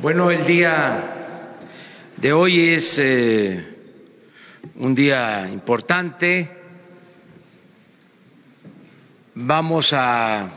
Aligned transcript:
Bueno, 0.00 0.30
el 0.30 0.46
día 0.46 1.56
de 2.16 2.32
hoy 2.32 2.68
es 2.68 2.96
eh, 2.98 3.64
un 4.76 4.94
día 4.94 5.48
importante. 5.52 6.48
Vamos 9.34 9.90
a 9.92 10.52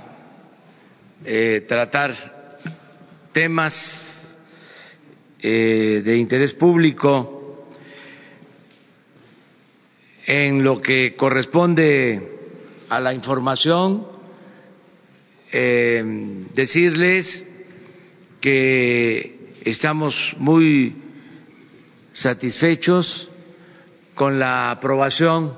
eh, 1.26 1.66
tratar 1.68 2.14
temas 3.34 4.38
eh, 5.40 6.04
de 6.06 6.18
interés 6.18 6.54
público 6.54 7.68
en 10.28 10.64
lo 10.64 10.80
que 10.80 11.16
corresponde 11.16 12.38
a 12.90 13.00
la 13.00 13.12
información, 13.12 14.06
decirles 16.54 17.51
que 18.42 19.54
estamos 19.64 20.36
muy 20.38 20.96
satisfechos 22.12 23.30
con 24.16 24.40
la 24.40 24.72
aprobación 24.72 25.54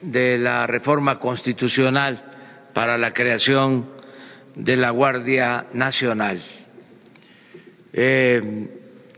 de 0.00 0.36
la 0.36 0.66
reforma 0.66 1.20
constitucional 1.20 2.70
para 2.74 2.98
la 2.98 3.12
creación 3.12 3.88
de 4.56 4.76
la 4.76 4.90
Guardia 4.90 5.68
Nacional. 5.72 6.42
Eh, 7.92 8.68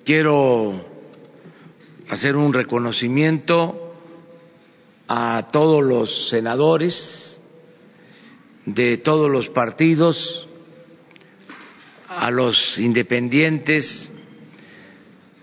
quiero 0.05 0.85
hacer 2.11 2.37
un 2.37 2.53
reconocimiento 2.53 3.95
a 5.09 5.49
todos 5.51 5.83
los 5.83 6.29
senadores 6.29 7.41
de 8.67 8.99
todos 8.99 9.31
los 9.31 9.49
partidos 9.49 10.49
a 12.25 12.31
los 12.31 12.79
independientes 12.79 14.11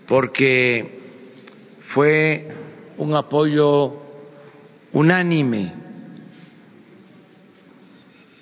porque 0.08 0.98
fue 1.90 2.48
un 2.96 3.14
apoyo 3.14 4.00
unánime, 4.92 5.74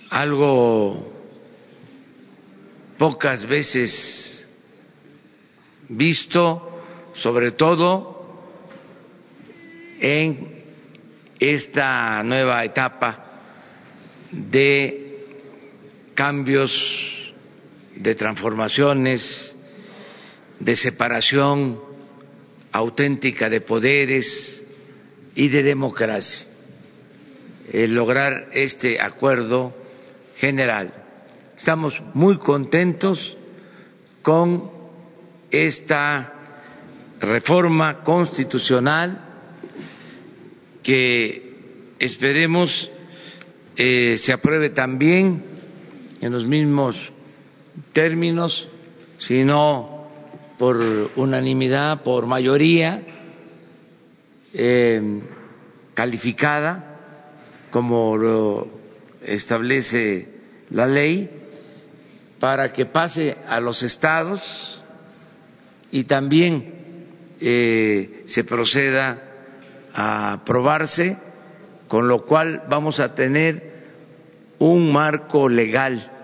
algo 0.08 1.06
pocas 2.96 3.46
veces 3.46 4.48
visto, 5.90 6.80
sobre 7.12 7.50
todo 7.52 8.40
en 10.00 10.62
esta 11.38 12.22
nueva 12.22 12.64
etapa 12.64 13.22
de 14.32 15.26
cambios 16.14 17.19
de 18.00 18.14
transformaciones, 18.14 19.54
de 20.58 20.74
separación 20.74 21.78
auténtica 22.72 23.50
de 23.50 23.60
poderes 23.60 24.62
y 25.34 25.48
de 25.48 25.62
democracia. 25.62 26.46
El 27.72 27.94
lograr 27.94 28.48
este 28.52 29.00
acuerdo 29.00 29.76
general. 30.36 30.94
Estamos 31.56 32.02
muy 32.14 32.38
contentos 32.38 33.36
con 34.22 34.70
esta 35.50 36.32
reforma 37.20 38.02
constitucional 38.02 39.20
que 40.82 41.94
esperemos 41.98 42.90
eh, 43.76 44.16
se 44.16 44.32
apruebe 44.32 44.70
también 44.70 45.44
en 46.22 46.32
los 46.32 46.46
mismos 46.46 47.12
términos, 47.92 48.68
sino 49.18 50.08
por 50.58 50.76
unanimidad, 51.16 52.02
por 52.02 52.26
mayoría 52.26 53.02
eh, 54.52 55.20
calificada, 55.94 56.98
como 57.70 58.16
lo 58.16 58.68
establece 59.24 60.28
la 60.70 60.86
ley, 60.86 61.30
para 62.38 62.72
que 62.72 62.86
pase 62.86 63.36
a 63.46 63.60
los 63.60 63.82
estados 63.82 64.82
y 65.90 66.04
también 66.04 66.74
eh, 67.40 68.24
se 68.26 68.44
proceda 68.44 69.22
a 69.92 70.32
aprobarse, 70.34 71.16
con 71.88 72.08
lo 72.08 72.24
cual 72.24 72.62
vamos 72.68 73.00
a 73.00 73.14
tener 73.14 73.70
un 74.58 74.92
marco 74.92 75.48
legal 75.48 76.19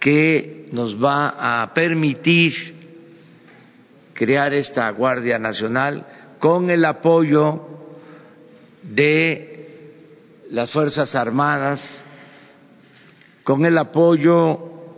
que 0.00 0.68
nos 0.72 1.02
va 1.02 1.62
a 1.62 1.74
permitir 1.74 2.74
crear 4.12 4.54
esta 4.54 4.88
Guardia 4.90 5.38
Nacional 5.38 6.06
con 6.38 6.70
el 6.70 6.84
apoyo 6.84 7.66
de 8.82 9.56
las 10.50 10.70
Fuerzas 10.70 11.14
Armadas, 11.14 12.04
con 13.42 13.64
el 13.64 13.76
apoyo 13.78 14.94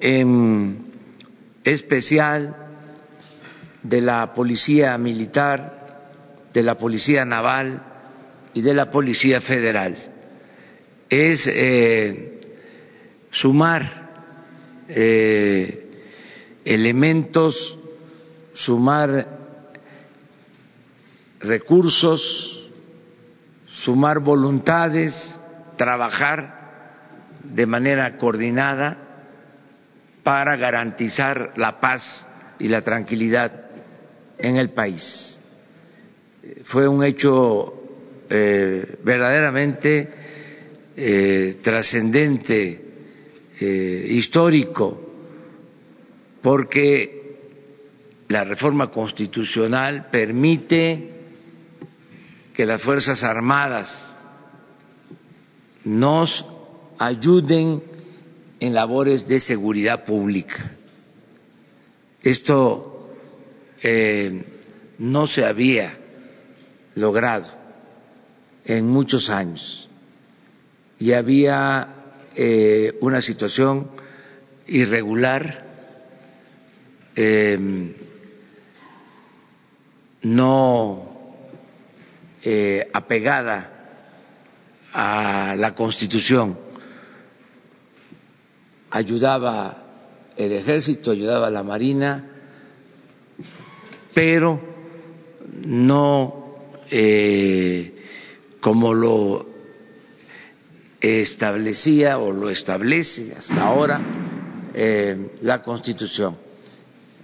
especial 1.65 2.57
de 3.83 4.01
la 4.01 4.33
Policía 4.33 4.97
Militar, 4.99 6.11
de 6.53 6.63
la 6.63 6.77
Policía 6.77 7.25
Naval 7.25 7.83
y 8.55 8.63
de 8.63 8.75
la 8.75 8.91
Policía 8.91 9.41
Federal. 9.41 9.97
Es 11.09 11.47
eh, 11.47 12.41
sumar 13.31 14.08
eh, 14.89 15.91
elementos, 16.65 17.79
sumar 18.55 19.27
recursos, 21.41 22.71
sumar 23.67 24.21
voluntades, 24.21 25.39
trabajar 25.77 26.59
de 27.45 27.67
manera 27.67 28.17
coordinada 28.17 28.97
para 30.23 30.57
garantizar 30.57 31.53
la 31.57 31.81
paz 31.81 32.27
y 32.59 32.69
la 32.69 32.83
tranquilidad 32.83 33.67
en 34.39 34.57
el 34.57 34.71
país. 34.71 35.41
Fue 36.65 36.89
un 36.89 37.05
hecho 37.05 37.75
eh, 38.29 38.99
verdaderamente 39.05 40.09
eh, 40.97 41.59
trascendente 41.63 42.88
eh, 43.61 44.07
histórico, 44.11 45.01
porque 46.41 47.19
la 48.29 48.45
reforma 48.45 48.91
constitucional 48.91 50.09
permite 50.11 51.13
que 52.55 52.67
las 52.67 52.83
Fuerzas 52.83 53.23
Armadas 53.23 54.17
nos 55.85 56.45
ayuden 56.99 57.83
en 58.61 58.75
labores 58.75 59.27
de 59.27 59.41
seguridad 59.41 60.05
pública. 60.05 60.73
Esto 62.23 63.09
eh, 63.83 64.45
no 64.99 65.27
se 65.27 65.45
había 65.45 65.97
logrado 66.97 67.49
en 68.65 68.87
muchos 68.87 69.31
años 69.31 69.89
y 70.99 71.13
había 71.13 71.98
eh, 72.41 72.97
una 73.01 73.21
situación 73.21 73.91
irregular, 74.69 75.67
em, 77.17 77.93
no 80.23 81.19
eh, 82.45 82.89
apegada 82.93 83.73
a 84.93 85.57
la 85.59 85.75
Constitución. 85.75 86.57
Ayudaba 88.91 89.83
el 90.37 90.53
ejército, 90.53 91.11
ayudaba 91.11 91.51
la 91.51 91.65
Marina, 91.65 92.25
pero 94.15 94.61
no 95.65 96.55
eh, 96.89 97.95
como 98.61 98.95
lo 98.95 99.48
establecía 101.01 102.19
o 102.19 102.33
lo 102.33 102.51
establece 102.51 103.35
hasta 103.37 103.63
ahora 103.63 104.01
eh, 104.75 105.33
la 105.43 105.63
Constitución. 105.63 106.37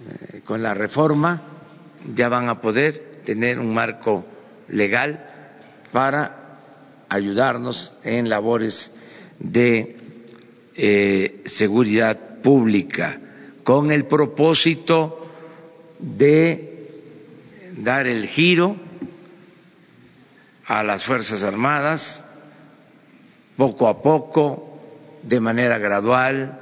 Eh, 0.07 0.41
con 0.43 0.61
la 0.61 0.73
reforma 0.73 1.41
ya 2.13 2.29
van 2.29 2.49
a 2.49 2.61
poder 2.61 3.21
tener 3.25 3.59
un 3.59 3.73
marco 3.73 4.25
legal 4.69 5.25
para 5.91 6.59
ayudarnos 7.09 7.93
en 8.03 8.29
labores 8.29 8.93
de 9.39 9.97
eh, 10.75 11.41
seguridad 11.45 12.41
pública, 12.41 13.17
con 13.63 13.91
el 13.91 14.05
propósito 14.05 15.31
de 15.99 16.89
dar 17.77 18.07
el 18.07 18.27
giro 18.27 18.75
a 20.65 20.83
las 20.83 21.05
Fuerzas 21.05 21.43
Armadas, 21.43 22.24
poco 23.57 23.87
a 23.87 24.01
poco, 24.01 24.79
de 25.23 25.39
manera 25.39 25.77
gradual, 25.77 26.59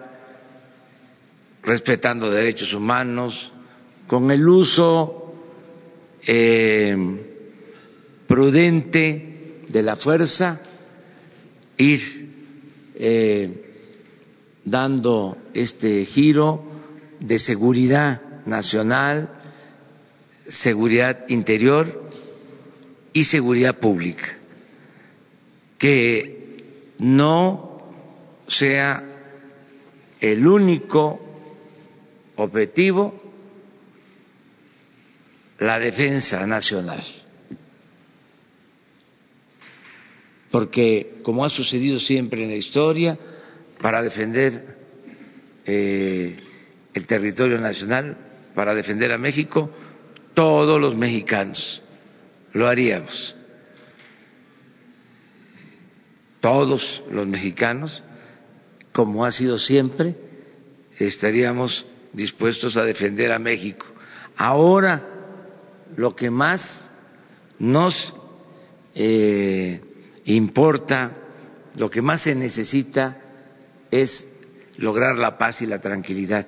respetando 1.63 2.29
derechos 2.29 2.73
humanos, 2.73 3.51
con 4.07 4.29
el 4.31 4.47
uso 4.47 5.33
eh, 6.25 6.95
prudente 8.27 9.61
de 9.67 9.83
la 9.83 9.95
fuerza, 9.95 10.61
ir 11.77 12.29
eh, 12.95 13.73
dando 14.63 15.37
este 15.53 16.05
giro 16.05 16.63
de 17.19 17.39
seguridad 17.39 18.21
nacional, 18.45 19.29
seguridad 20.47 21.27
interior 21.29 22.09
y 23.13 23.23
seguridad 23.23 23.79
pública, 23.79 24.37
que 25.77 26.42
no 27.03 27.79
sea 28.47 29.03
el 30.21 30.47
único 30.47 31.19
objetivo 32.37 33.21
la 35.59 35.79
defensa 35.79 36.47
nacional. 36.47 37.03
Porque, 40.49 41.15
como 41.23 41.43
ha 41.43 41.49
sucedido 41.49 41.99
siempre 41.99 42.43
en 42.43 42.49
la 42.49 42.55
historia, 42.55 43.17
para 43.81 44.01
defender 44.01 44.77
eh, 45.65 46.37
el 46.93 47.05
territorio 47.05 47.59
nacional, 47.59 48.15
para 48.55 48.73
defender 48.73 49.11
a 49.11 49.17
México, 49.17 49.69
todos 50.33 50.79
los 50.79 50.95
mexicanos 50.95 51.81
lo 52.53 52.67
haríamos. 52.67 53.35
Todos 56.43 57.01
los 57.09 57.25
mexicanos, 57.25 58.03
como 58.91 59.23
ha 59.23 59.31
sido 59.31 59.57
siempre, 59.57 60.13
estaríamos 60.99 61.85
dispuestos 62.11 62.75
a 62.75 62.83
defender 62.83 63.31
a 63.31 63.39
México. 63.39 63.85
Ahora, 64.35 65.01
lo 65.95 66.13
que 66.13 66.29
más 66.29 66.91
nos 67.59 68.13
eh, 68.93 69.79
importa, 70.25 71.13
lo 71.77 71.89
que 71.89 72.01
más 72.01 72.23
se 72.23 72.35
necesita 72.35 73.21
es 73.89 74.27
lograr 74.75 75.17
la 75.17 75.37
paz 75.37 75.61
y 75.61 75.65
la 75.65 75.79
tranquilidad 75.79 76.45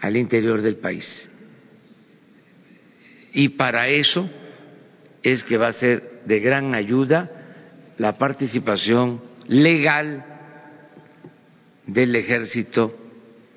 al 0.00 0.16
interior 0.16 0.62
del 0.62 0.76
país. 0.76 1.28
Y 3.32 3.48
para 3.48 3.88
eso 3.88 4.30
es 5.24 5.42
que 5.42 5.56
va 5.56 5.66
a 5.66 5.72
ser 5.72 6.22
de 6.26 6.38
gran 6.38 6.76
ayuda 6.76 7.37
la 7.98 8.16
participación 8.16 9.20
legal 9.48 10.24
del 11.86 12.14
ejército 12.16 12.94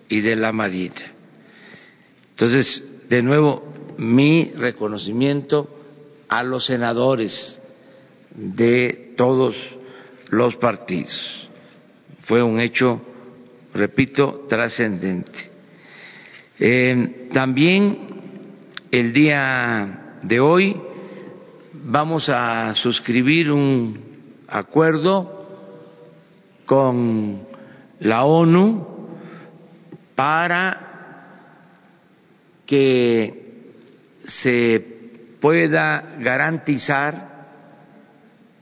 y 0.09 0.21
de 0.21 0.35
la 0.35 0.51
marina. 0.51 1.13
Entonces, 2.31 2.83
de 3.07 3.21
nuevo, 3.21 3.71
mi 3.97 4.51
reconocimiento 4.55 5.69
a 6.27 6.43
los 6.43 6.65
senadores 6.65 7.59
de 8.33 9.13
todos 9.15 9.77
los 10.29 10.55
partidos. 10.55 11.49
Fue 12.21 12.41
un 12.41 12.59
hecho, 12.61 13.01
repito, 13.73 14.45
trascendente. 14.49 15.51
Eh, 16.57 17.27
también 17.33 17.97
el 18.91 19.13
día 19.13 20.19
de 20.23 20.39
hoy 20.39 20.81
vamos 21.73 22.29
a 22.29 22.73
suscribir 22.75 23.51
un 23.51 24.10
acuerdo 24.51 25.39
con 26.65 27.47
la 27.99 28.25
ONU 28.25 28.87
para 30.13 30.91
que 32.65 33.63
se 34.25 34.85
pueda 35.39 36.15
garantizar 36.19 37.31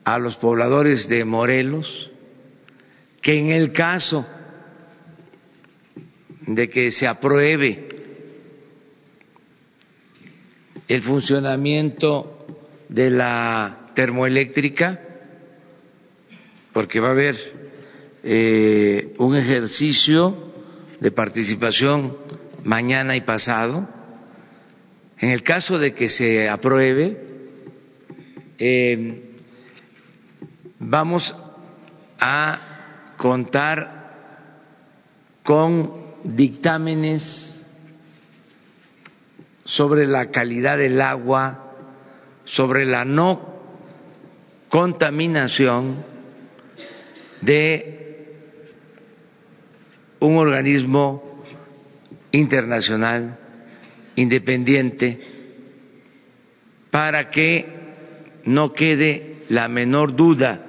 a 0.04 0.18
los 0.18 0.38
pobladores 0.38 1.10
de 1.10 1.26
Morelos 1.26 2.10
que 3.22 3.38
en 3.38 3.52
el 3.52 3.74
caso 3.74 4.26
de 6.48 6.70
que 6.70 6.92
se 6.92 7.08
apruebe 7.08 7.90
el 10.88 11.04
funcionamiento 11.04 12.48
de 12.88 13.12
la 13.12 13.86
termoeléctrica, 13.94 15.00
porque 16.74 17.00
va 17.00 17.10
a 17.10 17.12
haber 17.12 17.36
eh, 18.24 19.14
un 19.18 19.36
ejercicio 19.36 20.52
de 21.00 21.12
participación 21.12 22.18
mañana 22.64 23.16
y 23.16 23.22
pasado. 23.22 23.88
En 25.18 25.30
el 25.30 25.44
caso 25.44 25.78
de 25.78 25.94
que 25.94 26.10
se 26.10 26.50
apruebe, 26.50 27.18
eh, 28.58 29.24
vamos 30.80 31.36
a 32.20 33.14
contar 33.18 34.00
con 35.44 35.94
dictámenes 36.24 37.66
sobre 39.64 40.08
la 40.08 40.30
calidad 40.32 40.78
del 40.78 41.02
agua, 41.02 41.74
sobre 42.44 42.86
la 42.86 43.06
no 43.06 43.60
contaminación 44.70 46.04
de 47.42 48.00
un 50.20 50.38
organismo 50.38 51.44
internacional 52.32 53.38
independiente 54.16 55.20
para 56.92 57.30
que 57.30 57.66
no 58.46 58.74
quede 58.74 59.38
la 59.50 59.68
menor 59.68 60.16
duda 60.16 60.66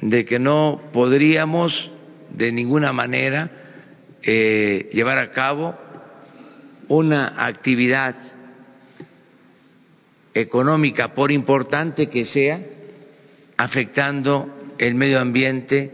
de 0.00 0.24
que 0.24 0.38
no 0.38 0.80
podríamos 0.92 1.90
de 2.30 2.52
ninguna 2.52 2.92
manera 2.92 3.50
eh, 4.22 4.88
llevar 4.92 5.18
a 5.18 5.30
cabo 5.30 5.74
una 6.88 7.46
actividad 7.46 8.14
económica, 10.34 11.14
por 11.14 11.30
importante 11.30 12.08
que 12.08 12.24
sea, 12.24 12.60
afectando 13.56 14.63
el 14.78 14.94
medio 14.94 15.20
ambiente, 15.20 15.92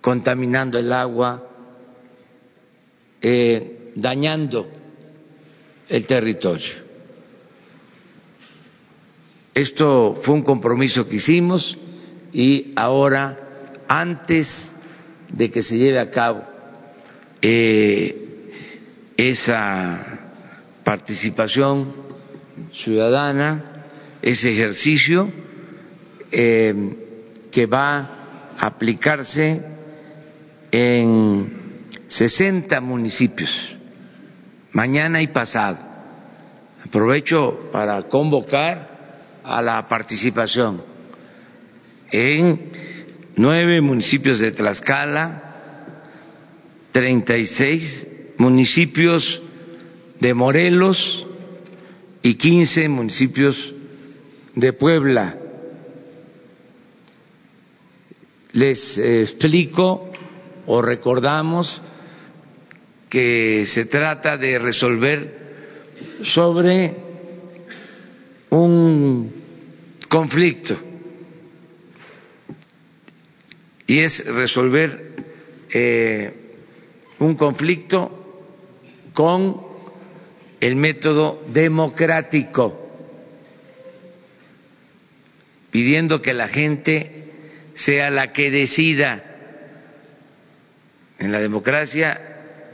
contaminando 0.00 0.78
el 0.78 0.92
agua, 0.92 1.48
eh, 3.20 3.92
dañando 3.94 4.68
el 5.88 6.06
territorio. 6.06 6.82
Esto 9.54 10.18
fue 10.22 10.34
un 10.34 10.42
compromiso 10.42 11.08
que 11.08 11.16
hicimos 11.16 11.78
y 12.32 12.72
ahora, 12.74 13.84
antes 13.86 14.74
de 15.28 15.50
que 15.50 15.62
se 15.62 15.76
lleve 15.76 16.00
a 16.00 16.10
cabo 16.10 16.42
eh, 17.42 18.50
esa 19.16 20.20
participación 20.82 21.92
ciudadana, 22.72 23.84
ese 24.22 24.52
ejercicio 24.52 25.30
eh, 26.30 27.01
que 27.52 27.66
va 27.66 27.98
a 28.58 28.66
aplicarse 28.66 29.62
en 30.72 31.62
60 32.08 32.80
municipios, 32.80 33.76
mañana 34.72 35.22
y 35.22 35.28
pasado. 35.28 35.78
Aprovecho 36.84 37.70
para 37.70 38.02
convocar 38.04 39.40
a 39.44 39.62
la 39.62 39.86
participación 39.86 40.82
en 42.10 42.72
nueve 43.36 43.80
municipios 43.80 44.38
de 44.40 44.50
Tlaxcala, 44.50 45.42
36 46.92 48.06
municipios 48.38 49.40
de 50.20 50.34
Morelos 50.34 51.26
y 52.22 52.34
15 52.34 52.88
municipios 52.88 53.74
de 54.54 54.72
Puebla. 54.72 55.36
Les 58.52 58.98
explico 58.98 60.10
o 60.66 60.82
recordamos 60.82 61.80
que 63.08 63.64
se 63.66 63.86
trata 63.86 64.36
de 64.36 64.58
resolver 64.58 65.42
sobre 66.22 66.96
un 68.50 69.32
conflicto. 70.08 70.76
Y 73.86 73.98
es 74.00 74.24
resolver 74.24 75.14
eh, 75.70 76.32
un 77.18 77.34
conflicto 77.34 78.44
con 79.12 79.60
el 80.60 80.76
método 80.76 81.42
democrático, 81.48 82.78
pidiendo 85.70 86.22
que 86.22 86.32
la 86.32 86.48
gente 86.48 87.21
sea 87.74 88.10
la 88.10 88.32
que 88.32 88.50
decida. 88.50 89.22
En 91.18 91.30
la 91.32 91.40
democracia 91.40 92.20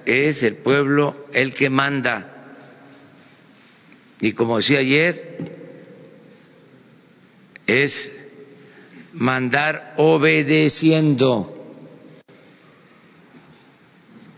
es 0.05 0.43
el 0.43 0.57
pueblo 0.57 1.26
el 1.33 1.55
que 1.55 1.69
manda. 1.69 2.35
Y 4.21 4.33
como 4.33 4.57
decía 4.57 4.81
ayer, 4.81 5.38
es 7.67 8.12
mandar 9.12 9.95
obedeciendo. 9.99 11.55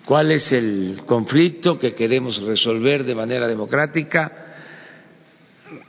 ¿Cuál 0.04 0.32
es 0.32 0.50
el 0.50 1.02
conflicto 1.06 1.78
que 1.78 1.94
queremos 1.94 2.42
resolver 2.42 3.04
de 3.04 3.14
manera 3.14 3.46
democrática? 3.46 4.32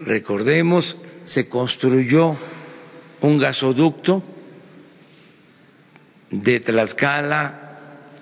Recordemos, 0.01 0.95
se 1.23 1.49
construyó 1.49 2.37
un 3.21 3.39
gasoducto 3.39 4.21
de 6.31 6.61
Tlaxcala 6.61 7.59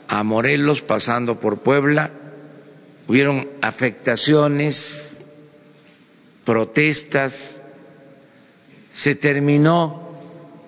a 0.07 0.23
Morelos 0.23 0.81
pasando 0.81 1.39
por 1.39 1.59
Puebla. 1.59 2.11
Hubieron 3.07 3.47
afectaciones, 3.61 5.09
protestas, 6.43 7.61
se 8.91 9.15
terminó 9.15 10.09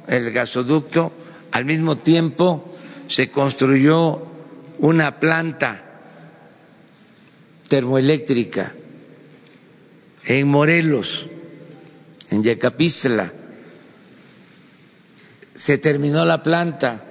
el 0.07 0.31
gasoducto, 0.31 1.11
al 1.51 1.65
mismo 1.65 1.97
tiempo 1.97 2.75
se 3.07 3.29
construyó 3.29 4.27
una 4.79 5.19
planta 5.19 5.83
termoeléctrica 7.67 8.73
en 10.25 10.47
Morelos, 10.47 11.27
en 12.29 12.43
Yecapistla. 12.43 13.31
Se 15.55 15.77
terminó 15.77 16.25
la 16.25 16.41
planta 16.41 17.10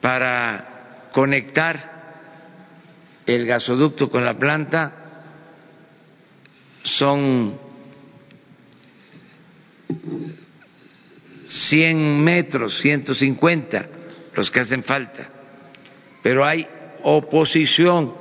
para 0.00 1.08
conectar 1.12 1.98
el 3.26 3.46
gasoducto 3.46 4.08
con 4.08 4.24
la 4.24 4.38
planta. 4.38 4.92
Son 6.82 7.58
100 11.46 12.24
metros, 12.24 12.78
150 12.80 13.88
los 14.34 14.50
que 14.50 14.60
hacen 14.60 14.84
falta, 14.84 15.28
pero 16.22 16.46
hay 16.46 16.66
oposición 17.02 18.14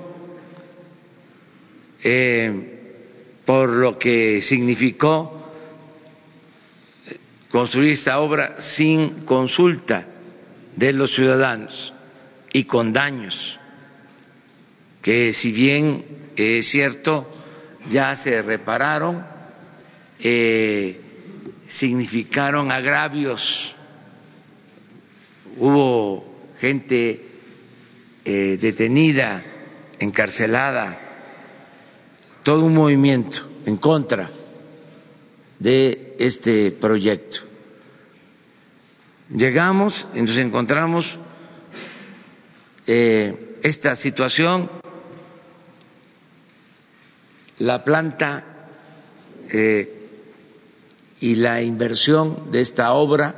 eh, 2.04 2.78
por 3.46 3.70
lo 3.70 4.00
que 4.00 4.42
significó 4.42 5.54
construir 7.52 7.92
esta 7.92 8.20
obra 8.20 8.60
sin 8.60 9.26
consulta 9.26 10.17
de 10.78 10.94
los 10.94 11.14
ciudadanos 11.14 11.94
y 12.54 12.64
con 12.64 12.94
daños 12.94 13.60
que 15.08 15.32
si 15.32 15.52
bien 15.52 16.04
es 16.36 16.70
cierto 16.70 17.26
ya 17.90 18.14
se 18.18 18.42
repararon, 18.42 19.24
eh, 20.20 21.00
significaron 21.70 22.72
agravios, 22.74 23.74
hubo 25.56 26.52
gente 26.60 27.26
eh, 28.26 28.58
detenida, 28.60 29.42
encarcelada, 29.98 31.00
todo 32.44 32.66
un 32.66 32.74
movimiento 32.74 33.50
en 33.66 33.78
contra 33.78 34.30
de 35.58 36.16
este 36.20 36.72
proyecto. 36.72 37.47
Llegamos 39.30 40.08
y 40.14 40.22
nos 40.22 40.38
encontramos 40.38 41.18
eh, 42.86 43.58
esta 43.62 43.94
situación, 43.98 44.70
la 47.60 47.84
planta 47.84 48.70
eh, 49.52 50.10
y 51.20 51.36
la 51.36 51.62
inversión 51.62 52.52
de 52.52 52.62
esta 52.62 52.94
obra 52.94 53.36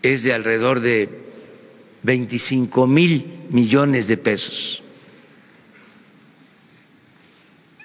es 0.00 0.22
de 0.22 0.32
alrededor 0.32 0.80
de 0.80 1.08
25 2.02 2.86
mil 2.86 3.46
millones 3.50 4.08
de 4.08 4.16
pesos. 4.16 4.82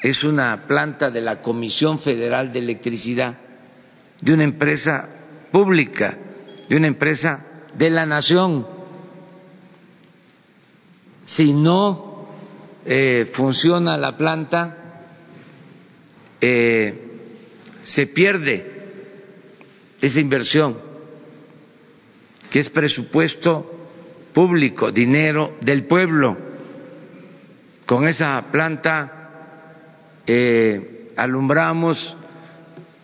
Es 0.01 0.23
una 0.23 0.65
planta 0.67 1.09
de 1.09 1.19
la 1.19 1.41
Comisión 1.41 1.99
Federal 1.99 2.53
de 2.53 2.59
Electricidad, 2.59 3.37
de 4.21 4.33
una 4.33 4.45
empresa 4.45 5.16
pública, 5.51 6.17
de 6.69 6.75
una 6.75 6.87
empresa 6.87 7.45
de 7.73 7.89
la 7.89 8.05
nación. 8.05 8.65
Si 11.25 11.53
no 11.53 12.27
eh, 12.85 13.29
funciona 13.33 13.97
la 13.97 14.17
planta, 14.17 14.77
eh, 16.39 17.03
se 17.83 18.07
pierde 18.07 18.77
esa 20.01 20.19
inversión, 20.19 20.77
que 22.49 22.59
es 22.59 22.69
presupuesto 22.69 23.87
público, 24.33 24.91
dinero 24.91 25.55
del 25.61 25.85
pueblo. 25.85 26.37
Con 27.85 28.07
esa 28.07 28.41
planta 28.51 29.17
eh, 30.25 31.07
alumbramos, 31.15 32.15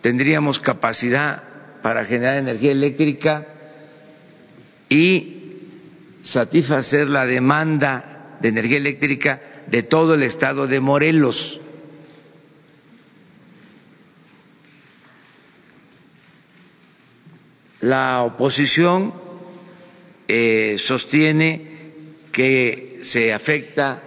tendríamos 0.00 0.60
capacidad 0.60 1.42
para 1.84 2.06
generar 2.06 2.38
energía 2.38 2.72
eléctrica 2.72 3.46
y 4.88 5.58
satisfacer 6.22 7.06
la 7.08 7.26
demanda 7.26 8.38
de 8.40 8.48
energía 8.48 8.78
eléctrica 8.78 9.38
de 9.66 9.82
todo 9.82 10.14
el 10.14 10.22
estado 10.22 10.66
de 10.66 10.80
Morelos. 10.80 11.60
La 17.82 18.22
oposición 18.22 19.12
eh, 20.26 20.76
sostiene 20.78 21.68
que 22.32 23.00
se 23.02 23.30
afecta 23.30 24.02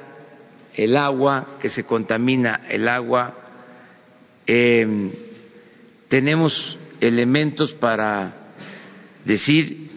el 0.73 0.97
agua, 0.97 1.59
que 1.61 1.69
se 1.69 1.83
contamina 1.83 2.61
el 2.69 2.87
agua. 2.87 3.37
Em, 4.47 5.11
tenemos 6.07 6.79
elementos 7.01 7.73
para 7.73 8.33
decir 9.25 9.89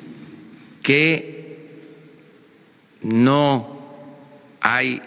que 0.82 1.68
no 3.02 3.80
hay 4.60 5.00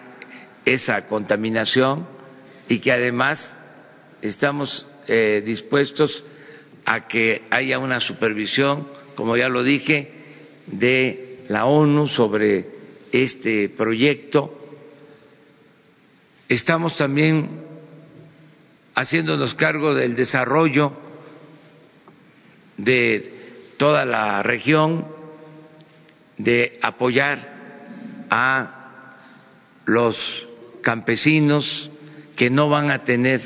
esa 0.66 1.06
contaminación 1.08 2.08
y 2.70 2.80
que 2.80 2.92
además 2.92 3.58
estamos 4.22 4.88
eh, 5.08 5.42
dispuestos 5.46 6.26
a 6.86 7.08
que 7.08 7.44
haya 7.50 7.80
una 7.80 8.00
supervisión, 8.00 8.88
como 9.16 9.38
ya 9.38 9.50
lo 9.50 9.64
dije, 9.64 10.12
de 10.68 11.44
la 11.50 11.66
ONU 11.66 12.08
sobre 12.08 12.66
este 13.12 13.70
proyecto. 13.70 14.60
Estamos 16.48 16.98
también 16.98 17.62
haciéndonos 18.96 19.56
cargo 19.56 19.94
del 19.94 20.16
desarrollo 20.16 21.03
de 22.78 23.74
toda 23.78 24.06
la 24.06 24.44
región, 24.44 25.06
de 26.38 26.80
apoyar 26.82 27.54
a 28.30 28.84
los 29.86 30.48
campesinos 30.82 31.90
que 32.36 32.50
no 32.50 32.70
van 32.70 32.92
a 32.92 33.04
tener 33.04 33.42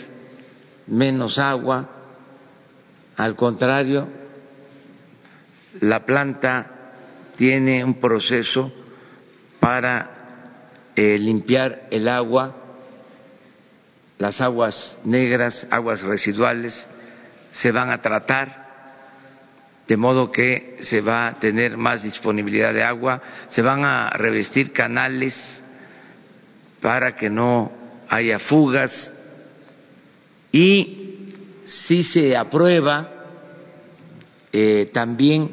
menos 0.87 1.39
agua, 1.39 1.89
al 3.15 3.35
contrario, 3.35 4.07
la 5.81 6.05
planta 6.05 6.71
tiene 7.35 7.83
un 7.83 7.95
proceso 7.95 8.71
para 9.59 10.09
eh, 10.95 11.17
limpiar 11.19 11.87
el 11.91 12.07
agua, 12.07 12.55
las 14.17 14.41
aguas 14.41 14.97
negras, 15.03 15.67
aguas 15.69 16.01
residuales, 16.01 16.87
se 17.51 17.71
van 17.71 17.89
a 17.89 18.01
tratar 18.01 18.66
de 19.87 19.95
modo 19.95 20.31
que 20.31 20.77
se 20.81 21.01
va 21.01 21.27
a 21.27 21.39
tener 21.39 21.77
más 21.77 22.03
disponibilidad 22.03 22.73
de 22.73 22.83
agua, 22.83 23.21
se 23.47 23.61
van 23.61 23.85
a 23.85 24.09
revestir 24.09 24.73
canales 24.73 25.63
para 26.81 27.15
que 27.15 27.29
no 27.29 27.71
haya 28.09 28.37
fugas. 28.37 29.13
Y 30.51 31.19
si 31.65 32.03
se 32.03 32.35
aprueba 32.35 33.09
eh, 34.51 34.89
también 34.91 35.51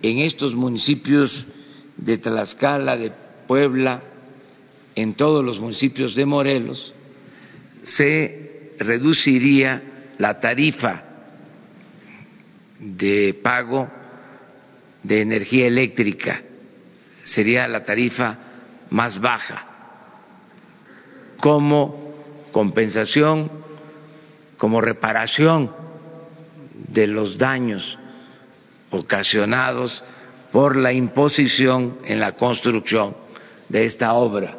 en 0.00 0.18
estos 0.20 0.54
municipios 0.54 1.46
de 1.96 2.18
Tlaxcala, 2.18 2.96
de 2.96 3.12
Puebla, 3.46 4.02
en 4.94 5.14
todos 5.14 5.44
los 5.44 5.60
municipios 5.60 6.14
de 6.14 6.24
Morelos, 6.24 6.94
se 7.82 8.72
reduciría 8.78 9.82
la 10.18 10.40
tarifa 10.40 11.05
de 12.78 13.38
pago 13.42 13.88
de 15.02 15.22
energía 15.22 15.66
eléctrica, 15.66 16.42
sería 17.24 17.66
la 17.68 17.84
tarifa 17.84 18.38
más 18.90 19.20
baja 19.20 19.66
como 21.40 22.14
compensación, 22.52 23.50
como 24.56 24.80
reparación 24.80 25.70
de 26.88 27.06
los 27.06 27.38
daños 27.38 27.98
ocasionados 28.90 30.02
por 30.52 30.76
la 30.76 30.92
imposición 30.92 31.98
en 32.04 32.20
la 32.20 32.32
construcción 32.32 33.16
de 33.68 33.84
esta 33.84 34.14
obra. 34.14 34.56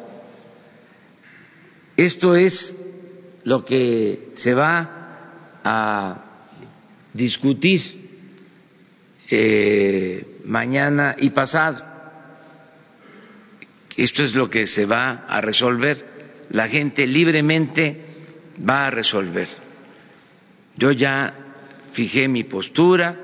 Esto 1.96 2.36
es 2.36 2.76
lo 3.44 3.64
que 3.64 4.30
se 4.36 4.54
va 4.54 4.90
a 5.64 6.18
discutir 7.12 7.97
eh, 9.30 10.40
mañana 10.44 11.16
y 11.18 11.30
pasado. 11.30 11.84
Esto 13.96 14.22
es 14.22 14.34
lo 14.34 14.48
que 14.48 14.66
se 14.66 14.86
va 14.86 15.24
a 15.26 15.40
resolver. 15.40 16.04
La 16.50 16.68
gente 16.68 17.06
libremente 17.06 17.96
va 18.68 18.86
a 18.86 18.90
resolver. 18.90 19.48
Yo 20.76 20.92
ya 20.92 21.34
fijé 21.92 22.28
mi 22.28 22.44
postura, 22.44 23.16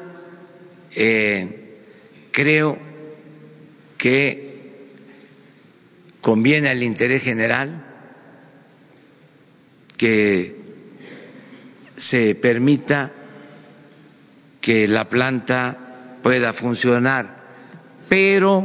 eh, 0.91 1.79
creo 2.33 2.77
que 3.97 4.45
conviene 6.21 6.71
al 6.71 6.83
interés 6.83 7.23
general 7.23 7.85
que 9.97 10.57
se 11.97 12.35
permita 12.35 13.13
que 14.61 14.89
la 14.89 15.09
planta 15.09 15.84
pueda 16.25 16.55
funcionar, 16.55 17.37
pero 18.09 18.65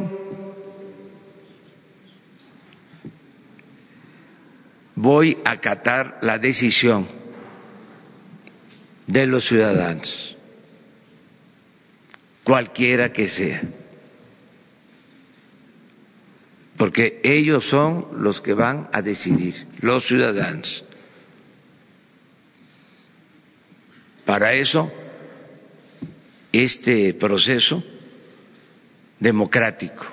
voy 4.96 5.38
a 5.44 5.52
acatar 5.52 6.20
la 6.22 6.38
decisión 6.38 7.06
de 9.06 9.28
los 9.28 9.46
ciudadanos, 9.46 10.38
cualquiera 12.46 13.12
que 13.12 13.28
sea, 13.28 13.62
porque 16.78 17.20
ellos 17.26 17.68
son 17.68 18.24
los 18.24 18.40
que 18.40 18.54
van 18.54 18.88
a 18.94 19.02
decidir, 19.02 19.68
los 19.82 20.08
ciudadanos. 20.08 20.86
Para 24.24 24.54
eso, 24.54 24.90
este 26.52 27.14
proceso 27.14 27.84
democrático, 29.20 30.06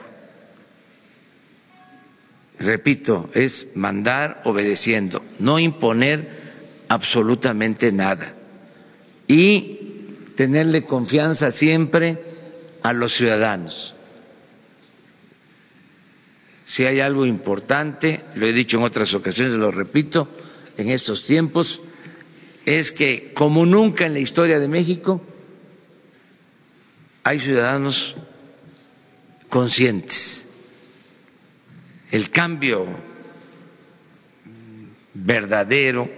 repito, 2.59 3.31
es 3.35 3.69
mandar 3.75 4.43
obedeciendo, 4.45 5.23
no 5.38 5.59
imponer 5.59 6.47
absolutamente 6.88 7.93
nada 7.93 8.35
y 9.26 9.78
tenerle 10.37 10.85
confianza 10.85 11.50
siempre 11.50 12.19
a 12.83 12.93
los 12.93 13.16
ciudadanos. 13.16 13.95
Si 16.66 16.85
hay 16.85 17.00
algo 17.00 17.25
importante, 17.25 18.25
lo 18.35 18.47
he 18.47 18.52
dicho 18.52 18.76
en 18.76 18.83
otras 18.83 19.14
ocasiones, 19.14 19.55
lo 19.55 19.71
repito, 19.71 20.28
en 20.76 20.90
estos 20.90 21.25
tiempos, 21.25 21.81
es 22.64 22.90
que 22.93 23.33
como 23.33 23.64
nunca 23.64 24.05
en 24.07 24.14
la 24.14 24.19
historia 24.19 24.59
de 24.59 24.69
México 24.69 25.23
hay 27.26 27.40
ciudadanos 27.40 28.14
conscientes. 29.49 30.47
El 32.12 32.30
cambio 32.30 32.87
verdadero 35.12 36.09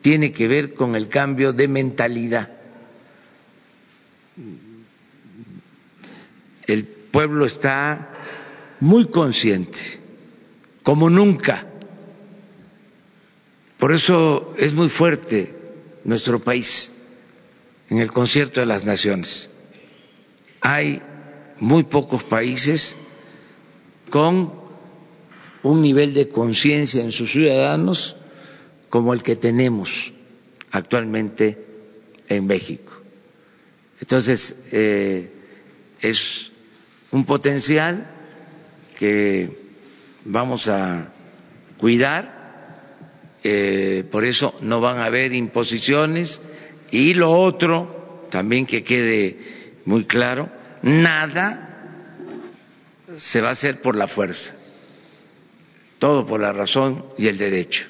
tiene 0.00 0.30
que 0.30 0.46
ver 0.46 0.74
con 0.74 0.94
el 0.94 1.08
cambio 1.08 1.52
de 1.52 1.66
mentalidad. 1.66 2.52
El 6.68 6.84
pueblo 7.10 7.44
está 7.44 8.10
muy 8.78 9.06
consciente, 9.06 9.80
como 10.84 11.10
nunca 11.10 11.66
por 13.76 13.92
eso 13.92 14.54
es 14.56 14.72
muy 14.72 14.88
fuerte 14.88 15.52
nuestro 16.04 16.38
país 16.38 16.92
en 17.90 17.98
el 17.98 18.12
concierto 18.12 18.60
de 18.60 18.66
las 18.66 18.84
naciones. 18.84 19.50
Hay 20.66 20.98
muy 21.60 21.82
pocos 21.84 22.24
países 22.24 22.96
con 24.08 24.50
un 25.62 25.82
nivel 25.82 26.14
de 26.14 26.28
conciencia 26.28 27.02
en 27.02 27.12
sus 27.12 27.30
ciudadanos 27.30 28.16
como 28.88 29.12
el 29.12 29.22
que 29.22 29.36
tenemos 29.36 29.90
actualmente 30.70 31.58
en 32.28 32.46
México. 32.46 32.92
Entonces, 34.00 34.64
eh, 34.72 35.30
es 36.00 36.50
un 37.10 37.26
potencial 37.26 38.10
que 38.98 39.50
vamos 40.24 40.66
a 40.68 41.12
cuidar 41.76 42.34
eh, 43.46 44.04
por 44.10 44.24
eso 44.24 44.54
no 44.62 44.80
van 44.80 44.96
a 44.96 45.04
haber 45.04 45.34
imposiciones 45.34 46.40
y 46.90 47.12
lo 47.12 47.30
otro, 47.30 48.24
también 48.30 48.64
que 48.64 48.82
quede 48.82 49.36
muy 49.84 50.04
claro, 50.04 50.48
nada 50.82 51.70
se 53.16 53.40
va 53.40 53.50
a 53.50 53.52
hacer 53.52 53.80
por 53.80 53.96
la 53.96 54.08
fuerza, 54.08 54.54
todo 55.98 56.26
por 56.26 56.40
la 56.40 56.52
razón 56.52 57.04
y 57.18 57.28
el 57.28 57.38
derecho. 57.38 57.86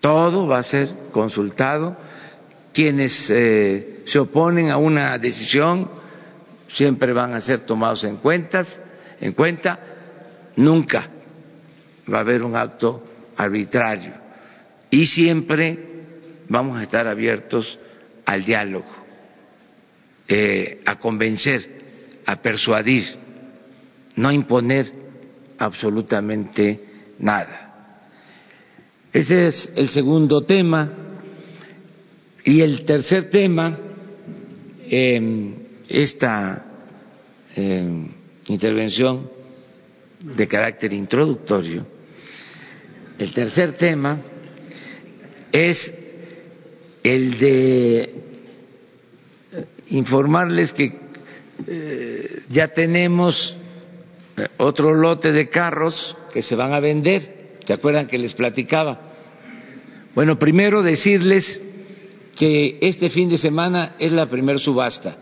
Todo 0.00 0.46
va 0.46 0.58
a 0.58 0.62
ser 0.62 0.88
consultado. 1.12 1.96
Quienes 2.72 3.28
eh, 3.30 4.02
se 4.06 4.18
oponen 4.18 4.70
a 4.70 4.78
una 4.78 5.18
decisión 5.18 5.90
siempre 6.68 7.12
van 7.12 7.34
a 7.34 7.40
ser 7.40 7.60
tomados 7.60 8.04
en 8.04 8.18
en 9.20 9.32
cuenta. 9.32 9.78
Nunca 10.56 11.08
va 12.12 12.18
a 12.18 12.20
haber 12.20 12.42
un 12.42 12.56
acto 12.56 13.04
arbitrario 13.36 14.14
y 14.90 15.06
siempre 15.06 15.78
vamos 16.48 16.78
a 16.78 16.82
estar 16.82 17.06
abiertos 17.06 17.78
al 18.26 18.44
diálogo, 18.44 18.99
eh, 20.32 20.80
a 20.84 20.96
convencer, 20.96 21.68
a 22.24 22.40
persuadir, 22.40 23.02
no 24.14 24.30
imponer 24.30 24.92
absolutamente 25.58 26.78
nada. 27.18 27.96
Ese 29.12 29.48
es 29.48 29.72
el 29.74 29.88
segundo 29.88 30.42
tema. 30.42 30.88
Y 32.44 32.60
el 32.60 32.84
tercer 32.84 33.28
tema, 33.28 33.76
eh, 34.88 35.54
esta 35.88 36.64
eh, 37.56 38.06
intervención 38.46 39.28
de 40.20 40.46
carácter 40.46 40.92
introductorio, 40.92 41.84
el 43.18 43.34
tercer 43.34 43.72
tema 43.72 44.16
es 45.50 45.92
el 47.02 47.36
de 47.36 48.19
informarles 49.90 50.72
que 50.72 50.92
eh, 51.66 52.42
ya 52.48 52.68
tenemos 52.68 53.56
eh, 54.36 54.46
otro 54.58 54.94
lote 54.94 55.32
de 55.32 55.48
carros 55.48 56.16
que 56.32 56.42
se 56.42 56.54
van 56.56 56.72
a 56.72 56.80
vender. 56.80 57.58
¿Se 57.66 57.72
acuerdan 57.72 58.06
que 58.06 58.18
les 58.18 58.34
platicaba? 58.34 59.00
Bueno, 60.14 60.38
primero 60.38 60.82
decirles 60.82 61.60
que 62.36 62.78
este 62.80 63.10
fin 63.10 63.28
de 63.28 63.38
semana 63.38 63.94
es 63.98 64.12
la 64.12 64.26
primer 64.26 64.58
subasta. 64.58 65.16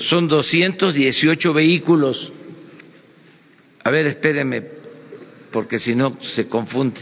son 0.00 0.28
218 0.28 1.52
vehículos. 1.52 2.32
A 3.82 3.90
ver, 3.90 4.06
espérenme, 4.06 4.62
porque 5.50 5.78
si 5.78 5.94
no 5.94 6.18
se 6.20 6.48
confunde. 6.48 7.00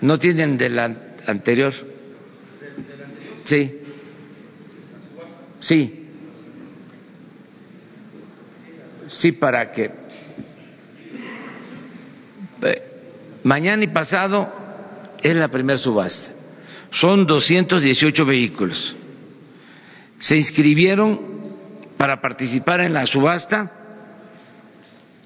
¿No 0.00 0.18
tienen 0.18 0.58
del 0.58 0.78
anterior? 0.78 1.72
Sí. 3.46 3.80
Sí. 5.60 6.02
Sí, 9.08 9.32
para 9.32 9.70
que 9.70 9.90
eh, 12.62 12.82
mañana 13.44 13.84
y 13.84 13.86
pasado 13.88 14.52
es 15.22 15.36
la 15.36 15.48
primera 15.48 15.78
subasta. 15.78 16.32
Son 16.90 17.24
218 17.24 18.26
vehículos. 18.26 18.94
Se 20.18 20.36
inscribieron 20.36 21.20
para 21.96 22.20
participar 22.20 22.80
en 22.80 22.92
la 22.92 23.06
subasta 23.06 23.70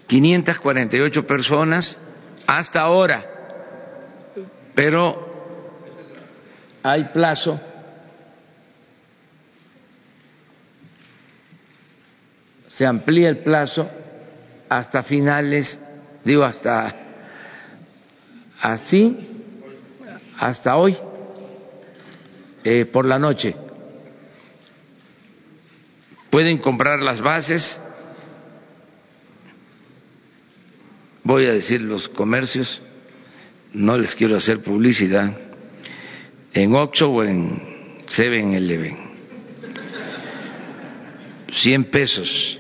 548 0.07 1.27
personas 1.27 1.99
hasta 2.47 2.81
ahora, 2.81 3.25
pero 4.75 5.29
hay 6.83 7.05
plazo 7.05 7.61
se 12.81 12.87
amplía 12.87 13.29
el 13.29 13.37
plazo 13.41 13.91
hasta 14.67 15.03
finales, 15.03 15.79
digo, 16.25 16.45
hasta 16.45 16.97
así, 18.59 19.19
hasta 20.39 20.77
hoy, 20.79 20.97
eh, 22.65 22.87
por 22.87 23.05
la 23.05 23.19
noche. 23.19 23.55
Pueden 26.31 26.57
comprar 26.57 27.03
las 27.03 27.21
bases, 27.21 27.79
voy 31.23 31.45
a 31.45 31.53
decir 31.53 31.83
los 31.83 32.09
comercios, 32.09 32.81
no 33.75 33.99
les 33.99 34.15
quiero 34.15 34.39
hacer 34.39 34.63
publicidad, 34.63 35.37
en 36.55 36.75
Oxxo 36.75 37.11
o 37.11 37.25
en 37.25 38.03
Seven 38.07 38.55
Eleven. 38.55 39.11
100 41.53 41.85
pesos. 41.91 42.60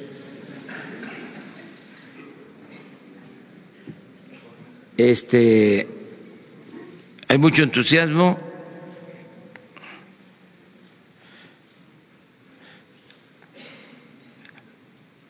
Este, 5.09 5.89
hay 7.27 7.39
mucho 7.39 7.63
entusiasmo. 7.63 8.39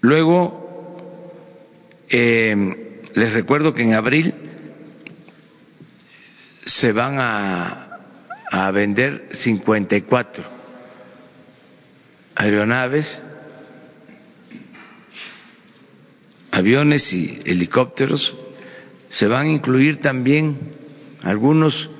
Luego, 0.00 1.30
eh, 2.08 3.00
les 3.14 3.32
recuerdo 3.32 3.72
que 3.72 3.82
en 3.82 3.94
abril 3.94 4.34
se 6.66 6.90
van 6.90 7.20
a, 7.20 8.00
a 8.50 8.70
vender 8.72 9.28
54 9.32 10.42
aeronaves, 12.34 13.22
aviones 16.50 17.12
y 17.12 17.40
helicópteros. 17.44 18.49
Se 19.10 19.26
van 19.26 19.46
a 19.46 19.50
incluir 19.50 19.98
también 19.98 20.56
algunos 21.22 21.90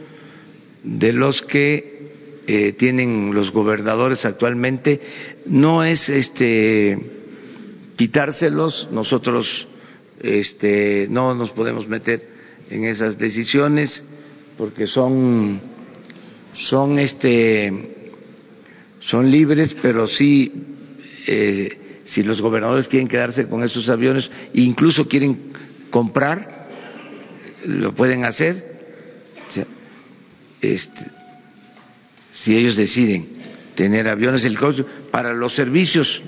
de 0.83 1.13
los 1.13 1.43
que 1.43 2.11
eh, 2.47 2.73
tienen 2.73 3.35
los 3.35 3.53
gobernadores 3.53 4.25
actualmente. 4.25 5.01
No 5.47 5.85
es 5.85 6.09
este 6.09 6.99
quitárselos, 7.97 8.89
nosotros 8.91 9.69
este, 10.21 11.07
no 11.11 11.35
nos 11.35 11.51
podemos 11.51 11.87
meter 11.87 12.27
en 12.71 12.85
esas 12.87 13.19
decisiones 13.19 14.03
porque 14.57 14.87
son, 14.87 15.61
son, 16.55 16.99
este, 16.99 18.13
son 19.01 19.31
libres, 19.31 19.77
pero 19.83 20.07
sí, 20.07 20.51
eh, 21.27 22.03
si 22.05 22.23
los 22.23 22.41
gobernadores 22.41 22.89
quieren 22.89 23.09
quedarse 23.09 23.47
con 23.49 23.63
esos 23.63 23.89
aviones, 23.91 24.31
incluso 24.55 25.07
quieren 25.07 25.53
comprar, 25.91 26.60
lo 27.65 27.95
pueden 27.95 28.25
hacer, 28.25 28.81
este, 30.61 31.07
si 32.33 32.57
ellos 32.57 32.77
deciden 32.77 33.29
tener 33.75 34.09
aviones 34.09 34.45
helicópteros 34.45 34.91
para 35.11 35.33
los 35.33 35.55
servicios 35.55 36.23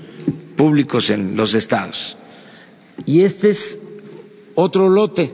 públicos 0.55 1.09
en 1.09 1.35
los 1.35 1.53
estados. 1.53 2.17
Y 3.05 3.21
este 3.21 3.49
es 3.49 3.77
otro 4.55 4.89
lote 4.89 5.33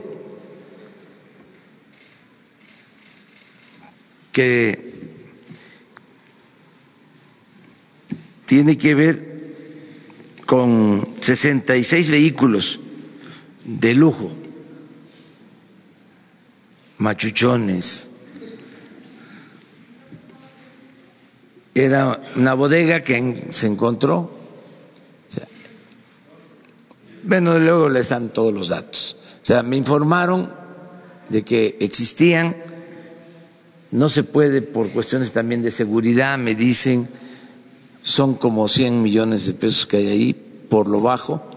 que 4.32 4.90
tiene 8.46 8.76
que 8.76 8.94
ver 8.94 9.30
con 10.46 11.14
66 11.20 12.10
vehículos 12.10 12.80
de 13.64 13.94
lujo, 13.94 14.32
machuchones. 17.00 18.08
Era 21.74 22.20
una 22.36 22.54
bodega 22.54 23.02
que 23.02 23.48
se 23.52 23.66
encontró. 23.66 24.38
Bueno, 27.22 27.58
luego 27.58 27.88
les 27.88 28.08
dan 28.08 28.30
todos 28.30 28.52
los 28.52 28.68
datos. 28.68 29.16
O 29.42 29.44
sea, 29.44 29.62
me 29.62 29.76
informaron 29.76 30.52
de 31.28 31.42
que 31.42 31.76
existían 31.80 32.56
no 33.90 34.08
se 34.08 34.24
puede 34.24 34.62
por 34.62 34.90
cuestiones 34.90 35.32
también 35.32 35.62
de 35.62 35.70
seguridad, 35.70 36.38
me 36.38 36.54
dicen, 36.54 37.08
son 38.02 38.34
como 38.34 38.68
100 38.68 39.02
millones 39.02 39.46
de 39.46 39.54
pesos 39.54 39.84
que 39.84 39.96
hay 39.96 40.06
ahí 40.06 40.32
por 40.68 40.88
lo 40.88 41.00
bajo. 41.00 41.49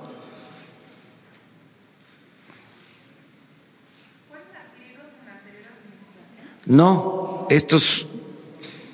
No, 6.66 7.48
estos 7.50 8.08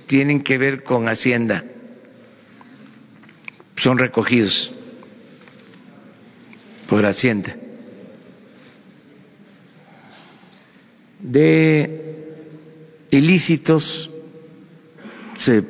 tienen 0.08 0.44
que 0.44 0.58
ver 0.58 0.84
con 0.84 1.08
Hacienda, 1.08 1.64
son 3.78 3.98
recogidos 3.98 4.72
por 6.88 7.06
Hacienda. 7.06 7.56
De 11.20 12.00
ilícitos 13.12 14.10
se 15.38 15.64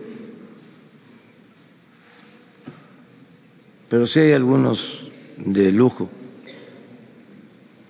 pero 3.89 4.05
sí 4.05 4.19
hay 4.19 4.33
algunos 4.33 5.03
de 5.37 5.71
lujo 5.71 6.09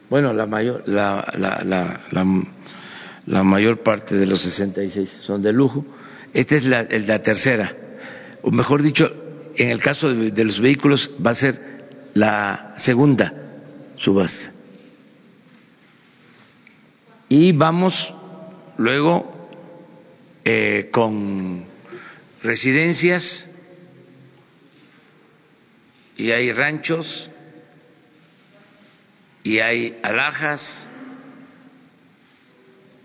bueno 0.09 0.33
la 0.33 0.45
mayor 0.45 0.83
la, 0.87 1.33
la, 1.37 1.61
la, 1.63 2.01
la, 2.11 2.45
mayor 3.29 3.83
parte 3.83 4.15
de 4.15 4.25
los 4.25 4.41
66 4.41 5.09
son 5.21 5.41
de 5.41 5.53
lujo. 5.53 5.85
Esta 6.33 6.55
es 6.55 6.65
la, 6.65 6.83
la 6.83 7.21
tercera. 7.21 7.75
O 8.41 8.51
mejor 8.51 8.81
dicho 8.81 9.11
en 9.55 9.69
el 9.69 9.79
caso 9.79 10.09
de, 10.09 10.31
de 10.31 10.43
los 10.43 10.59
vehículos 10.59 11.11
va 11.25 11.31
a 11.31 11.35
ser 11.35 11.59
la 12.13 12.73
segunda 12.77 13.33
subasta. 13.97 14.53
Y 17.27 17.51
vamos 17.51 18.13
luego 18.77 19.49
eh, 20.43 20.89
con 20.91 21.63
residencias. 22.41 23.47
Y 26.17 26.31
hay 26.31 26.51
ranchos. 26.51 27.29
Y 29.43 29.59
hay 29.59 29.97
alhajas 30.01 30.88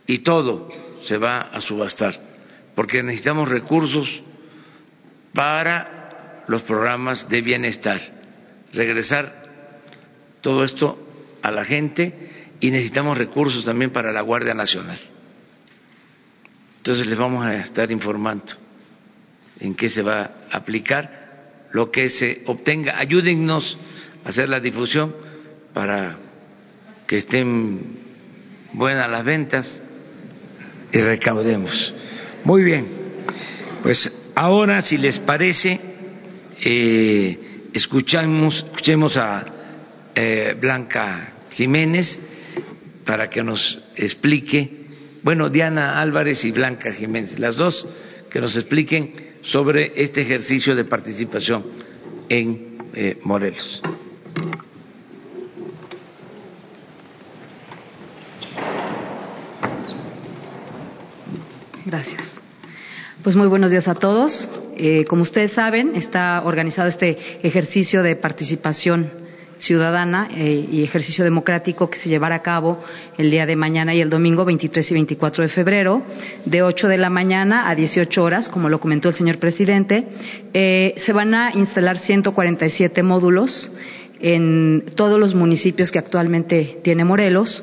y 0.06 0.18
todo 0.18 0.68
se 1.02 1.18
va 1.18 1.40
a 1.40 1.60
subastar 1.60 2.34
porque 2.74 3.02
necesitamos 3.02 3.48
recursos 3.48 4.22
para 5.32 6.44
los 6.48 6.62
programas 6.62 7.28
de 7.28 7.40
bienestar, 7.40 8.00
regresar 8.72 9.42
todo 10.40 10.64
esto 10.64 10.98
a 11.42 11.50
la 11.50 11.64
gente 11.64 12.52
y 12.60 12.70
necesitamos 12.70 13.18
recursos 13.18 13.64
también 13.64 13.90
para 13.90 14.12
la 14.12 14.20
Guardia 14.20 14.54
Nacional. 14.54 14.98
Entonces 16.78 17.06
les 17.06 17.18
vamos 17.18 17.44
a 17.44 17.56
estar 17.56 17.90
informando 17.90 18.54
en 19.60 19.74
qué 19.74 19.88
se 19.88 20.02
va 20.02 20.30
a 20.50 20.56
aplicar 20.56 21.68
lo 21.72 21.90
que 21.90 22.10
se 22.10 22.42
obtenga. 22.46 22.98
Ayúdennos 22.98 23.78
a 24.24 24.28
hacer 24.28 24.48
la 24.48 24.60
difusión 24.60 25.14
para 25.72 26.16
que 27.06 27.16
estén 27.16 27.96
buenas 28.72 29.10
las 29.10 29.24
ventas 29.24 29.82
y 30.94 31.00
recaudemos. 31.00 31.92
Muy 32.44 32.62
bien, 32.62 32.86
pues 33.82 34.10
ahora 34.34 34.80
si 34.80 34.96
les 34.96 35.18
parece, 35.18 35.78
eh, 36.64 37.38
escuchamos, 37.74 38.64
escuchemos 38.64 39.18
a 39.18 39.44
eh, 40.14 40.56
Blanca 40.58 41.34
Jiménez 41.50 42.18
para 43.04 43.28
que 43.28 43.42
nos 43.42 43.78
explique 43.96 44.84
bueno, 45.24 45.48
Diana 45.48 46.00
Álvarez 46.02 46.44
y 46.44 46.52
Blanca 46.52 46.92
Jiménez, 46.92 47.38
las 47.38 47.56
dos 47.56 47.86
que 48.30 48.42
nos 48.42 48.56
expliquen 48.56 49.38
sobre 49.40 49.92
este 49.96 50.20
ejercicio 50.20 50.74
de 50.76 50.84
participación 50.84 51.64
en 52.28 52.76
eh, 52.92 53.18
Morelos. 53.24 53.80
Gracias. 61.94 62.24
Pues 63.22 63.36
muy 63.36 63.46
buenos 63.46 63.70
días 63.70 63.86
a 63.86 63.94
todos. 63.94 64.48
Eh, 64.76 65.04
como 65.04 65.22
ustedes 65.22 65.52
saben, 65.52 65.94
está 65.94 66.42
organizado 66.44 66.88
este 66.88 67.16
ejercicio 67.46 68.02
de 68.02 68.16
participación 68.16 69.12
ciudadana 69.58 70.28
eh, 70.34 70.66
y 70.72 70.82
ejercicio 70.82 71.22
democrático 71.22 71.88
que 71.88 72.00
se 72.00 72.08
llevará 72.08 72.34
a 72.34 72.42
cabo 72.42 72.82
el 73.16 73.30
día 73.30 73.46
de 73.46 73.54
mañana 73.54 73.94
y 73.94 74.00
el 74.00 74.10
domingo 74.10 74.44
23 74.44 74.90
y 74.90 74.94
24 74.94 75.44
de 75.44 75.48
febrero, 75.48 76.02
de 76.44 76.62
8 76.62 76.88
de 76.88 76.98
la 76.98 77.10
mañana 77.10 77.68
a 77.68 77.76
18 77.76 78.24
horas, 78.24 78.48
como 78.48 78.68
lo 78.68 78.80
comentó 78.80 79.10
el 79.10 79.14
señor 79.14 79.38
presidente. 79.38 80.08
Eh, 80.52 80.94
se 80.96 81.12
van 81.12 81.32
a 81.32 81.52
instalar 81.54 81.96
147 81.96 83.04
módulos 83.04 83.70
en 84.18 84.82
todos 84.96 85.20
los 85.20 85.36
municipios 85.36 85.92
que 85.92 86.00
actualmente 86.00 86.80
tiene 86.82 87.04
Morelos. 87.04 87.62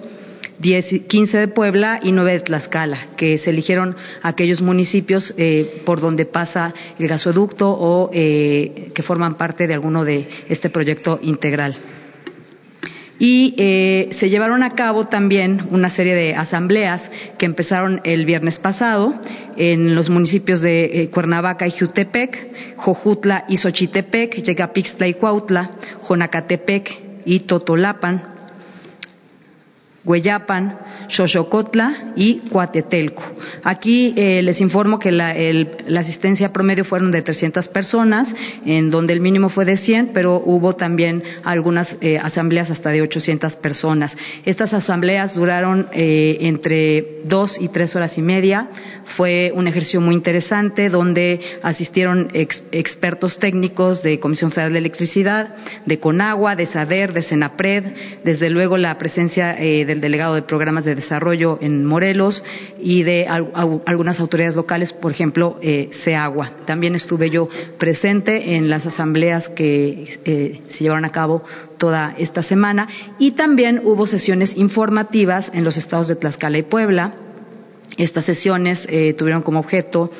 15 0.62 1.38
de 1.38 1.48
Puebla 1.48 2.00
y 2.02 2.12
9 2.12 2.32
de 2.32 2.40
Tlaxcala, 2.42 3.08
que 3.18 3.38
se 3.38 3.50
eligieron 3.50 3.96
aquellos 4.22 4.62
municipios 4.62 5.34
eh, 5.38 5.82
por 5.86 6.00
donde 6.00 6.26
pasa 6.26 6.74
el 7.00 7.08
gasoducto 7.08 7.70
o 7.70 8.10
eh, 8.14 8.92
que 8.94 9.02
forman 9.02 9.36
parte 9.36 9.68
de 9.68 9.74
alguno 9.74 10.06
de 10.06 10.28
este 10.48 10.70
proyecto 10.70 11.20
integral. 11.22 11.76
Y 13.18 13.54
eh, 13.58 14.10
se 14.14 14.30
llevaron 14.30 14.64
a 14.64 14.72
cabo 14.72 15.08
también 15.08 15.68
una 15.70 15.90
serie 15.92 16.16
de 16.16 16.34
asambleas 16.34 17.12
que 17.38 17.46
empezaron 17.46 18.02
el 18.04 18.26
viernes 18.26 18.58
pasado 18.58 19.14
en 19.58 19.94
los 19.94 20.10
municipios 20.10 20.62
de 20.62 21.10
Cuernavaca 21.14 21.68
y 21.68 21.72
Jutepec, 21.72 22.78
Jojutla 22.78 23.46
y 23.48 23.58
Xochitepec, 23.58 24.42
Yegapixtla 24.42 25.08
y 25.08 25.14
Cuautla, 25.14 25.72
Jonacatepec 26.08 27.12
y 27.26 27.42
Totolapan, 27.42 28.41
Hueyapan, 30.04 30.80
Xochocotla 31.08 32.14
y 32.16 32.40
Cuatetelco. 32.50 33.22
Aquí 33.64 34.14
eh, 34.18 34.42
les 34.42 34.60
informo 34.60 34.98
que 34.98 35.12
la, 35.12 35.36
asistencia 36.00 36.52
promedio 36.52 36.84
fueron 36.84 37.12
de 37.12 37.22
300 37.22 37.68
personas, 37.70 38.36
en 38.66 38.90
donde 38.90 39.14
el 39.14 39.22
mínimo 39.22 39.50
fue 39.50 39.66
de 39.66 39.78
100, 39.78 40.12
pero 40.14 40.42
hubo 40.44 40.74
también 40.74 41.24
algunas 41.44 41.96
eh, 42.02 42.18
asambleas 42.18 42.72
hasta 42.72 42.90
de 42.90 43.04
800 43.04 43.56
personas. 43.58 44.18
Estas 44.44 44.74
asambleas 44.74 45.36
duraron 45.36 45.88
eh, 45.94 46.38
entre 46.42 47.22
dos 47.26 47.58
y 47.60 47.68
tres 47.68 47.96
horas 47.96 48.18
y 48.18 48.24
media. 48.24 48.70
Fue 49.06 49.52
un 49.54 49.68
ejercicio 49.68 50.02
muy 50.02 50.16
interesante 50.16 50.90
donde 50.90 51.40
asistieron 51.62 52.30
expertos 52.34 53.40
técnicos 53.40 54.02
de 54.04 54.20
Comisión 54.20 54.52
Federal 54.52 54.74
de 54.74 54.80
Electricidad, 54.80 55.56
de 55.86 56.00
Conagua, 56.00 56.56
de 56.56 56.66
SADER, 56.66 57.14
de 57.14 57.22
Senapred, 57.22 57.84
desde 58.24 58.50
luego 58.50 58.78
la 58.78 58.98
presencia 58.98 59.54
de 59.54 59.91
del 59.92 60.02
delegado 60.02 60.36
de 60.36 60.42
programas 60.42 60.86
de 60.86 60.96
desarrollo 60.96 61.60
en 61.62 61.86
Morelos 61.86 62.44
y 62.80 63.04
de 63.04 63.28
algunas 63.28 64.20
autoridades 64.20 64.56
locales, 64.56 64.94
por 64.94 65.12
ejemplo, 65.12 65.60
eh. 65.62 65.90
También 66.66 66.96
estuve 66.96 67.30
yo 67.30 67.50
presente 67.78 68.56
en 68.56 68.70
las 68.70 68.86
asambleas 68.86 69.50
que 69.50 70.20
eh, 70.26 70.62
se 70.68 70.84
llevaron 70.84 71.06
a 71.06 71.12
cabo 71.12 71.44
toda 71.78 72.16
esta 72.18 72.42
semana 72.42 72.88
y 73.20 73.32
también 73.32 73.82
hubo 73.84 74.06
sesiones 74.06 74.56
informativas 74.56 75.52
en 75.54 75.64
los 75.64 75.78
estados 75.78 76.08
de 76.08 76.16
Tlaxcala 76.16 76.58
y 76.58 76.64
Puebla. 76.64 77.14
Estas 77.98 78.26
sesiones 78.26 78.86
eh, 78.90 79.14
tuvieron 79.14 79.42
como 79.42 79.60
objeto 79.60 80.12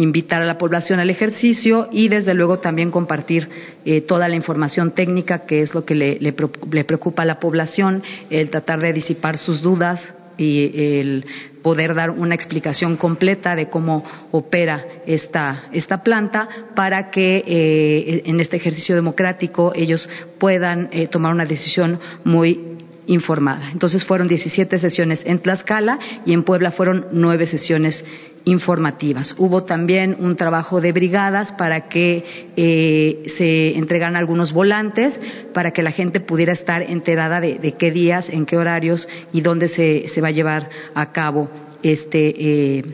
invitar 0.00 0.42
a 0.42 0.46
la 0.46 0.58
población 0.58 0.98
al 0.98 1.10
ejercicio 1.10 1.88
y 1.92 2.08
desde 2.08 2.34
luego 2.34 2.58
también 2.58 2.90
compartir 2.90 3.48
eh, 3.84 4.00
toda 4.00 4.28
la 4.28 4.36
información 4.36 4.92
técnica 4.92 5.40
que 5.40 5.62
es 5.62 5.74
lo 5.74 5.84
que 5.84 5.94
le, 5.94 6.84
preocupa 6.84 7.22
a 7.22 7.26
la 7.26 7.38
población, 7.38 8.02
el 8.30 8.50
tratar 8.50 8.80
de 8.80 8.92
disipar 8.92 9.36
sus 9.36 9.60
dudas 9.60 10.14
y 10.38 10.98
el 10.98 11.26
poder 11.62 11.94
dar 11.94 12.10
una 12.10 12.34
explicación 12.34 12.96
completa 12.96 13.54
de 13.54 13.68
cómo 13.68 14.02
opera 14.30 14.86
esta, 15.06 15.64
esta 15.72 16.02
planta 16.02 16.48
para 16.74 17.10
que 17.10 17.44
eh, 17.46 18.22
en 18.24 18.40
este 18.40 18.56
ejercicio 18.56 18.94
democrático 18.94 19.72
ellos 19.74 20.08
puedan 20.38 20.88
eh, 20.92 21.08
tomar 21.08 21.34
una 21.34 21.44
decisión 21.44 22.00
muy 22.24 22.78
informada. 23.06 23.70
Entonces 23.72 24.04
fueron 24.04 24.28
17 24.28 24.78
sesiones 24.78 25.22
en 25.26 25.40
Tlaxcala 25.40 25.98
y 26.24 26.32
en 26.32 26.44
Puebla 26.44 26.70
fueron 26.70 27.06
nueve 27.12 27.44
sesiones 27.44 28.04
informativas. 28.44 29.34
Hubo 29.38 29.64
también 29.64 30.16
un 30.18 30.36
trabajo 30.36 30.80
de 30.80 30.92
brigadas 30.92 31.52
para 31.52 31.88
que 31.88 32.24
eh, 32.56 33.24
se 33.36 33.76
entregaran 33.76 34.16
algunos 34.16 34.52
volantes 34.52 35.20
para 35.52 35.72
que 35.72 35.82
la 35.82 35.90
gente 35.90 36.20
pudiera 36.20 36.52
estar 36.52 36.82
enterada 36.82 37.40
de, 37.40 37.74
qué 37.78 37.90
días, 37.90 38.28
en 38.28 38.46
qué 38.46 38.56
horarios 38.56 39.08
y 39.32 39.40
dónde 39.40 39.66
se, 39.68 40.08
va 40.20 40.28
a 40.28 40.32
llevar 40.32 40.70
a 40.94 41.10
cabo 41.12 41.50
este 41.82 42.78
eh, 42.78 42.84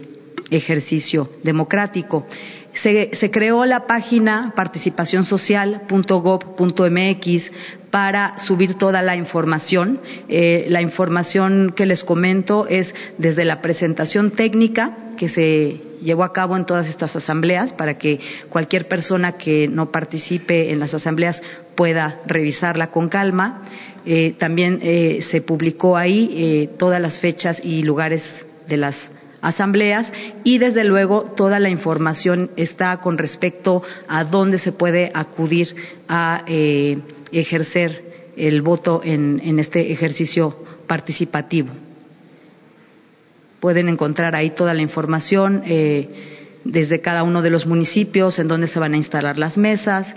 ejercicio 0.50 1.30
democrático. 1.42 2.26
Se, 2.72 3.30
creó 3.30 3.64
la 3.64 3.86
página 3.86 4.52
participacionsocial.gov.mx 4.54 7.52
para 7.90 8.38
subir 8.38 8.74
toda 8.74 9.00
la 9.00 9.16
información. 9.16 9.98
Eh, 10.28 10.66
la 10.68 10.82
información 10.82 11.72
que 11.74 11.86
les 11.86 12.04
comento 12.04 12.66
es 12.68 12.94
desde 13.16 13.46
la 13.46 13.62
presentación 13.62 14.32
técnica 14.32 15.05
que 15.16 15.28
se 15.28 15.80
llevó 16.02 16.24
a 16.24 16.32
cabo 16.32 16.56
en 16.56 16.66
todas 16.66 16.88
estas 16.88 17.16
asambleas 17.16 17.72
para 17.72 17.98
que 17.98 18.20
cualquier 18.48 18.86
persona 18.88 19.32
que 19.32 19.66
no 19.68 19.90
participe 19.90 20.72
en 20.72 20.78
las 20.78 20.94
asambleas 20.94 21.42
pueda 21.74 22.20
revisarla 22.26 22.90
con 22.90 23.08
calma. 23.08 23.62
Eh, 24.04 24.34
también 24.38 24.78
eh, 24.82 25.18
se 25.20 25.40
publicó 25.40 25.96
ahí 25.96 26.68
todas 26.78 27.00
las 27.00 27.18
fechas 27.18 27.60
y 27.64 27.82
lugares 27.82 28.46
de 28.68 28.76
las 28.76 29.10
asambleas 29.46 30.12
y 30.44 30.58
desde 30.58 30.84
luego 30.84 31.22
toda 31.36 31.60
la 31.60 31.68
información 31.68 32.50
está 32.56 32.96
con 33.00 33.16
respecto 33.16 33.82
a 34.08 34.24
dónde 34.24 34.58
se 34.58 34.72
puede 34.72 35.10
acudir 35.14 35.74
a 36.08 36.44
eh, 36.46 36.98
ejercer 37.32 38.32
el 38.36 38.62
voto 38.62 39.00
en, 39.04 39.58
este 39.58 39.92
ejercicio 39.92 40.64
participativo. 40.86 41.70
Pueden 43.60 43.88
encontrar 43.88 44.34
ahí 44.34 44.50
toda 44.50 44.74
la 44.74 44.82
información 44.82 45.62
eh, 45.66 46.08
desde 46.64 47.00
cada 47.00 47.22
uno 47.22 47.42
de 47.42 47.50
los 47.50 47.66
municipios, 47.66 48.38
en 48.38 48.48
dónde 48.48 48.66
se 48.66 48.78
van 48.78 48.94
a 48.94 48.96
instalar 48.96 49.38
las 49.38 49.56
mesas, 49.56 50.14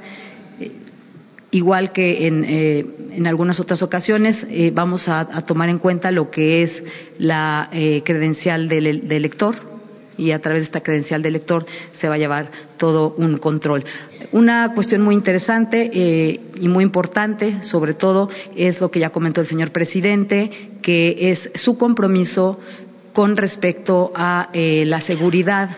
igual 1.51 1.91
que 1.91 2.27
en, 2.27 2.45
eh, 2.47 2.85
en 3.11 3.27
algunas 3.27 3.59
otras 3.59 3.81
ocasiones, 3.81 4.45
eh, 4.49 4.71
vamos 4.73 5.07
a, 5.07 5.25
tomar 5.43 5.69
en 5.69 5.79
cuenta 5.79 6.11
lo 6.11 6.29
que 6.29 6.63
es 6.63 6.83
la 7.17 7.69
eh, 7.71 8.01
credencial 8.03 8.67
del, 8.69 9.11
elector 9.11 9.55
y 10.17 10.31
a 10.31 10.39
través 10.39 10.61
de 10.61 10.65
esta 10.65 10.81
credencial 10.81 11.21
del 11.21 11.35
elector 11.35 11.65
se 11.93 12.09
va 12.09 12.15
a 12.15 12.17
llevar 12.17 12.51
todo 12.77 13.15
un 13.17 13.37
control. 13.37 13.85
Una 14.31 14.73
cuestión 14.73 15.01
muy 15.01 15.15
interesante 15.15 15.89
y 15.93 16.67
muy 16.67 16.83
importante, 16.83 17.63
sobre 17.63 17.93
todo, 17.93 18.29
es 18.55 18.81
lo 18.81 18.91
que 18.91 18.99
ya 18.99 19.11
comentó 19.11 19.39
el 19.39 19.47
señor 19.47 19.71
presidente, 19.71 20.51
que 20.81 21.31
es 21.31 21.49
su 21.55 21.77
compromiso 21.77 22.59
con 23.13 23.37
respecto 23.37 24.11
a 24.15 24.49
la 24.53 25.01
seguridad 25.01 25.69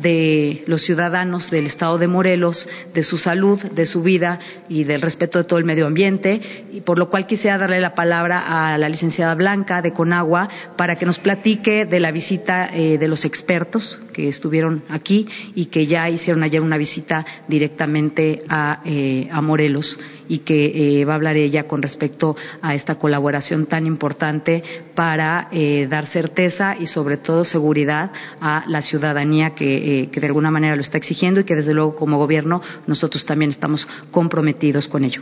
de 0.00 0.62
los 0.66 0.82
ciudadanos 0.82 1.50
del 1.50 1.66
Estado 1.66 1.98
de 1.98 2.06
Morelos, 2.06 2.68
de 2.92 3.02
su 3.02 3.18
salud, 3.18 3.60
de 3.62 3.86
su 3.86 4.02
vida 4.02 4.38
y 4.68 4.84
del 4.84 5.02
respeto 5.02 5.38
de 5.38 5.44
todo 5.44 5.58
el 5.58 5.64
medio 5.64 5.86
ambiente, 5.86 6.66
y 6.70 6.80
por 6.82 6.98
lo 6.98 7.08
cual 7.08 7.26
quisiera 7.26 7.58
darle 7.58 7.80
la 7.80 7.94
palabra 7.94 8.72
a 8.72 8.78
la 8.78 8.88
licenciada 8.88 9.34
Blanca 9.34 9.82
de 9.82 9.92
Conagua 9.92 10.48
para 10.76 10.96
que 10.96 11.06
nos 11.06 11.18
platique 11.18 11.86
de 11.86 12.00
la 12.00 12.12
visita 12.12 12.70
eh, 12.72 12.98
de 12.98 13.08
los 13.08 13.24
expertos 13.24 13.98
que 14.16 14.28
estuvieron 14.28 14.82
aquí 14.88 15.28
y 15.54 15.66
que 15.66 15.86
ya 15.86 16.08
hicieron 16.08 16.42
ayer 16.42 16.62
una 16.62 16.78
visita 16.78 17.26
directamente 17.46 18.44
a, 18.48 18.80
eh, 18.82 19.28
a 19.30 19.42
Morelos 19.42 19.98
y 20.26 20.38
que 20.38 21.00
eh, 21.00 21.04
va 21.04 21.12
a 21.12 21.16
hablar 21.16 21.36
ella 21.36 21.68
con 21.68 21.82
respecto 21.82 22.34
a 22.62 22.74
esta 22.74 22.94
colaboración 22.94 23.66
tan 23.66 23.86
importante 23.86 24.64
para 24.94 25.48
eh, 25.52 25.86
dar 25.90 26.06
certeza 26.06 26.76
y 26.80 26.86
sobre 26.86 27.18
todo 27.18 27.44
seguridad 27.44 28.10
a 28.40 28.64
la 28.68 28.80
ciudadanía 28.80 29.52
eh, 29.60 30.08
que, 30.10 30.20
de 30.20 30.26
alguna 30.26 30.50
manera 30.50 30.76
lo 30.76 30.80
está 30.80 30.96
exigiendo 30.96 31.40
y 31.40 31.44
que 31.44 31.54
desde 31.54 31.74
luego 31.74 31.94
como 31.94 32.16
gobierno 32.16 32.62
nosotros 32.86 33.26
también 33.26 33.50
estamos 33.50 33.86
comprometidos 34.10 34.88
con 34.88 35.04
ello. 35.04 35.20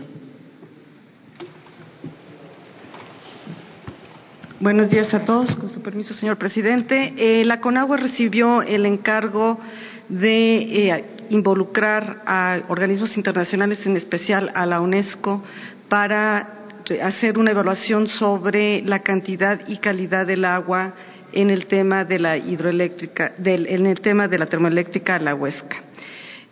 Buenos 4.65 4.89
días 4.89 5.13
a 5.13 5.27
todos. 5.27 5.57
Con 5.57 5.69
su 5.69 5.83
permiso, 5.83 6.15
señor 6.15 6.39
presidente. 6.39 7.13
la 7.45 7.61
CONAGUA 7.61 7.99
recibió 7.99 8.63
el 8.63 8.87
encargo 8.87 9.61
de 10.09 11.05
involucrar 11.29 12.23
a 12.25 12.61
organismos 12.69 13.15
internacionales, 13.19 13.85
en 13.85 13.99
especial 13.99 14.51
a 14.55 14.65
la 14.65 14.81
UNESCO, 14.81 15.43
para 15.91 16.61
hacer 17.03 17.37
una 17.37 17.51
evaluación 17.51 18.09
sobre 18.09 18.81
la 18.87 19.01
cantidad 19.01 19.61
y 19.69 19.77
calidad 19.77 20.27
del 20.27 20.47
agua 20.47 20.95
en 21.35 21.51
el 21.51 21.67
tema 21.67 22.07
de 22.07 22.21
la 22.21 22.39
hidroeléctrica, 22.39 23.35
en 23.45 23.85
el 23.85 24.01
tema 24.01 24.29
de 24.29 24.39
la 24.39 24.47
termoeléctrica 24.47 25.19
La 25.19 25.35
Huesca. 25.35 25.77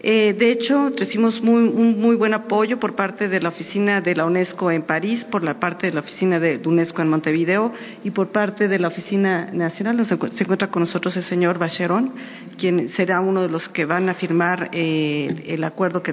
Eh, 0.04 0.34
de 0.36 0.50
hecho, 0.50 0.90
recibimos 0.96 1.40
un 1.40 2.00
muy 2.00 2.16
buen 2.16 2.34
apoyo 2.34 2.80
por 2.80 2.96
parte 2.96 3.28
de 3.28 3.40
la 3.40 3.50
oficina 3.50 4.00
de 4.00 4.16
la 4.16 4.24
UNESCO 4.24 4.72
en 4.72 4.82
París, 4.82 5.24
por 5.24 5.44
la 5.44 5.60
parte 5.60 5.86
de 5.86 5.92
la 5.92 6.00
oficina 6.00 6.40
de, 6.40 6.60
UNESCO 6.64 7.02
en 7.02 7.08
Montevideo 7.08 7.72
y 8.02 8.10
por 8.10 8.32
parte 8.32 8.66
de 8.66 8.80
la 8.80 8.88
oficina 8.88 9.50
nacional. 9.52 10.04
Se, 10.04 10.14
encuentra 10.14 10.68
con 10.70 10.80
nosotros 10.80 11.16
el 11.16 11.22
señor 11.22 11.58
Bacheron, 11.58 12.14
quien 12.58 12.88
será 12.88 13.20
uno 13.20 13.42
de 13.42 13.48
los 13.48 13.68
que 13.68 13.84
van 13.84 14.08
a 14.08 14.14
firmar 14.14 14.70
eh, 14.72 15.44
el 15.46 15.62
acuerdo 15.62 16.02
que, 16.02 16.12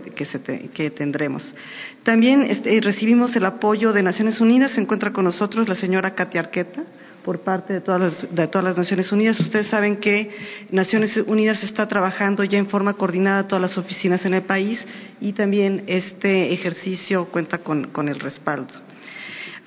tendremos. 0.91 1.51
También 2.03 2.43
este, 2.43 2.79
recibimos 2.81 3.35
el 3.35 3.45
apoyo 3.45 3.91
de 3.91 4.03
Naciones 4.03 4.39
Unidas. 4.39 4.73
Se 4.73 4.81
encuentra 4.81 5.11
con 5.11 5.25
nosotros 5.25 5.67
la 5.67 5.75
señora 5.75 6.13
Katia 6.13 6.41
Arqueta 6.41 6.83
por 7.23 7.41
parte 7.41 7.73
de 7.73 7.81
todas, 7.81 8.01
las, 8.01 8.35
de 8.35 8.47
todas 8.47 8.63
las 8.63 8.77
Naciones 8.77 9.11
Unidas. 9.11 9.39
Ustedes 9.39 9.67
saben 9.67 9.97
que 9.97 10.31
Naciones 10.71 11.17
Unidas 11.17 11.63
está 11.63 11.87
trabajando 11.87 12.43
ya 12.43 12.57
en 12.57 12.67
forma 12.67 12.93
coordinada 12.93 13.47
todas 13.47 13.61
las 13.61 13.77
oficinas 13.77 14.25
en 14.25 14.33
el 14.33 14.43
país 14.43 14.85
y 15.21 15.33
también 15.33 15.83
este 15.87 16.53
ejercicio 16.53 17.25
cuenta 17.25 17.59
con 17.59 18.07
el 18.07 18.19
respaldo. 18.19 18.73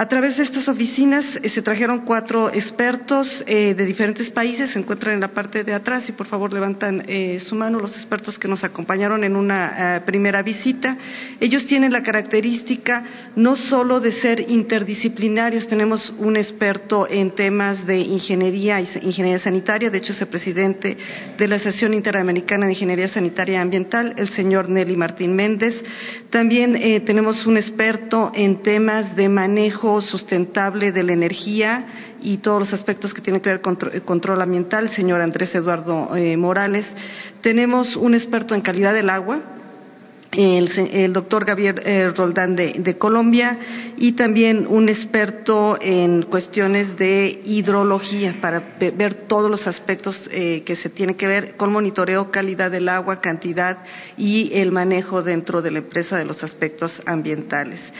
A 0.03 0.09
través 0.09 0.37
de 0.37 0.43
estas 0.43 0.67
oficinas 0.67 1.39
eh, 1.45 1.49
se 1.49 1.63
trajeron 1.63 2.01
cuatro 2.01 2.53
expertos 2.53 3.45
eh, 3.47 3.73
de 3.73 3.87
diferentes 3.87 4.31
países, 4.31 4.71
se 4.71 4.81
encuentran 4.81 5.15
en 5.15 5.21
la 5.21 5.29
parte 5.29 5.63
de 5.63 5.73
atrás 5.73 6.09
y 6.09 6.13
por 6.13 6.27
favor 6.27 6.53
levantan 6.53 7.05
eh, 7.07 7.39
su 7.39 7.55
mano 7.55 7.79
los 7.79 7.93
expertos 7.93 8.37
que 8.37 8.49
nos 8.49 8.65
acompañaron 8.65 9.23
en 9.23 9.37
una 9.37 10.03
primera 10.05 10.43
visita. 10.43 10.97
Ellos 11.39 11.69
tienen 11.69 11.93
la 11.93 12.03
característica 12.03 13.05
no 13.37 13.55
solo 13.55 14.01
de 14.01 14.11
ser 14.11 14.51
interdisciplinarios, 14.51 15.69
tenemos 15.69 16.13
un 16.19 16.37
experto 16.37 17.07
en 17.09 17.31
temas 17.31 17.87
de 17.87 18.01
ingeniería 18.01 18.81
y 18.81 18.89
ingeniería 19.03 19.39
sanitaria, 19.39 19.89
de 19.89 19.99
hecho 19.99 20.11
es 20.13 20.21
el 20.21 20.27
presidente 20.27 20.97
de 21.39 21.47
la 21.47 21.57
Asociación 21.57 21.95
Interamericana 21.95 22.67
de 22.67 22.73
Ingeniería 22.73 23.07
Sanitaria 23.07 23.59
y 23.59 23.63
Ambiental, 23.63 24.15
el 24.17 24.29
señor 24.29 24.69
Nelly 24.69 24.97
Martín 24.97 25.37
Méndez. 25.37 25.81
También 26.29 27.05
tenemos 27.05 27.47
un 27.47 27.57
experto 27.57 28.33
en 28.35 28.63
temas 28.63 29.15
de 29.15 29.29
manejo 29.29 29.92
sustentable 30.01 30.93
de 30.93 31.03
la 31.03 31.13
energía 31.13 31.87
y 32.23 32.39
todos 32.39 32.61
los 32.61 32.73
aspectos 32.73 33.13
que 33.13 33.21
tienen 33.21 33.43
que 33.43 33.51
ver 33.51 33.61
con 33.61 33.77
control 34.05 34.41
ambiental, 34.41 34.89
señor 34.89 35.21
Andrés 35.21 35.55
Eduardo 35.55 36.17
eh, 36.17 36.37
Morales. 36.37 36.87
Tenemos 37.41 37.97
un 37.97 38.15
experto 38.15 38.55
en 38.55 38.61
calidad 38.61 38.95
del 38.95 39.11
agua, 39.11 39.43
el, 40.33 41.13
doctor 41.13 41.45
Gabriel 41.45 41.83
eh, 41.85 42.09
Roldán 42.09 42.57
de, 42.57 42.97
Colombia 42.97 43.59
y 43.99 44.13
también 44.13 44.67
un 44.67 44.89
experto 44.89 45.77
en 45.81 46.23
cuestiones 46.23 46.97
de 46.97 47.43
hidrología 47.45 48.37
para 48.41 48.63
ver 48.79 49.15
todos 49.15 49.51
los 49.51 49.67
aspectos 49.67 50.29
eh, 50.33 50.63
que 50.65 50.77
se 50.77 50.89
tienen 50.89 51.17
que 51.17 51.27
ver 51.27 51.57
con 51.57 51.71
monitoreo, 51.71 52.31
calidad 52.31 52.71
del 52.71 52.89
agua, 52.89 53.21
cantidad 53.21 53.79
y 54.17 54.51
el 54.55 54.73
manejo 54.73 55.23
dentro 55.23 55.61
de 55.61 55.71
la 55.71 55.79
empresa 55.79 56.17
de 56.17 56.25
los 56.25 56.43
aspectos 56.43 57.03
ambientales. 57.05 57.93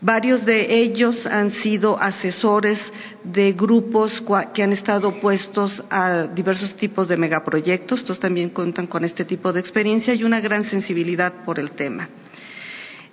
Varios 0.00 0.44
de 0.44 0.82
ellos 0.82 1.24
han 1.24 1.50
sido 1.50 1.98
asesores 1.98 2.92
de 3.22 3.52
grupos 3.52 4.22
que 4.52 4.62
han 4.62 4.72
estado 4.72 5.18
puestos 5.20 5.82
a 5.88 6.26
diversos 6.26 6.76
tipos 6.76 7.08
de 7.08 7.16
megaproyectos, 7.16 8.00
estos 8.00 8.20
también 8.20 8.50
cuentan 8.50 8.86
con 8.86 9.04
este 9.04 9.24
tipo 9.24 9.52
de 9.52 9.60
experiencia 9.60 10.14
y 10.14 10.24
una 10.24 10.40
gran 10.40 10.64
sensibilidad 10.64 11.32
por 11.44 11.58
el 11.58 11.70
tema. 11.70 12.08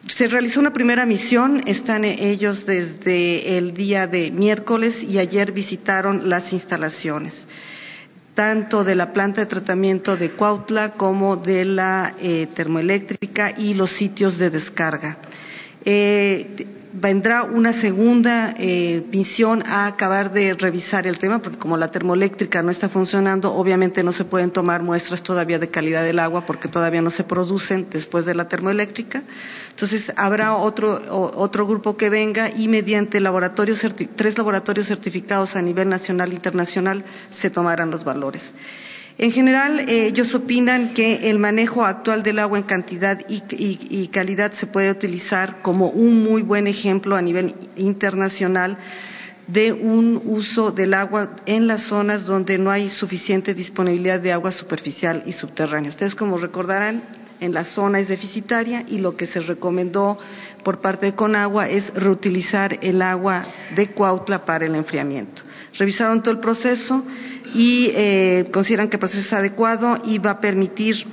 Se 0.08 0.28
realizó 0.28 0.60
una 0.60 0.74
primera 0.74 1.06
misión, 1.06 1.64
están 1.66 2.04
ellos 2.04 2.66
desde 2.66 3.58
el 3.58 3.74
día 3.74 4.08
de 4.08 4.32
miércoles 4.32 5.02
y 5.04 5.20
ayer 5.20 5.52
visitaron 5.52 6.30
las 6.30 6.52
instalaciones 6.52 7.48
tanto 8.34 8.84
de 8.84 8.96
la 8.96 9.12
planta 9.12 9.42
de 9.42 9.48
tratamiento 9.48 10.16
de 10.16 10.32
Cuautla 10.32 10.94
como 10.94 11.36
de 11.36 11.66
la 11.66 12.14
eh, 12.20 12.48
termoeléctrica 12.54 13.54
y 13.58 13.74
los 13.74 13.92
sitios 13.92 14.38
de 14.38 14.50
descarga. 14.50 15.18
Eh, 15.84 16.68
vendrá 16.94 17.44
una 17.44 17.74
segunda 17.74 18.54
eh, 18.58 19.04
misión 19.12 19.64
a 19.66 19.88
acabar 19.88 20.32
de 20.32 20.54
revisar 20.54 21.08
el 21.08 21.18
tema, 21.20 21.40
porque 21.40 21.58
como 21.58 21.78
la 21.78 21.90
termoeléctrica 21.90 22.62
no 22.62 22.72
está 22.72 22.90
funcionando, 22.90 23.54
obviamente 23.54 24.04
no 24.04 24.12
se 24.12 24.26
pueden 24.26 24.52
tomar 24.52 24.84
muestras 24.84 25.24
todavía 25.24 25.58
de 25.60 25.70
calidad 25.70 26.04
del 26.04 26.20
agua 26.20 26.46
porque 26.46 26.68
todavía 26.68 27.02
no 27.02 27.10
se 27.10 27.24
producen 27.24 27.88
después 27.90 28.26
de 28.26 28.36
la 28.36 28.48
termoeléctrica. 28.48 29.24
Entonces 29.70 30.12
habrá 30.16 30.56
otro, 30.56 31.02
otro 31.10 31.66
grupo 31.66 31.96
que 31.96 32.10
venga 32.10 32.50
y 32.50 32.68
mediante 32.68 33.20
laboratorios, 33.20 33.86
tres 34.16 34.38
laboratorios 34.38 34.88
certificados 34.88 35.56
a 35.56 35.62
nivel 35.62 35.88
nacional 35.88 36.32
e 36.32 36.36
internacional 36.36 37.04
se 37.32 37.50
tomarán 37.50 37.90
los 37.90 38.04
valores. 38.04 38.52
En 39.22 39.32
general, 39.32 39.82
eh, 39.82 40.08
ellos 40.08 40.34
opinan 40.34 40.96
que 40.96 41.30
el 41.30 41.38
manejo 41.38 41.86
actual 41.86 42.24
del 42.24 42.40
agua 42.40 42.58
en 42.58 42.64
cantidad 42.64 43.20
y, 43.30 44.08
calidad 44.08 44.52
se 44.54 44.66
puede 44.66 44.90
utilizar 44.90 45.62
como 45.62 45.90
un 45.90 46.24
muy 46.24 46.42
buen 46.42 46.66
ejemplo 46.66 47.16
a 47.16 47.22
nivel 47.22 47.54
internacional 47.76 48.80
de 49.46 49.74
un 49.74 50.20
uso 50.26 50.72
del 50.72 50.96
agua 50.96 51.36
en 51.46 51.68
las 51.68 51.84
zonas 51.84 52.26
donde 52.26 52.58
no 52.58 52.72
hay 52.72 52.90
suficiente 52.90 53.54
disponibilidad 53.54 54.20
de 54.20 54.32
agua 54.32 54.52
superficial 54.52 55.22
y 55.28 55.34
subterránea. 55.34 55.92
Ustedes, 55.92 56.16
como 56.16 56.38
recordarán, 56.38 57.04
en 57.42 57.54
la 57.54 57.64
zona 57.64 58.00
es 58.00 58.08
deficitaria 58.08 58.86
y 58.88 58.98
lo 58.98 59.16
que 59.16 59.28
se 59.28 59.40
recomendó 59.42 60.18
por 60.64 60.82
parte 60.82 61.08
de 61.08 61.16
Conagua 61.16 61.70
es 61.70 61.94
reutilizar 61.94 62.80
el 62.82 63.04
agua 63.04 63.46
de 63.76 63.92
Cuautla 63.92 64.46
para 64.46 64.66
el 64.66 64.74
enfriamiento. 64.74 65.44
Revisaron 65.78 66.22
todo 66.22 66.34
el 66.34 66.40
proceso 66.40 67.04
y 67.54 67.92
eh, 67.94 68.50
consideran 68.52 68.90
que 68.90 68.96
el 68.96 69.00
proceso 69.00 69.22
es 69.22 69.34
adecuado 69.34 70.00
y 70.06 70.18
va 70.18 70.32
a 70.32 70.40
permitir 70.40 71.06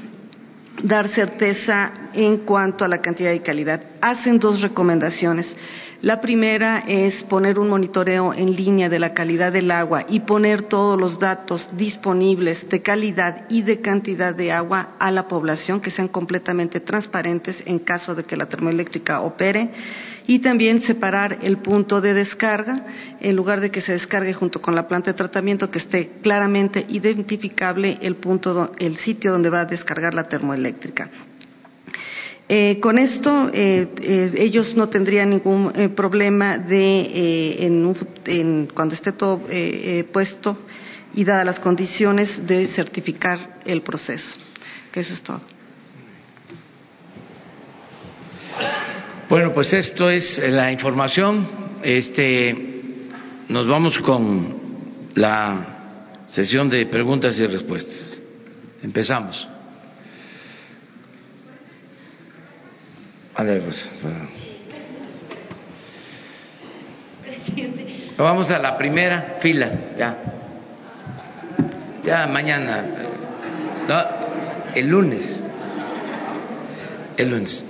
dar 0.83 1.09
certeza 1.09 1.92
en 2.14 2.38
cuanto 2.38 2.85
a 2.85 2.88
la 2.88 3.01
cantidad 3.01 3.33
y 3.33 3.40
calidad. 3.40 3.83
Hacen 4.01 4.38
dos 4.38 4.61
recomendaciones. 4.61 5.55
La 6.01 6.20
primera 6.20 6.85
es 6.87 7.24
poner 7.24 7.59
un 7.59 7.70
monitoreo 7.70 8.33
en 8.33 8.55
línea 8.55 8.88
de 8.88 9.01
la 9.01 9.14
calidad 9.14 9.51
del 9.51 9.68
agua 9.72 10.05
y 10.09 10.20
poner 10.20 10.62
todos 10.62 10.98
los 10.98 11.18
datos 11.18 11.70
disponibles 11.77 12.68
de 12.68 12.83
calidad 12.83 13.46
y 13.48 13.62
de 13.62 13.81
cantidad 13.81 14.33
de 14.33 14.53
agua 14.53 14.90
a 15.01 15.11
la 15.11 15.27
población 15.27 15.81
que 15.81 15.90
sean 15.90 16.07
completamente 16.07 16.79
transparentes 16.79 17.61
en 17.66 17.81
caso 17.81 18.14
de 18.14 18.22
que 18.22 18.37
la 18.37 18.46
termoeléctrica 18.46 19.22
opere 19.22 19.72
y 20.29 20.41
también 20.41 20.83
separar 20.83 21.38
el 21.41 21.57
punto 21.57 22.03
de 22.03 22.12
descarga 22.12 22.85
en 23.19 23.35
lugar 23.35 23.62
de 23.62 23.71
que 23.71 23.81
se 23.81 23.93
descargue 23.93 24.35
junto 24.35 24.61
con 24.61 24.75
la 24.75 24.87
planta 24.87 25.11
de 25.11 25.17
tratamiento 25.17 25.71
que 25.71 25.79
esté 25.79 26.11
claramente 26.23 26.85
identificable 26.91 27.97
el 28.03 28.17
punto 28.17 28.73
el 28.79 28.99
sitio 28.99 29.33
donde 29.33 29.49
va 29.49 29.62
a 29.62 29.64
descargar 29.64 30.12
la 30.12 30.29
termoeléctrica. 30.29 31.09
Eh, 32.47 32.79
con 32.79 32.99
esto, 32.99 33.51
eh, 33.55 33.88
eh, 34.03 34.33
ellos 34.37 34.77
no 34.77 34.91
tendrían 34.91 35.31
ningún 35.31 35.73
problema 35.97 36.59
de, 36.59 37.67
en 37.67 38.67
cuando 38.75 38.95
esté 38.95 39.12
todo 39.12 39.41
puesto 40.12 40.59
y 41.14 41.25
dadas 41.25 41.47
las 41.47 41.59
condiciones, 41.59 42.47
de 42.47 42.67
certificar 42.69 43.61
el 43.64 43.81
proceso. 43.81 44.37
Que 44.93 45.01
eso 45.01 45.14
es 45.14 45.23
todo. 45.23 45.41
Bueno, 49.29 49.53
pues 49.53 49.71
esto 49.75 50.09
es 50.09 50.38
la 50.38 50.73
información. 50.73 51.47
Este, 51.83 52.57
nos 53.49 53.69
vamos 53.69 53.99
con 53.99 54.57
la 55.17 56.25
sesión 56.27 56.71
de 56.71 56.87
preguntas 56.87 57.38
y 57.38 57.47
respuestas. 57.47 58.19
Empezamos. 58.83 59.47
Pues, 63.37 63.93
Vamos 68.17 68.51
a 68.51 68.59
la 68.59 68.79
primera 68.79 69.37
fila, 69.41 69.71
ya. 69.97 70.19
Ya 72.03 72.27
mañana. 72.27 72.85
No, 73.87 74.05
el 74.75 74.87
lunes. 74.88 75.43
El 77.19 77.31
lunes. 77.31 77.67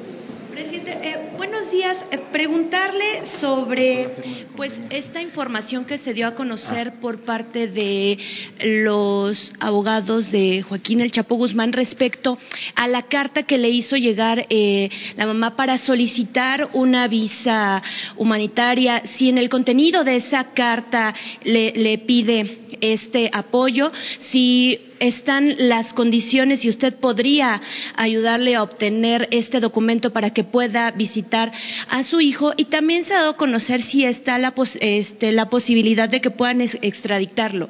Eh, 1.81 2.19
preguntarle 2.33 3.25
sobre 3.39 4.09
pues 4.57 4.73
esta 4.91 5.23
información 5.23 5.85
que 5.85 5.97
se 5.99 6.13
dio 6.13 6.27
a 6.27 6.35
conocer 6.35 6.95
ah. 6.97 7.01
por 7.01 7.21
parte 7.21 7.69
de 7.69 8.19
los 8.61 9.53
abogados 9.61 10.33
de 10.33 10.63
Joaquín 10.63 11.01
El 11.01 11.13
Chapo 11.13 11.37
Guzmán 11.37 11.73
respecto 11.73 12.37
a 12.75 12.89
la 12.89 13.03
carta 13.03 13.45
que 13.45 13.59
le 13.59 13.69
hizo 13.69 13.97
llegar 13.97 14.47
eh, 14.51 14.91
la 15.17 15.27
mamá 15.27 15.55
para 15.55 15.79
solicitar 15.79 16.69
una 16.73 17.07
visa 17.07 17.81
humanitaria. 18.17 19.03
Si 19.15 19.29
en 19.29 19.39
el 19.39 19.49
contenido 19.49 20.03
de 20.03 20.17
esa 20.17 20.53
carta 20.55 21.15
le, 21.45 21.71
le 21.73 21.99
pide 21.99 22.59
este 22.81 23.31
apoyo, 23.33 23.93
si 24.19 24.88
están 25.01 25.55
las 25.69 25.93
condiciones 25.93 26.65
y 26.65 26.69
usted 26.69 26.95
podría 26.97 27.61
ayudarle 27.97 28.57
a 28.57 28.63
obtener 28.63 29.29
este 29.31 29.61
documento 29.61 30.13
para 30.13 30.31
que 30.31 30.45
pueda 30.45 30.91
visitar 30.91 31.53
a 31.89 32.05
su 32.05 32.21
hijo 32.21 32.53
y 32.57 32.67
también 32.67 33.05
se 33.05 33.15
ha 33.15 33.19
dado 33.19 33.31
a 33.31 33.37
conocer 33.37 33.83
si 33.83 34.05
está 34.05 34.39
la, 34.39 34.55
este, 34.81 35.33
la 35.33 35.49
posibilidad 35.51 36.09
de 36.09 36.21
que 36.21 36.31
puedan 36.31 36.61
extraditarlo. 36.61 37.69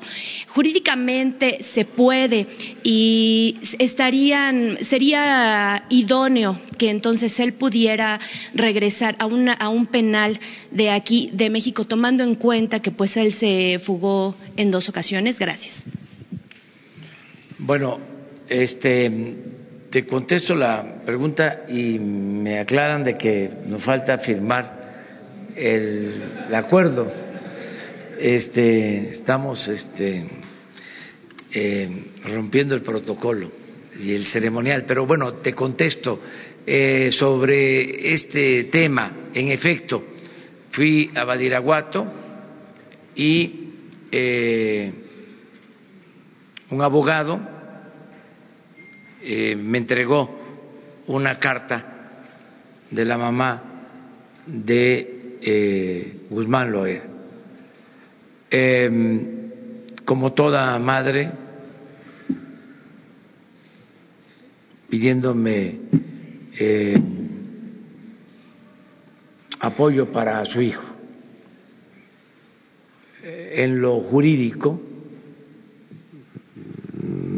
Jurídicamente 0.48 1.62
se 1.62 1.84
puede 1.84 2.46
y 2.82 3.56
estarían, 3.78 4.78
sería 4.82 5.84
idóneo 5.88 6.60
que 6.78 6.90
entonces 6.90 7.38
él 7.40 7.54
pudiera 7.54 8.20
regresar 8.54 9.16
a, 9.18 9.26
una, 9.26 9.52
a 9.52 9.68
un 9.68 9.86
penal 9.86 10.38
de 10.70 10.90
aquí, 10.90 11.30
de 11.32 11.50
México, 11.50 11.84
tomando 11.84 12.22
en 12.22 12.34
cuenta 12.36 12.80
que 12.80 12.90
pues 12.90 13.16
él 13.16 13.32
se 13.32 13.78
fugó 13.84 14.36
en 14.56 14.70
dos 14.70 14.88
ocasiones. 14.88 15.38
Gracias. 15.38 15.84
Bueno, 17.60 17.98
este, 18.48 19.10
te 19.90 20.06
contesto 20.06 20.54
la 20.54 21.02
pregunta 21.04 21.64
y 21.68 21.98
me 21.98 22.60
aclaran 22.60 23.02
de 23.02 23.18
que 23.18 23.50
nos 23.66 23.82
falta 23.82 24.16
firmar 24.18 24.78
el, 25.56 26.22
acuerdo. 26.54 27.10
este, 28.20 29.10
estamos 29.10 29.66
este, 29.66 30.22
eh, 31.52 31.88
rompiendo 32.26 32.76
el 32.76 32.82
protocolo 32.82 33.50
y 34.00 34.14
el 34.14 34.24
ceremonial, 34.24 34.84
pero 34.86 35.04
bueno, 35.04 35.34
te 35.34 35.52
contesto 35.52 36.20
eh, 36.64 37.10
sobre 37.10 38.12
este 38.12 38.64
tema. 38.64 39.30
En 39.34 39.48
efecto, 39.48 40.04
fui 40.70 41.10
a 41.12 41.24
Badiraguato 41.24 42.06
y 43.16 43.70
eh, 44.12 44.92
un 46.70 46.82
abogado 46.82 47.40
me 49.20 49.78
entregó 49.78 50.30
una 51.08 51.38
carta 51.38 51.84
de 52.90 53.04
la 53.04 53.18
mamá 53.18 53.62
de 54.46 56.26
Guzmán 56.30 56.72
Loer. 56.72 57.02
Em, 58.50 59.38
como 60.04 60.32
toda 60.32 60.78
madre, 60.78 61.30
pidiéndome 64.88 65.78
eh, 66.58 66.98
apoyo 69.60 70.10
para 70.10 70.44
su 70.46 70.62
hijo. 70.62 70.84
En 73.22 73.82
lo 73.82 74.00
jurídico, 74.00 74.80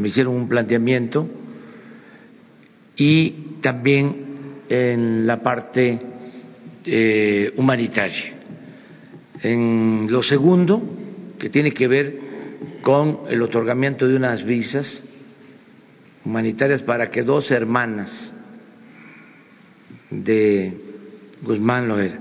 me 0.00 0.08
hicieron 0.08 0.34
un 0.34 0.48
planteamiento 0.48 1.28
y 2.96 3.30
también 3.60 4.16
en 4.68 5.26
la 5.26 5.42
parte 5.42 6.00
eh, 6.84 7.52
humanitaria. 7.56 8.34
En 9.42 10.06
lo 10.10 10.22
segundo, 10.22 10.82
que 11.38 11.50
tiene 11.50 11.72
que 11.72 11.86
ver 11.86 12.18
con 12.82 13.20
el 13.28 13.42
otorgamiento 13.42 14.08
de 14.08 14.16
unas 14.16 14.44
visas 14.44 15.04
humanitarias 16.24 16.82
para 16.82 17.10
que 17.10 17.22
dos 17.22 17.50
hermanas 17.50 18.34
de 20.10 20.74
Guzmán 21.42 21.88
Loera 21.88 22.18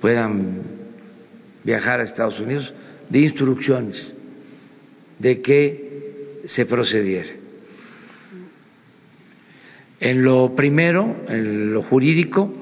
puedan 0.00 0.62
viajar 1.64 2.00
a 2.00 2.04
Estados 2.04 2.38
Unidos, 2.38 2.72
de 3.08 3.20
instrucciones 3.20 4.14
de 5.18 5.40
que 5.40 5.85
se 6.46 6.66
procediera. 6.66 7.30
En 9.98 10.22
lo 10.22 10.54
primero, 10.54 11.24
en 11.28 11.72
lo 11.72 11.82
jurídico, 11.82 12.52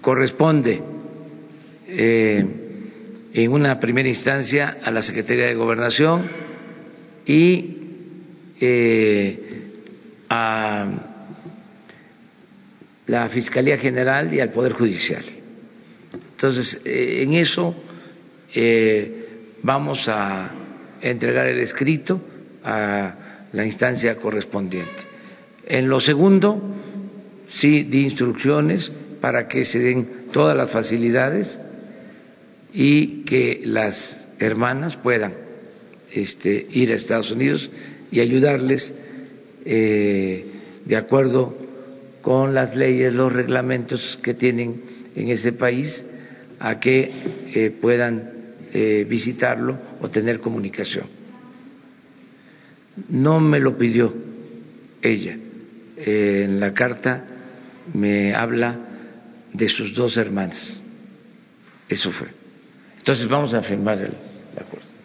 corresponde 0.00 0.82
eh, 1.86 2.44
en 3.32 3.52
una 3.52 3.80
primera 3.80 4.08
instancia 4.08 4.78
a 4.82 4.90
la 4.90 5.02
Secretaría 5.02 5.46
de 5.46 5.54
Gobernación 5.54 6.28
y 7.24 7.76
eh, 8.60 9.40
a 10.28 10.86
la 13.06 13.28
Fiscalía 13.28 13.78
General 13.78 14.32
y 14.32 14.40
al 14.40 14.50
Poder 14.50 14.72
Judicial. 14.72 15.24
Entonces, 16.32 16.80
eh, 16.84 17.22
en 17.22 17.34
eso 17.34 17.74
vamos 19.62 20.08
a 20.08 20.50
entregar 21.00 21.46
el 21.46 21.58
escrito 21.60 22.20
a 22.66 23.14
la 23.52 23.64
instancia 23.64 24.16
correspondiente. 24.16 24.90
En 25.66 25.88
lo 25.88 26.00
segundo, 26.00 26.60
sí 27.48 27.84
di 27.84 28.02
instrucciones 28.02 28.90
para 29.20 29.46
que 29.46 29.64
se 29.64 29.78
den 29.78 30.26
todas 30.32 30.56
las 30.56 30.70
facilidades 30.70 31.58
y 32.72 33.22
que 33.24 33.62
las 33.64 34.16
hermanas 34.38 34.96
puedan 34.96 35.32
este, 36.12 36.66
ir 36.70 36.92
a 36.92 36.96
Estados 36.96 37.30
Unidos 37.30 37.70
y 38.10 38.20
ayudarles 38.20 38.92
eh, 39.64 40.44
de 40.84 40.96
acuerdo 40.96 41.56
con 42.20 42.52
las 42.52 42.76
leyes, 42.76 43.12
los 43.12 43.32
reglamentos 43.32 44.18
que 44.22 44.34
tienen 44.34 44.82
en 45.14 45.28
ese 45.28 45.52
país 45.52 46.04
a 46.58 46.80
que 46.80 47.10
eh, 47.54 47.70
puedan 47.80 48.30
eh, 48.72 49.06
visitarlo 49.08 49.78
o 50.00 50.10
tener 50.10 50.40
comunicación. 50.40 51.15
No 53.08 53.40
me 53.40 53.60
lo 53.60 53.76
pidió 53.76 54.12
ella. 55.02 55.36
En 55.96 56.60
la 56.60 56.72
carta 56.74 57.24
me 57.94 58.34
habla 58.34 58.76
de 59.52 59.68
sus 59.68 59.94
dos 59.94 60.16
hermanas. 60.16 60.82
Eso 61.88 62.10
fue. 62.10 62.28
Entonces 62.98 63.28
vamos 63.28 63.54
a 63.54 63.62
firmar 63.62 63.98
el 63.98 64.12
acuerdo. 64.60 64.96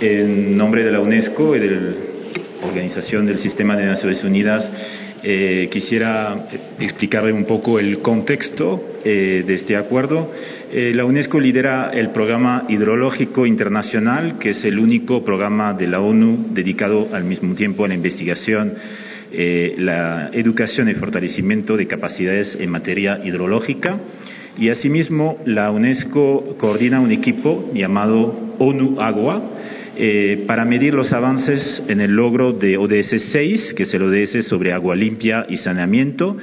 En 0.00 0.56
nombre 0.56 0.84
de 0.84 0.90
la 0.90 0.98
UNESCO 0.98 1.54
y 1.54 1.60
de 1.60 1.70
la 1.70 1.94
Organización 2.92 3.24
del 3.24 3.38
Sistema 3.38 3.74
de 3.74 3.86
Naciones 3.86 4.22
Unidas, 4.22 4.70
eh, 5.22 5.70
quisiera 5.72 6.46
explicarle 6.78 7.32
un 7.32 7.46
poco 7.46 7.78
el 7.78 8.00
contexto 8.00 8.98
eh, 9.02 9.44
de 9.46 9.54
este 9.54 9.76
acuerdo. 9.76 10.30
Eh, 10.70 10.92
la 10.94 11.06
UNESCO 11.06 11.40
lidera 11.40 11.90
el 11.90 12.10
Programa 12.10 12.66
Hidrológico 12.68 13.46
Internacional, 13.46 14.38
que 14.38 14.50
es 14.50 14.62
el 14.66 14.78
único 14.78 15.24
programa 15.24 15.72
de 15.72 15.86
la 15.86 16.00
ONU 16.00 16.48
dedicado 16.50 17.08
al 17.14 17.24
mismo 17.24 17.54
tiempo 17.54 17.86
a 17.86 17.88
la 17.88 17.94
investigación, 17.94 18.74
la 19.78 20.28
educación 20.34 20.90
y 20.90 20.94
fortalecimiento 20.94 21.78
de 21.78 21.86
capacidades 21.86 22.58
en 22.60 22.68
materia 22.68 23.22
hidrológica. 23.24 24.00
Y 24.58 24.68
asimismo, 24.68 25.38
la 25.46 25.70
UNESCO 25.70 26.58
coordina 26.58 27.00
un 27.00 27.10
equipo 27.10 27.70
llamado 27.72 28.54
ONU 28.58 29.00
Agua, 29.00 29.42
eh, 29.96 30.44
para 30.46 30.64
medir 30.64 30.94
los 30.94 31.12
avances 31.12 31.82
en 31.88 32.00
el 32.00 32.12
logro 32.12 32.52
de 32.52 32.76
ODS 32.76 33.22
6, 33.30 33.74
que 33.74 33.82
es 33.82 33.94
el 33.94 34.02
ODS 34.02 34.46
sobre 34.46 34.72
agua 34.72 34.96
limpia 34.96 35.46
y 35.48 35.58
saneamiento, 35.58 36.36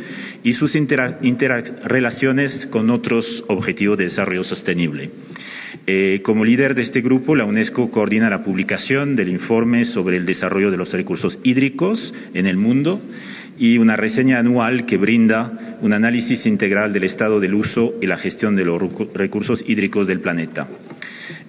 y 0.43 0.53
sus 0.53 0.75
interrelaciones 0.75 2.67
con 2.67 2.89
otros 2.89 3.43
objetivos 3.47 3.97
de 3.97 4.05
desarrollo 4.05 4.43
sostenible. 4.43 5.09
Eh, 5.87 6.21
como 6.23 6.45
líder 6.45 6.75
de 6.75 6.83
este 6.83 7.01
grupo, 7.01 7.35
la 7.35 7.45
UNESCO 7.45 7.89
coordina 7.89 8.29
la 8.29 8.43
publicación 8.43 9.15
del 9.15 9.29
informe 9.29 9.85
sobre 9.85 10.17
el 10.17 10.25
desarrollo 10.25 10.71
de 10.71 10.77
los 10.77 10.93
recursos 10.93 11.39
hídricos 11.43 12.13
en 12.33 12.45
el 12.45 12.57
mundo 12.57 13.01
y 13.57 13.77
una 13.77 13.95
reseña 13.95 14.39
anual 14.39 14.85
que 14.85 14.97
brinda 14.97 15.77
un 15.81 15.93
análisis 15.93 16.45
integral 16.45 16.93
del 16.93 17.03
estado 17.03 17.39
del 17.39 17.55
uso 17.55 17.95
y 18.01 18.05
la 18.05 18.17
gestión 18.17 18.55
de 18.55 18.65
los 18.65 18.81
recursos 19.13 19.63
hídricos 19.67 20.07
del 20.07 20.21
planeta. 20.21 20.67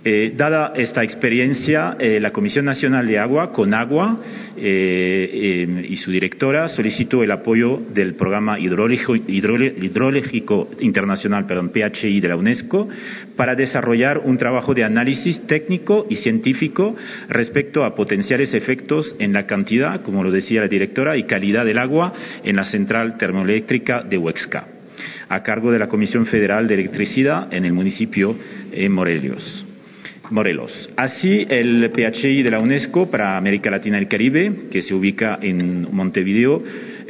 Eh, 0.03 0.33
dada 0.35 0.72
esta 0.76 1.05
experiencia, 1.05 1.97
eh, 1.99 2.20
la 2.20 2.31
Comisión 2.31 2.64
Nacional 2.64 3.07
de 3.07 3.18
Agua, 3.18 3.53
CONAGUA, 3.53 4.18
eh, 4.57 5.87
y 5.89 5.97
su 5.97 6.11
directora 6.11 6.68
solicitó 6.68 7.22
el 7.22 7.31
apoyo 7.31 7.81
del 7.93 8.14
Programa 8.14 8.59
Hidrológico, 8.59 9.14
Internacional, 10.81 11.47
PHI 11.47 12.20
de 12.20 12.28
la 12.28 12.37
UNESCO, 12.37 12.89
para 13.37 13.55
desarrollar 13.55 14.18
un 14.18 14.39
trabajo 14.39 14.72
de 14.74 14.85
análisis 14.85 15.47
técnico 15.47 16.07
y 16.09 16.16
científico 16.16 16.97
respecto 17.28 17.85
a 17.85 17.95
potenciales 17.95 18.55
efectos 18.55 19.16
en 19.18 19.33
la 19.33 19.47
cantidad, 19.47 20.03
como 20.03 20.24
lo 20.24 20.31
decía 20.31 20.62
la 20.62 20.68
directora, 20.68 21.16
y 21.16 21.24
calidad 21.24 21.64
del 21.64 21.78
agua 21.78 22.12
en 22.43 22.57
la 22.57 22.64
central 22.64 23.18
termoeléctrica 23.18 24.03
de 24.03 24.16
Huexca, 24.18 24.66
a 25.28 25.43
cargo 25.43 25.70
de 25.72 25.78
la 25.78 25.89
Comisión 25.89 26.26
Federal 26.26 26.66
de 26.66 26.74
Electricidad 26.74 27.53
en 27.53 27.64
el 27.66 27.72
municipio 27.72 28.35
de 28.70 28.89
Morelos. 28.89 29.66
Morelos. 30.31 30.91
Así, 30.97 31.47
el 31.49 31.91
PHI 31.91 32.43
de 32.43 32.51
la 32.51 32.61
UNESCO 32.61 33.11
para 33.11 33.37
América 33.37 33.70
Latina 33.70 33.99
y 33.99 34.03
el 34.03 34.09
Caribe, 34.09 34.53
que 34.70 34.83
se 34.83 34.95
ubica 34.95 35.39
en 35.43 35.89
Montevideo, 35.93 36.62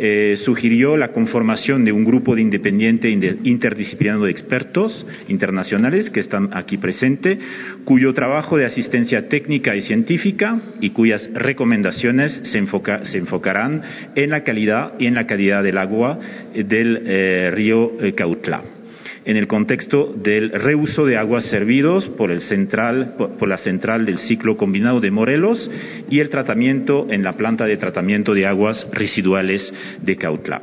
eh, 0.03 0.37
sugirió 0.37 0.97
la 0.97 1.09
conformación 1.09 1.85
de 1.85 1.93
un 1.93 2.07
grupo 2.07 2.35
de 2.35 2.41
independiente 2.41 3.11
interdisciplinario 3.11 4.25
de 4.25 4.31
expertos 4.31 5.07
internacionales 5.29 6.09
que 6.09 6.21
están 6.21 6.49
aquí 6.55 6.79
presentes, 6.79 7.39
cuyo 7.85 8.14
trabajo 8.14 8.57
de 8.57 8.64
asistencia 8.64 9.29
técnica 9.29 9.77
y 9.77 9.83
científica 9.83 10.59
y 10.81 10.91
cuyas 10.91 11.29
recomendaciones 11.35 12.41
se, 12.45 12.57
enfocarán 13.18 13.83
en 14.14 14.31
la 14.31 14.43
calidad 14.43 14.95
y 14.99 15.05
en 15.07 15.16
la 15.16 15.27
calidad 15.27 15.62
del 15.62 15.77
agua 15.77 16.18
del 16.55 17.03
eh, 17.05 17.51
río 17.53 17.93
eh, 18.01 18.14
Cautla 18.14 18.62
en 19.25 19.37
el 19.37 19.47
contexto 19.47 20.12
del 20.14 20.51
reuso 20.51 21.05
de 21.05 21.16
aguas 21.16 21.45
servidos 21.45 22.09
por, 22.09 22.31
la 22.31 23.57
central 23.57 24.07
del 24.07 24.18
ciclo 24.18 24.57
combinado 24.57 25.01
de 25.01 25.11
Morelos 25.11 25.71
y 26.09 26.21
el 26.21 26.31
tratamiento 26.31 27.07
en 27.11 27.23
la 27.23 27.35
planta 27.35 27.66
de 27.66 27.77
tratamiento 27.77 28.33
de 28.35 28.47
aguas 28.47 28.89
residuales 28.93 29.73
de 30.01 30.16
Cautla. 30.16 30.62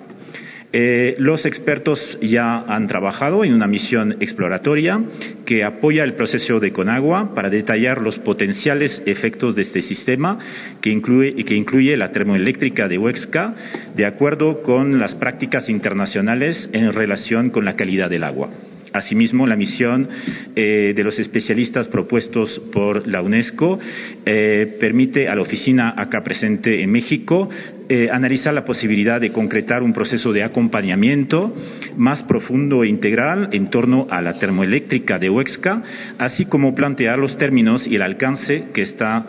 Eh, 0.80 1.16
los 1.18 1.48
expertos 1.48 2.20
ya 2.22 2.60
han 2.60 2.88
trabajado 2.88 3.44
en 3.44 3.52
una 3.52 3.66
misión 3.66 4.18
exploratoria 4.20 5.02
que 5.44 5.64
apoya 5.64 6.04
el 6.04 6.14
proceso 6.14 6.60
de 6.60 6.72
Conagua 6.72 7.34
para 7.34 7.50
detallar 7.50 8.00
los 8.00 8.20
potenciales 8.20 9.02
efectos 9.08 9.56
de 9.56 9.64
este 9.64 9.82
sistema 9.82 10.38
que 10.80 10.92
incluye, 10.92 11.44
que 11.46 11.56
incluye 11.56 11.98
la 11.98 12.12
termoeléctrica 12.12 12.88
de 12.88 13.00
Huexca 13.00 13.56
de 13.96 14.06
acuerdo 14.06 14.62
con 14.62 15.00
las 15.00 15.16
prácticas 15.16 15.68
internacionales 15.68 16.70
en 16.74 16.94
relación 16.94 17.50
con 17.50 17.66
la 17.66 17.74
calidad 17.74 18.12
del 18.12 18.24
agua. 18.24 18.52
Asimismo, 18.98 19.46
la 19.46 19.56
misión 19.56 20.10
eh, 20.56 20.94
de 20.96 21.04
los 21.04 21.20
especialistas 21.20 21.88
propuestos 21.88 22.60
por 22.74 23.08
la 23.08 23.22
UNESCO 23.22 23.80
eh, 24.26 24.76
permite 24.80 25.28
a 25.28 25.36
la 25.36 25.42
oficina 25.44 25.94
acá 25.96 26.24
presente 26.24 26.82
en 26.82 26.92
México 26.92 27.50
eh, 27.90 28.10
analizar 28.12 28.54
la 28.54 28.66
posibilidad 28.66 29.22
de 29.22 29.32
concretar 29.32 29.84
un 29.84 29.94
proceso 29.94 30.34
de 30.34 30.44
acompañamiento 30.44 31.56
más 31.96 32.24
profundo 32.24 32.84
e 32.84 32.90
integral 32.90 33.50
en 33.52 33.70
torno 33.70 34.08
a 34.10 34.22
la 34.22 34.40
termoeléctrica 34.40 35.20
de 35.20 35.30
Huexca, 35.30 35.84
así 36.18 36.46
como 36.46 36.74
plantear 36.74 37.20
los 37.20 37.38
términos 37.38 37.86
y 37.88 37.96
el 37.96 38.02
alcance 38.02 38.66
que 38.74 38.82
esta 38.82 39.26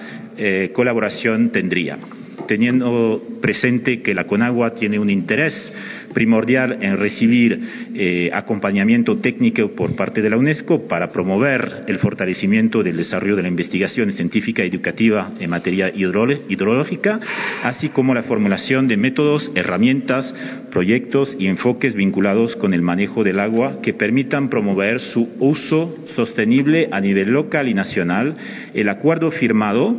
colaboración 0.73 1.51
tendría 1.51 1.99
teniendo 2.47 3.23
presente 3.43 4.01
que 4.01 4.15
la 4.15 4.25
Conagua 4.25 4.75
tiene 4.75 4.99
un 4.99 5.11
interés 5.11 5.73
primordial 6.13 6.79
en 6.83 6.97
recibir 6.97 7.61
eh, 7.95 8.31
acompañamiento 8.33 9.19
técnico 9.19 9.71
por 9.73 9.97
parte 9.97 10.23
de 10.23 10.31
la 10.31 10.37
UNESCO 10.37 10.89
para 10.89 11.13
promover 11.13 11.85
el 11.87 11.99
fortalecimiento 11.99 12.83
del 12.83 12.97
desarrollo 12.97 13.37
de 13.37 13.43
la 13.43 13.49
investigación 13.49 14.13
científica 14.13 14.65
y 14.65 14.69
educativa 14.69 15.33
en 15.39 15.51
materia 15.51 15.91
hidrológica, 15.95 17.21
así 17.63 17.89
como 17.89 18.15
la 18.15 18.23
formulación 18.23 18.89
de 18.89 18.97
métodos, 18.97 19.51
herramientas, 19.55 20.35
proyectos 20.71 21.37
y 21.39 21.47
enfoques 21.47 21.95
vinculados 21.95 22.57
con 22.57 22.75
el 22.75 22.83
manejo 22.83 23.25
del 23.25 23.41
agua 23.41 23.81
que 23.83 23.95
permitan 23.95 24.49
promover 24.49 25.01
su 25.01 25.29
uso 25.39 25.97
sostenible 26.07 26.89
a 26.91 27.01
nivel 27.01 27.31
local 27.31 27.69
y 27.69 27.75
nacional. 27.75 28.37
El 28.75 28.89
acuerdo 28.89 29.31
firmado 29.31 29.97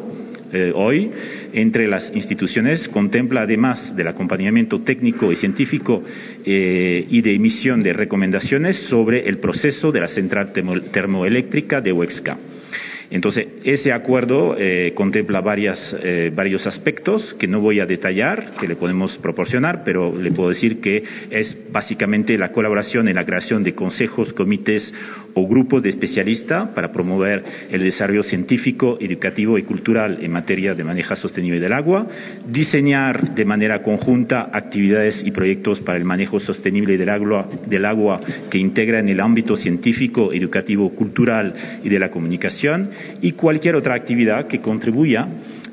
eh, 0.51 0.72
hoy 0.74 1.12
entre 1.54 1.88
las 1.88 2.12
instituciones 2.16 2.88
contempla, 2.88 3.41
además 3.41 3.95
del 3.95 4.08
acompañamiento 4.08 4.82
técnico 4.82 5.32
y 5.32 5.36
científico 5.36 6.04
eh, 6.45 7.06
y 7.10 7.22
de 7.22 7.36
emisión 7.36 7.82
de 7.82 7.93
recomendaciones 7.93 8.78
sobre 8.78 9.28
el 9.28 9.39
proceso 9.39 9.91
de 9.91 10.02
la 10.02 10.08
central 10.08 10.52
termoeléctrica 10.91 11.82
de 11.82 11.91
Huexca. 11.91 12.38
Entonces, 13.12 13.47
ese 13.64 13.91
acuerdo 13.91 14.56
eh, 14.58 14.93
contempla 14.93 15.43
eh, 15.58 16.32
varios 16.34 16.68
aspectos 16.68 17.34
que 17.34 17.47
no 17.47 17.60
voy 17.60 17.80
a 17.80 17.88
detallar, 17.88 18.52
que 18.60 18.68
le 18.68 18.76
podemos 18.76 19.18
proporcionar, 19.18 19.84
pero 19.84 20.16
le 20.16 20.32
puedo 20.32 20.50
decir 20.50 20.80
que 20.80 21.04
es 21.32 21.58
básicamente 21.72 22.38
la 22.38 22.52
colaboración 22.52 23.08
en 23.08 23.16
la 23.16 23.26
creación 23.26 23.64
de 23.64 23.74
consejos, 23.74 24.32
comités 24.34 24.93
o 25.34 25.48
grupos 25.48 25.84
de 25.84 25.90
especialistas 25.90 26.70
para 26.70 26.92
promover 26.92 27.44
el 27.72 27.84
desarrollo 27.84 28.24
científico, 28.24 28.98
educativo 29.00 29.58
y 29.58 29.64
cultural 29.64 30.20
en 30.22 30.32
materia 30.32 30.76
de 30.76 30.84
manejo 30.84 31.16
sostenible 31.16 31.60
del 31.60 31.74
agua, 31.74 32.08
diseñar 32.48 33.36
de 33.36 33.46
manera 33.46 33.82
conjunta 33.82 34.50
actividades 34.52 35.24
y 35.26 35.32
proyectos 35.32 35.82
para 35.82 35.98
el 35.98 36.06
manejo 36.06 36.40
sostenible 36.40 36.98
del 36.98 37.10
agua, 37.10 37.48
del 37.68 37.86
agua 37.86 38.20
que 38.50 38.58
integran 38.58 39.10
el 39.10 39.20
ámbito 39.20 39.56
científico, 39.56 40.34
educativo, 40.34 40.90
cultural 40.92 41.54
y 41.84 41.90
de 41.90 42.00
la 42.00 42.12
comunicación 42.12 42.90
y 43.22 43.34
cualquier 43.34 43.76
otra 43.76 43.96
actividad 43.96 44.48
que 44.48 44.62
contribuya 44.62 45.28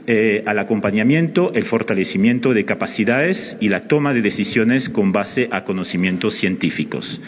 eh, 0.09 0.45
al 0.47 0.61
acompañamiento, 0.61 1.53
el 1.53 1.65
fortalecimiento 1.65 2.55
de 2.55 2.65
capacidades 2.65 3.57
y 3.59 3.69
la 3.69 3.89
toma 3.89 4.15
de 4.15 4.23
decisiones 4.23 4.89
con 4.89 5.11
base 5.11 5.49
a 5.51 5.65
conocimientos 5.65 6.39
científicos. 6.39 7.21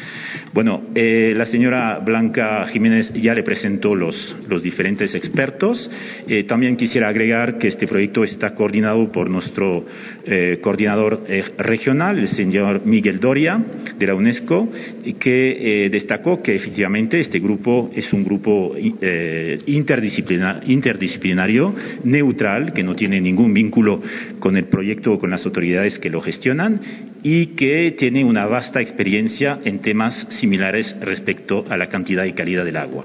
Bueno, 0.53 0.85
eh, 0.95 1.35
la 1.37 1.45
señora 1.45 1.99
Blanca 1.99 2.65
Jiménez 2.67 3.13
ya 3.15 3.35
le 3.35 3.43
presentó 3.43 3.97
los, 3.97 4.37
diferentes 4.63 5.17
expertos. 5.17 5.91
Eh, 6.29 6.45
también 6.45 6.77
quisiera 6.77 7.09
agregar 7.09 7.59
que 7.59 7.67
este 7.67 7.89
proyecto 7.89 8.23
está 8.23 8.55
coordinado 8.55 9.11
por 9.11 9.29
nuestro 9.29 9.85
coordinador 10.61 11.25
regional, 11.57 12.19
el 12.19 12.29
señor 12.29 12.85
Miguel 12.85 13.19
Doria, 13.19 13.65
de 13.99 14.07
la 14.07 14.15
UNESCO, 14.15 14.71
que 15.19 15.89
destacó 15.91 16.43
que 16.43 16.55
efectivamente 16.55 17.19
este 17.19 17.39
grupo 17.39 17.91
es 17.95 18.13
un 18.13 18.25
grupo 18.25 18.77
interdisciplinario, 18.77 21.75
neutral, 22.05 22.68
que 22.73 22.83
no 22.83 22.95
tiene 22.95 23.21
ningún 23.21 23.55
vínculo 23.55 24.01
con 24.39 24.57
el 24.57 24.65
proyecto 24.65 25.13
o 25.13 25.19
con 25.19 25.31
las 25.31 25.45
autoridades 25.45 25.99
que 25.99 26.11
lo 26.11 26.21
gestionan 26.21 26.81
y 27.23 27.47
que 27.49 27.95
tiene 27.99 28.25
una 28.25 28.47
vasta 28.47 28.81
experiencia 28.81 29.59
en 29.65 29.81
temas 29.81 30.27
similares 30.31 30.97
respecto 31.01 31.65
a 31.69 31.77
la 31.77 31.89
cantidad 31.89 32.25
y 32.25 32.33
calidad 32.33 32.65
del 32.65 32.77
agua. 32.77 33.05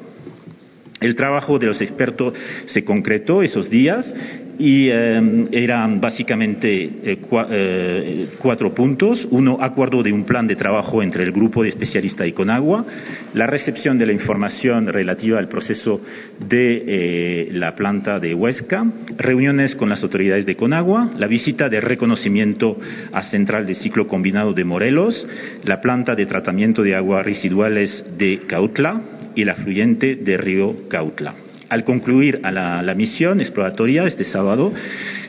El 1.03 1.15
trabajo 1.15 1.59
de 1.59 1.67
los 1.67 1.81
expertos 1.81 2.33
se 2.67 2.85
concretó 2.85 3.43
esos 3.43 3.69
días 3.69 4.15
y 4.57 4.89
eh, 4.89 5.47
eran 5.51 5.99
básicamente 5.99 6.83
eh, 6.83 7.17
eh, 7.49 8.27
cuatro 8.37 8.73
puntos. 8.73 9.27
Uno, 9.31 9.57
acuerdo 9.59 10.03
de 10.03 10.11
un 10.11 10.23
plan 10.23 10.47
de 10.47 10.55
trabajo 10.55 11.01
entre 11.01 11.23
el 11.23 11.31
grupo 11.31 11.63
de 11.63 11.69
especialistas 11.69 12.27
y 12.27 12.33
Conagua, 12.33 12.85
la 13.33 13.47
recepción 13.47 13.97
de 13.97 14.05
la 14.05 14.13
información 14.13 14.87
relativa 14.87 15.39
al 15.39 15.47
proceso 15.47 16.01
de 16.47 17.49
la 17.51 17.75
planta 17.75 18.19
de 18.19 18.33
Huesca, 18.33 18.85
reuniones 19.17 19.75
con 19.75 19.89
las 19.89 20.03
autoridades 20.03 20.45
de 20.45 20.55
Conagua, 20.55 21.11
la 21.17 21.27
visita 21.27 21.69
de 21.69 21.81
reconocimiento 21.81 22.77
a 23.11 23.23
Central 23.23 23.65
de 23.65 23.75
Ciclo 23.75 24.07
Combinado 24.07 24.53
de 24.53 24.63
Morelos, 24.63 25.27
la 25.63 25.81
planta 25.81 26.15
de 26.15 26.25
tratamiento 26.25 26.83
de 26.83 26.95
aguas 26.95 27.25
residuales 27.25 28.05
de 28.17 28.41
Cautla 28.47 29.01
y 29.35 29.45
la 29.45 29.55
fluyente 29.55 30.15
de 30.15 30.37
Río 30.37 30.87
Cautla. 30.89 31.42
Al 31.73 31.83
concluir 31.83 32.39
a 32.43 32.51
la, 32.51 32.93
misión 32.93 33.41
exploratoria 33.41 34.05
este 34.05 34.25
sábado, 34.25 34.71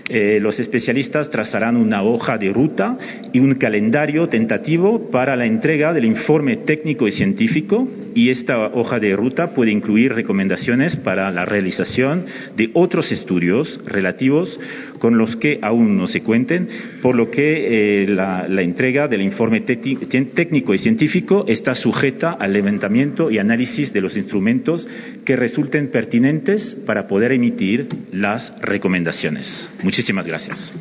eh, 0.09 0.39
los 0.39 0.61
especialistas 0.61 1.31
trazarán 1.31 1.77
una 1.77 2.03
hoja 2.03 2.37
de 2.37 2.53
ruta 2.53 2.99
y 3.33 3.39
un 3.39 3.55
calendario 3.55 4.29
tentativo 4.29 5.11
para 5.11 5.35
la 5.35 5.47
entrega 5.47 5.95
del 5.95 6.05
informe 6.05 6.59
técnico 6.59 7.09
y 7.09 7.13
científico 7.13 7.89
y 8.15 8.29
esta 8.29 8.67
hoja 8.67 9.01
de 9.01 9.17
ruta 9.17 9.55
puede 9.55 9.71
incluir 9.71 10.13
recomendaciones 10.13 10.97
para 10.97 11.31
la 11.31 11.47
realización 11.47 12.27
de 12.57 12.71
otros 12.75 13.13
estudios 13.13 13.81
relativos 13.87 14.61
con 14.99 15.19
los 15.19 15.37
que 15.37 15.59
aún 15.61 15.97
no 15.97 16.07
se 16.07 16.23
cuenten, 16.23 16.69
por 17.03 17.15
lo 17.15 17.31
que 17.31 18.03
eh, 18.03 18.07
la, 18.07 18.47
entrega 18.63 19.09
del 19.09 19.23
informe 19.23 19.61
técnico 19.61 20.75
y 20.75 20.79
científico 20.79 21.45
está 21.49 21.75
sujeta 21.75 22.33
al 22.33 22.53
levantamiento 22.53 23.31
y 23.31 23.39
análisis 23.39 23.93
de 23.93 24.01
los 24.01 24.17
instrumentos 24.17 24.89
que 25.25 25.37
resulten 25.37 25.91
pertinentes 25.91 26.75
para 26.87 27.07
poder 27.07 27.33
emitir 27.33 27.89
las 28.13 28.55
recomendaciones. 28.61 29.69
Muchísimas 29.95 30.27
gracias. 30.27 30.73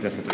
Gracias. 0.00 0.24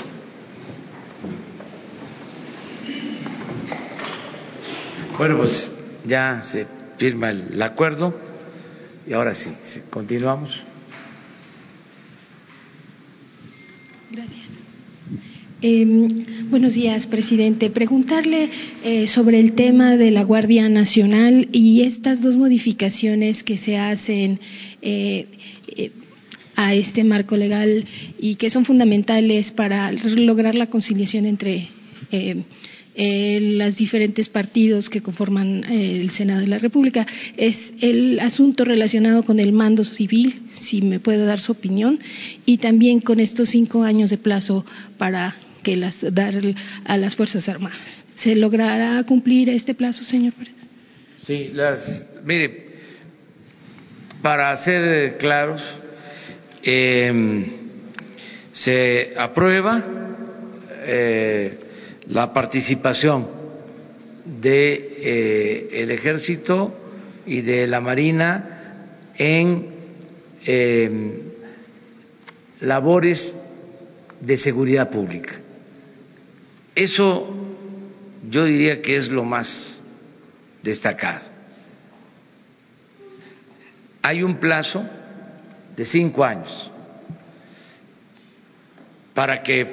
Bueno, 5.19 5.37
pues 5.39 5.75
ya 6.07 6.41
se 6.43 6.69
firma 6.97 7.33
el 7.33 7.61
acuerdo 7.61 8.17
y 9.05 9.15
ahora 9.15 9.35
sí, 9.35 9.51
continuamos. 9.91 10.63
Gracias. 14.13 14.47
Em, 15.63 16.51
buenos 16.51 16.75
días, 16.75 17.09
presidente. 17.09 17.71
Preguntarle 17.71 18.49
eh, 18.85 19.09
sobre 19.09 19.41
el 19.41 19.55
tema 19.55 19.97
de 19.97 20.13
la 20.13 20.23
Guardia 20.23 20.69
Nacional 20.69 21.49
y 21.51 21.83
estas 21.83 22.23
dos 22.23 22.37
modificaciones 22.37 23.43
que 23.43 23.59
se 23.59 23.77
hacen 23.77 24.39
eh, 24.83 25.27
eh, 25.67 25.91
a 26.61 26.75
este 26.75 27.05
marco 27.05 27.37
legal 27.37 27.87
y 28.19 28.35
que 28.35 28.51
son 28.51 28.67
fundamentales 28.67 29.51
para 29.51 29.91
lograr 29.93 30.55
la 30.55 30.67
conciliación 30.67 31.25
entre 31.25 31.69
eh, 32.13 33.39
los 33.41 33.77
diferentes 33.77 34.29
partidos 34.29 34.91
que 34.91 35.01
conforman 35.01 35.65
eh, 35.65 36.01
el 36.03 36.11
Senado 36.11 36.41
de 36.41 36.49
la 36.49 36.59
República. 36.59 37.07
Es 37.39 37.73
el 37.81 38.21
asunto 38.21 38.67
relacionado 38.67 39.23
con 39.23 39.41
el 39.41 39.53
mando 39.53 39.85
civil, 39.85 40.43
si 40.53 40.83
me 40.83 41.01
puede 41.01 41.25
dar 41.25 41.41
su 41.41 41.53
opinión, 41.53 41.99
y 42.45 42.59
también 42.59 43.01
con 43.01 43.21
estos 43.21 43.49
cinco 43.49 43.83
años 43.83 44.11
de 44.11 44.19
plazo 44.19 44.67
para 44.99 45.35
que 45.63 45.77
las 45.77 46.01
dar 46.13 46.35
a 46.85 46.97
las 46.99 47.17
Fuerzas 47.17 47.49
Armadas. 47.49 48.05
¿Se 48.17 48.35
logrará 48.35 49.03
cumplir 49.05 49.49
este 49.49 49.73
plazo, 49.73 50.05
señor? 50.05 50.35
Sí, 51.23 51.51
las, 51.55 52.07
mire, 52.25 52.67
para 54.21 54.55
ser 54.57 55.17
claros, 55.19 55.63
eh, 56.63 57.47
se 58.53 59.13
aprueba 59.17 59.83
eh, 60.83 61.59
la 62.09 62.33
participación 62.33 63.29
de 64.25 64.75
eh, 64.75 65.69
el 65.73 65.91
ejército 65.91 66.75
y 67.27 67.41
de 67.43 67.67
la 67.67 67.81
marina 67.81 69.07
en 69.17 69.67
em, 70.45 71.13
labores 72.61 73.35
de 74.21 74.37
seguridad 74.37 74.91
pública. 74.91 75.41
Eso 76.75 77.37
yo 78.29 78.45
diría 78.45 78.83
que 78.83 78.97
es 78.97 79.09
lo 79.09 79.25
más 79.25 79.83
destacado. 80.63 81.27
Hay 84.03 84.23
un 84.23 84.37
plazo 84.37 84.85
de 85.77 85.85
cinco 85.85 86.25
años 86.25 86.71
para 89.15 89.43
que 89.43 89.67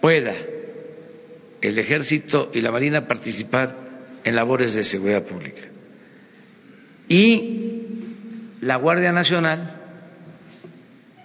pueda 0.00 0.34
el 1.60 1.78
ejército 1.78 2.50
y 2.52 2.60
la 2.60 2.70
marina 2.70 3.06
participar 3.06 3.74
en 4.22 4.36
labores 4.36 4.74
de 4.74 4.84
seguridad 4.84 5.22
pública. 5.22 5.62
Y 7.08 7.64
la 8.60 8.76
Guardia 8.76 9.12
Nacional, 9.12 9.80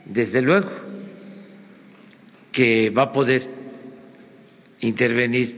desde 0.05 0.41
luego, 0.41 0.69
que 2.51 2.89
va 2.89 3.03
a 3.03 3.11
poder 3.11 3.47
intervenir 4.79 5.55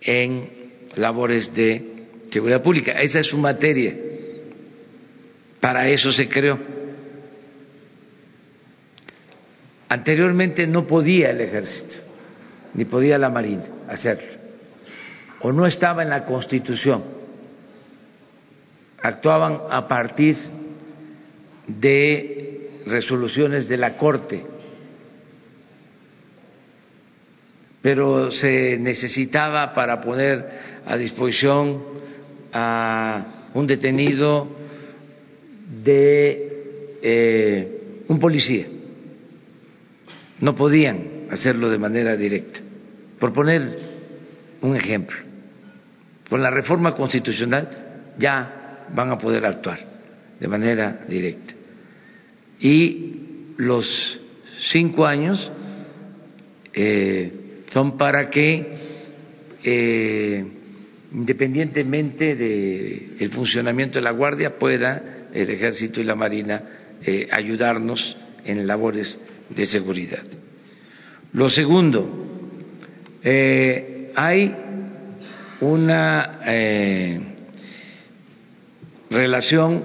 en 0.00 0.50
labores 0.96 1.54
de 1.54 2.06
seguridad 2.30 2.62
pública. 2.62 3.00
Esa 3.00 3.20
es 3.20 3.26
su 3.26 3.38
materia. 3.38 3.94
Para 5.60 5.88
eso 5.88 6.10
se 6.10 6.28
creó. 6.28 6.58
Anteriormente 9.92 10.66
no 10.66 10.86
podía 10.86 11.32
el 11.32 11.42
ejército, 11.42 11.96
ni 12.72 12.86
podía 12.86 13.18
la 13.18 13.28
marina 13.28 13.64
hacerlo, 13.88 14.26
o 15.40 15.52
no 15.52 15.66
estaba 15.66 16.02
en 16.02 16.08
la 16.08 16.24
constitución. 16.24 17.04
Actuaban 19.02 19.58
a 19.68 19.86
partir 19.86 20.38
de 21.66 22.70
resoluciones 22.86 23.68
de 23.68 23.76
la 23.76 23.98
Corte, 23.98 24.42
pero 27.82 28.30
se 28.30 28.78
necesitaba 28.78 29.74
para 29.74 30.00
poner 30.00 30.48
a 30.86 30.96
disposición 30.96 31.82
a 32.50 33.50
un 33.52 33.66
detenido 33.66 34.48
de 35.84 36.98
eh, 37.02 38.04
un 38.08 38.18
policía 38.18 38.66
no 40.42 40.56
podían 40.56 41.28
hacerlo 41.30 41.70
de 41.70 41.78
manera 41.78 42.16
directa. 42.16 42.60
Por 43.18 43.32
poner 43.32 43.78
un 44.60 44.74
ejemplo, 44.74 45.16
con 46.28 46.42
la 46.42 46.50
reforma 46.50 46.94
constitucional 46.94 47.68
ya 48.18 48.86
van 48.92 49.10
a 49.10 49.18
poder 49.18 49.46
actuar 49.46 49.78
de 50.40 50.48
manera 50.48 51.04
directa. 51.08 51.54
Y 52.58 53.12
los 53.58 54.20
cinco 54.68 55.06
años 55.06 55.50
eh, 56.74 57.32
son 57.72 57.96
para 57.96 58.28
que, 58.28 58.66
eh, 59.62 60.44
independientemente 61.12 62.34
del 62.34 63.30
funcionamiento 63.30 64.00
de 64.00 64.02
la 64.02 64.10
Guardia, 64.10 64.58
pueda 64.58 65.28
el 65.32 65.50
Ejército 65.50 66.00
y 66.00 66.04
la 66.04 66.16
Marina 66.16 66.62
eh, 67.04 67.28
ayudarnos 67.30 68.16
en 68.44 68.66
labores 68.66 69.16
de 69.54 69.64
seguridad. 69.64 70.22
Lo 71.32 71.48
segundo, 71.48 72.08
eh, 73.22 74.12
hay 74.14 74.54
una 75.60 76.40
eh, 76.44 77.20
relación 79.10 79.82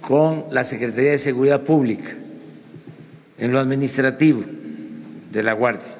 con 0.00 0.46
la 0.50 0.64
Secretaría 0.64 1.12
de 1.12 1.18
Seguridad 1.18 1.62
Pública 1.62 2.10
en 3.38 3.52
lo 3.52 3.60
administrativo 3.60 4.42
de 5.30 5.42
la 5.42 5.52
Guardia, 5.52 5.94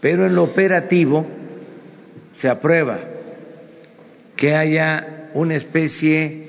pero 0.00 0.26
en 0.26 0.34
lo 0.34 0.44
operativo 0.44 1.26
se 2.34 2.48
aprueba 2.48 2.98
que 4.36 4.54
haya 4.54 5.30
una 5.34 5.54
especie 5.54 6.48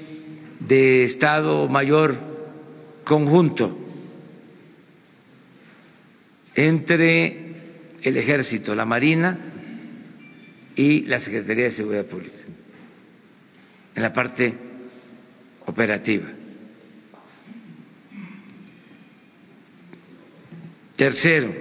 de 0.60 1.04
Estado 1.04 1.68
Mayor 1.68 2.16
conjunto 3.04 3.87
entre 6.58 7.38
el 8.02 8.18
Ejército, 8.18 8.74
la 8.74 8.84
Marina 8.84 9.38
y 10.76 11.02
la 11.02 11.20
Secretaría 11.20 11.66
de 11.66 11.72
Seguridad 11.72 12.06
Pública, 12.06 12.40
en 13.96 14.02
la 14.02 14.12
parte 14.12 14.58
operativa. 15.68 16.26
Tercero, 20.96 21.54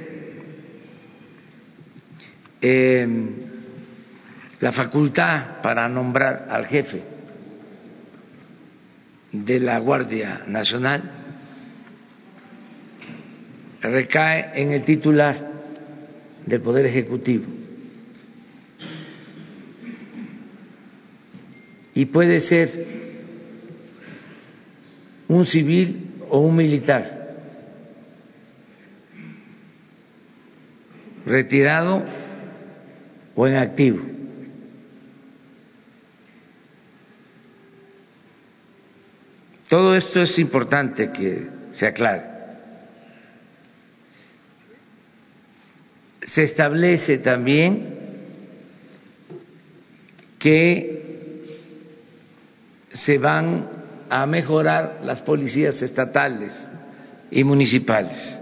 em, 2.62 3.28
la 4.60 4.72
facultad 4.72 5.60
para 5.60 5.86
nombrar 5.90 6.46
al 6.48 6.64
jefe 6.66 7.02
de 9.30 9.60
la 9.60 9.78
Guardia 9.78 10.44
Nacional 10.46 11.15
recae 13.82 14.62
en 14.62 14.72
el 14.72 14.84
titular 14.84 15.52
del 16.44 16.60
Poder 16.60 16.86
Ejecutivo 16.86 17.46
y 21.94 22.04
puede 22.06 22.40
ser 22.40 22.86
un 25.28 25.46
civil 25.46 26.10
o 26.28 26.40
un 26.40 26.54
militar 26.54 27.26
retirado 31.24 32.04
o 33.34 33.46
en 33.46 33.56
activo. 33.56 34.02
Todo 39.68 39.96
esto 39.96 40.22
es 40.22 40.38
importante 40.38 41.10
que 41.10 41.48
se 41.72 41.86
aclare. 41.86 42.35
Se 46.26 46.42
establece 46.42 47.18
también 47.18 47.94
que 50.38 50.96
se 52.92 53.18
van 53.18 53.68
a 54.08 54.26
mejorar 54.26 55.00
las 55.04 55.22
policías 55.22 55.80
estatales 55.82 56.52
y 57.30 57.44
municipales. 57.44 58.38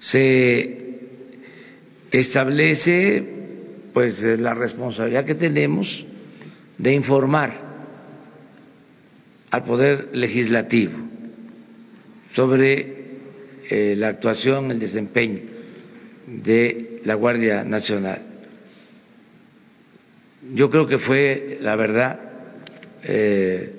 Se 0.00 0.98
establece 2.10 3.24
pues 3.92 4.22
la 4.22 4.54
responsabilidad 4.54 5.24
que 5.24 5.34
tenemos 5.34 6.04
de 6.78 6.92
informar 6.92 7.60
al 9.50 9.64
poder 9.64 10.08
legislativo 10.12 10.98
sobre 12.32 12.93
eh, 13.70 13.94
la 13.96 14.08
actuación, 14.08 14.70
el 14.70 14.78
desempeño 14.78 15.40
de 16.26 17.00
la 17.04 17.14
Guardia 17.14 17.64
Nacional. 17.64 18.20
Yo 20.54 20.68
creo 20.68 20.86
que 20.86 20.98
fue, 20.98 21.58
la 21.60 21.74
verdad, 21.76 22.20
eh, 23.02 23.72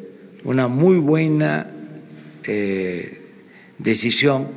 una 0.43 0.67
muy 0.67 0.97
buena 0.97 1.67
eh, 2.43 3.19
decisión 3.77 4.47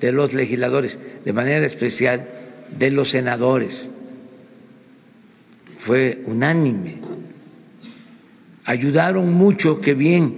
de 0.00 0.12
los 0.12 0.32
legisladores, 0.32 0.98
de 1.24 1.32
manera 1.32 1.66
especial 1.66 2.26
de 2.78 2.90
los 2.90 3.10
senadores. 3.10 3.90
Fue 5.78 6.22
unánime. 6.26 6.96
Ayudaron 8.64 9.30
mucho, 9.32 9.80
qué 9.80 9.92
bien, 9.92 10.34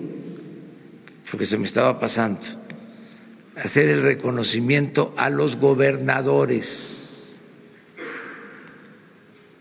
porque 1.30 1.46
se 1.46 1.56
me 1.56 1.66
estaba 1.66 2.00
pasando 2.00 2.40
hacer 3.56 3.88
el 3.88 4.02
reconocimiento 4.02 5.14
a 5.16 5.30
los 5.30 5.56
gobernadores. 5.56 7.02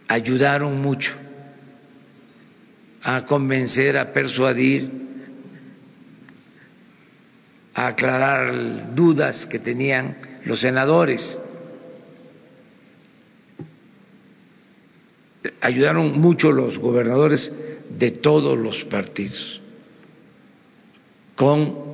ayudaron 0.08 0.82
mucho 0.82 1.12
a 3.02 3.26
convencer, 3.26 3.98
a 3.98 4.12
persuadir, 4.14 4.89
a 7.74 7.88
aclarar 7.88 8.96
dudas 8.96 9.46
que 9.46 9.60
tenían 9.60 10.18
los 10.46 10.62
senadores. 10.62 11.39
Ayudaron 15.62 16.20
mucho 16.20 16.52
los 16.52 16.78
gobernadores 16.80 17.52
de 17.89 18.12
todos 18.12 18.58
los 18.58 18.84
partidos 18.86 19.62
con 21.36 21.85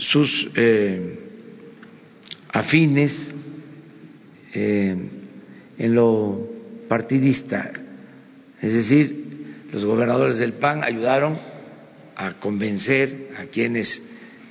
sus 0.00 0.50
eh, 0.54 1.18
afines 2.52 3.32
eh, 4.54 4.96
en 5.78 5.94
lo 5.94 6.48
partidista. 6.88 7.70
Es 8.60 8.72
decir, 8.72 9.66
los 9.72 9.84
gobernadores 9.84 10.38
del 10.38 10.54
PAN 10.54 10.82
ayudaron 10.82 11.36
a 12.16 12.32
convencer 12.34 13.28
a 13.38 13.44
quienes 13.44 14.02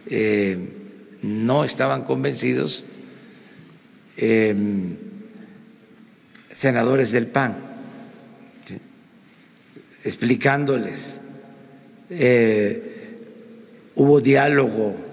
eh, 0.06 0.58
no 1.22 1.66
estaban 1.66 2.04
convencidos, 2.04 2.86
senadores 6.52 7.12
del 7.12 7.28
PAN, 7.28 7.56
explicándoles. 10.04 11.16
hubo 13.96 14.20
diálogo, 14.20 15.09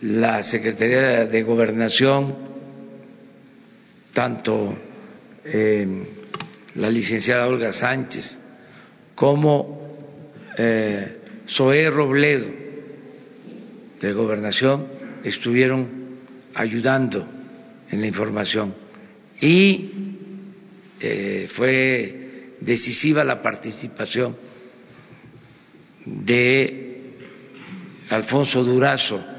la 0.00 0.42
Secretaría 0.42 1.26
de 1.26 1.42
Gobernación, 1.42 2.34
tanto 4.12 4.76
eh, 5.44 5.86
la 6.74 6.90
licenciada 6.90 7.46
Olga 7.48 7.72
Sánchez 7.72 8.38
como 9.14 9.96
eh, 10.56 11.16
Robledo 11.90 12.46
de 14.00 14.12
Gobernación 14.12 14.86
estuvieron 15.24 15.88
ayudando 16.54 17.26
en 17.90 18.00
la 18.00 18.06
información. 18.06 18.74
Y 19.40 19.90
eh, 21.00 21.48
fue 21.52 22.54
decisiva 22.60 23.24
la 23.24 23.40
participación 23.40 24.36
de 26.04 26.87
Alfonso 28.10 28.64
Durazo 28.64 29.38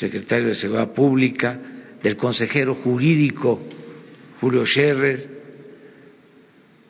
secretario 0.00 0.48
de 0.48 0.54
Seguridad 0.54 0.92
Pública, 0.92 1.58
del 2.02 2.16
consejero 2.16 2.74
jurídico 2.76 3.60
Julio 4.40 4.64
Scherrer 4.64 5.28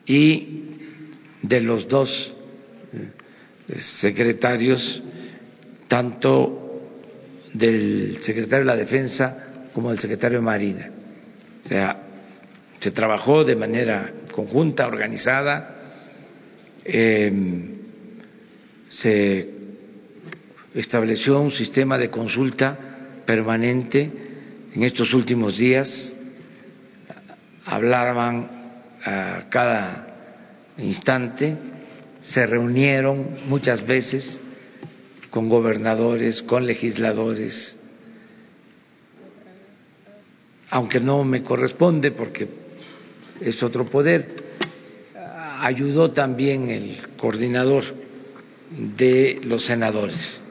y 0.05 0.63
de 1.41 1.59
los 1.59 1.87
dos 1.89 2.33
eh, 2.93 3.79
secretarios, 3.79 5.03
tanto 5.89 6.81
del 7.53 8.19
secretario 8.21 8.65
de 8.65 8.71
la 8.71 8.77
Defensa 8.77 9.67
como 9.73 9.89
del 9.89 9.99
secretario 9.99 10.37
de 10.37 10.45
Marina. 10.45 10.89
O 11.65 11.67
sea, 11.67 12.03
se 12.79 12.91
trabajó 12.91 13.43
de 13.43 13.57
manera 13.57 14.09
conjunta, 14.31 14.87
organizada, 14.87 15.75
em, 16.85 17.80
se 18.91 19.49
estableció 20.75 21.39
un 21.39 21.51
sistema 21.51 21.97
de 21.97 22.09
consulta 22.09 22.77
permanente. 23.25 24.11
En 24.73 24.83
estos 24.83 25.13
últimos 25.13 25.57
días, 25.57 26.13
hablaban 27.65 28.49
a 29.03 29.45
cada 29.49 30.07
instante, 30.77 31.57
se 32.21 32.45
reunieron 32.45 33.39
muchas 33.47 33.85
veces 33.85 34.39
con 35.29 35.49
gobernadores, 35.49 36.43
con 36.43 36.65
legisladores, 36.65 37.77
aunque 40.69 40.99
no 40.99 41.23
me 41.23 41.43
corresponde 41.43 42.11
porque 42.11 42.47
es 43.39 43.63
otro 43.63 43.85
poder, 43.85 44.35
ayudó 45.59 46.11
también 46.11 46.69
el 46.69 46.97
coordinador 47.17 48.00
de 48.71 49.41
los 49.43 49.65
senadores, 49.65 50.41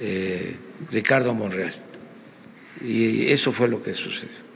eh, 0.00 0.56
Ricardo 0.90 1.34
Monreal. 1.34 1.74
Y 2.80 3.30
eso 3.30 3.52
fue 3.52 3.68
lo 3.68 3.82
que 3.82 3.94
sucedió. 3.94 4.46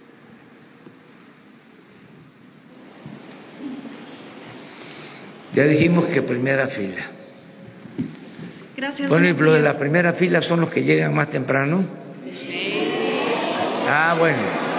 Ya 5.54 5.64
dijimos 5.64 6.06
que 6.06 6.22
primera 6.22 6.68
fila. 6.68 7.06
Gracias. 8.76 9.08
Bueno, 9.08 9.28
y 9.28 9.32
lo 9.34 9.52
de 9.52 9.60
la 9.60 9.76
primera 9.76 10.12
fila 10.12 10.40
son 10.40 10.60
los 10.60 10.70
que 10.70 10.82
llegan 10.82 11.14
más 11.14 11.30
temprano. 11.30 11.84
Ah, 13.86 14.14
bueno. 14.18 14.69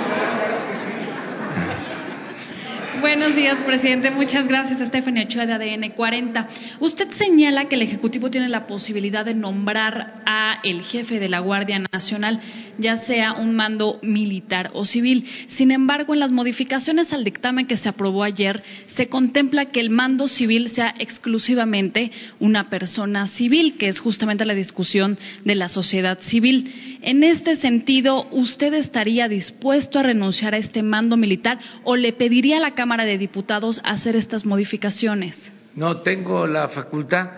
Buenos 3.14 3.36
días, 3.36 3.58
presidente. 3.64 4.10
Muchas 4.10 4.48
gracias, 4.48 4.80
Stephanie 4.88 5.26
Ochoa 5.26 5.46
de 5.46 5.52
ADN 5.52 5.90
40. 5.90 6.48
Usted 6.80 7.12
señala 7.12 7.66
que 7.66 7.76
el 7.76 7.82
Ejecutivo 7.82 8.32
tiene 8.32 8.48
la 8.48 8.68
posibilidad 8.68 9.26
de 9.26 9.34
nombrar 9.34 10.22
a 10.26 10.60
el 10.64 10.82
jefe 10.82 11.20
de 11.20 11.28
la 11.28 11.40
Guardia 11.40 11.78
Nacional, 11.92 12.40
ya 12.82 12.98
sea 12.98 13.34
un 13.34 13.56
mando 13.56 14.00
militar 14.02 14.72
o 14.74 14.86
civil. 14.86 15.26
Sin 15.48 15.72
embargo, 15.72 16.14
en 16.14 16.20
las 16.20 16.32
modificaciones 16.32 17.14
al 17.14 17.24
dictamen 17.24 17.68
que 17.68 17.78
se 17.78 17.90
aprobó 17.90 18.24
ayer, 18.24 18.64
se 18.88 19.08
contempla 19.08 19.66
que 19.66 19.80
el 19.80 19.90
mando 19.90 20.28
civil 20.28 20.70
sea 20.70 20.94
exclusivamente 21.00 22.12
una 22.40 22.70
persona 22.70 23.28
civil, 23.28 23.78
que 23.78 23.88
es 23.88 24.00
justamente 24.00 24.46
la 24.46 24.56
discusión 24.56 25.18
de 25.46 25.56
la 25.56 25.70
sociedad 25.70 26.20
civil. 26.22 27.00
En 27.02 27.24
este 27.24 27.56
sentido, 27.56 28.28
¿usted 28.32 28.74
estaría 28.74 29.28
dispuesto 29.28 30.00
a 30.00 30.04
renunciar 30.04 30.54
a 30.54 30.58
este 30.58 30.84
mando 30.84 31.18
militar 31.18 31.60
o 31.84 31.96
le 31.96 32.14
pediría 32.14 32.58
a 32.58 32.62
la 32.62 32.76
Cámara 32.76 33.06
de 33.06 33.18
Diputados 33.18 33.82
hacer 33.84 34.16
estas 34.16 34.46
modificaciones? 34.46 35.52
No 35.76 36.02
tengo 36.02 36.46
la 36.48 36.68
facultad 36.68 37.30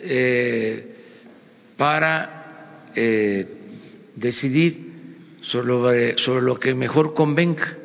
eh, 0.00 0.96
para 1.76 2.90
eh, 2.94 3.61
decidir 4.14 4.92
sobre, 5.40 6.16
sobre, 6.18 6.42
lo 6.42 6.58
que 6.58 6.74
mejor 6.74 7.14
convenga. 7.14 7.76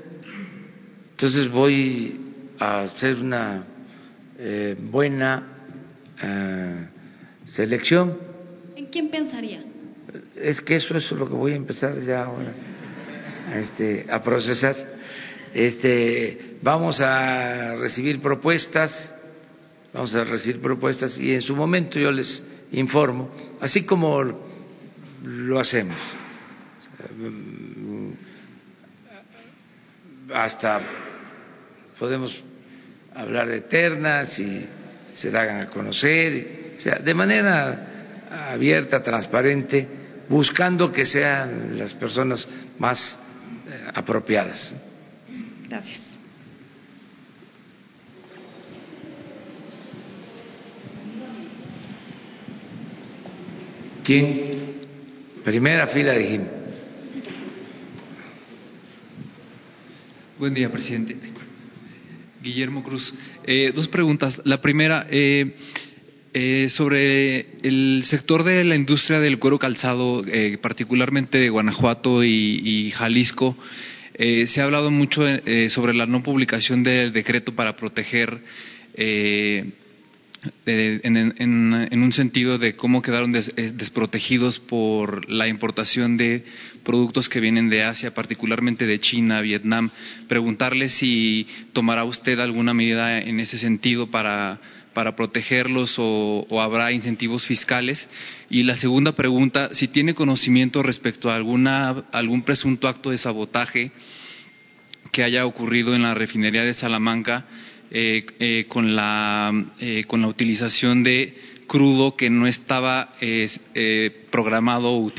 Entonces 1.12 1.50
voy 1.50 2.20
a 2.60 2.82
hacer 2.82 3.16
una 3.16 3.64
eh, 4.38 4.76
buena 4.80 5.54
selección. 7.46 8.18
¿En 8.76 8.88
quién 8.88 9.10
pensaría? 9.10 9.68
es 10.36 10.62
que 10.62 10.76
eso 10.76 10.96
es 10.98 11.12
lo 11.12 11.28
que 11.28 11.34
voy 11.34 11.54
a 11.54 11.56
empezar 11.56 12.00
ya 12.04 12.24
ahora 12.24 12.52
este, 13.56 14.06
a 14.10 14.22
procesar. 14.22 14.76
Este, 15.54 16.58
vamos 16.62 17.02
a 17.02 17.76
recibir 17.76 18.20
propuestas, 18.20 19.14
vamos 19.94 20.14
a 20.16 20.24
recibir 20.24 20.62
propuestas 20.62 21.18
y 21.18 21.34
en 21.34 21.42
su 21.42 21.56
momento 21.56 22.00
yo 22.00 22.12
les 22.12 22.44
informo, 22.72 23.30
así 23.60 23.84
como 23.84 24.47
lo 25.28 25.60
hacemos. 25.60 25.98
Hasta 30.34 30.82
podemos 32.00 32.44
hablar 33.14 33.48
de 33.48 33.62
ternas 33.62 34.40
y 34.40 34.66
se 35.14 35.30
hagan 35.30 35.62
a 35.62 35.68
conocer, 35.68 36.76
o 36.78 36.80
sea, 36.80 37.00
de 37.00 37.14
manera 37.14 38.52
abierta, 38.52 39.02
transparente 39.02 39.88
buscando 40.30 40.92
que 40.92 41.06
sean 41.06 41.78
las 41.78 41.94
personas 41.94 42.48
más 42.78 43.20
eh, 43.68 43.92
apropiadas. 43.94 44.76
Gracias. 45.68 46.02
¿Quién? 54.04 54.77
Primera 55.48 55.88
fila 55.88 56.12
dijimos. 56.12 56.50
Buen 60.38 60.54
día, 60.54 60.70
presidente. 60.70 61.16
Guillermo 62.44 62.84
Cruz. 62.84 63.14
Eh, 63.46 63.72
dos 63.74 63.88
preguntas. 63.88 64.42
La 64.44 64.60
primera, 64.60 65.08
eh, 65.10 65.56
eh, 66.34 66.68
sobre 66.68 67.46
el 67.64 68.02
sector 68.04 68.44
de 68.44 68.66
la 68.66 68.76
industria 68.76 69.22
del 69.22 69.40
cuero 69.40 69.58
calzado, 69.58 70.22
eh, 70.28 70.58
particularmente 70.62 71.38
de 71.38 71.48
Guanajuato 71.48 72.26
y, 72.26 72.92
Jalisco, 72.94 73.58
eh, 74.16 74.48
se 74.48 74.60
ha 74.60 74.66
hablado 74.66 74.92
mucho 74.92 75.24
sobre 75.70 75.94
la 75.94 76.08
no 76.08 76.24
publicación 76.24 76.84
del 76.84 77.14
decreto 77.14 77.56
para 77.56 77.78
proteger 77.78 78.42
en, 80.66 82.02
un 82.02 82.14
sentido 82.14 82.58
de 82.58 82.76
cómo 82.76 83.02
quedaron 83.02 83.36
eh, 83.36 83.72
desprotegidos 83.74 84.60
por 84.60 85.30
la 85.30 85.48
importación 85.48 86.18
de 86.18 86.44
productos 86.84 87.30
que 87.30 87.40
vienen 87.40 87.70
de 87.70 87.84
Asia, 87.84 88.14
particularmente 88.14 88.86
de 88.86 89.00
China, 89.00 89.42
Vietnam. 89.42 89.90
Preguntarle 90.28 90.90
si 90.90 91.48
tomará 91.74 92.04
usted 92.04 92.40
alguna 92.40 92.74
medida 92.74 93.20
en 93.20 93.40
ese 93.40 93.58
sentido 93.58 94.12
para, 94.12 94.60
para 94.94 95.16
protegerlos 95.16 95.96
o, 96.00 96.48
habrá 96.60 96.92
incentivos 96.92 97.46
fiscales. 97.46 98.10
Y 98.50 98.64
la 98.64 98.76
segunda 98.76 99.12
pregunta, 99.12 99.70
si 99.74 99.88
tiene 99.88 100.16
conocimiento 100.16 100.82
respecto 100.82 101.30
a 101.30 101.36
alguna, 101.36 102.06
algún 102.12 102.42
presunto 102.42 102.88
acto 102.88 103.12
de 103.12 103.20
sabotaje 103.20 103.92
que 105.12 105.24
haya 105.24 105.46
ocurrido 105.46 105.96
en 105.96 106.02
la 106.02 106.14
refinería 106.14 106.64
de 106.64 106.74
Salamanca 106.74 107.46
eh, 107.90 108.26
eh, 108.40 108.66
con, 108.68 108.96
la, 108.98 109.54
eh, 109.80 110.04
con 110.08 110.22
la 110.22 110.28
utilización 110.28 111.04
de 111.04 111.38
crudo 111.68 112.18
que 112.18 112.30
no 112.30 112.46
estaba 112.48 113.14
programado 114.30 114.92
o, 114.92 115.12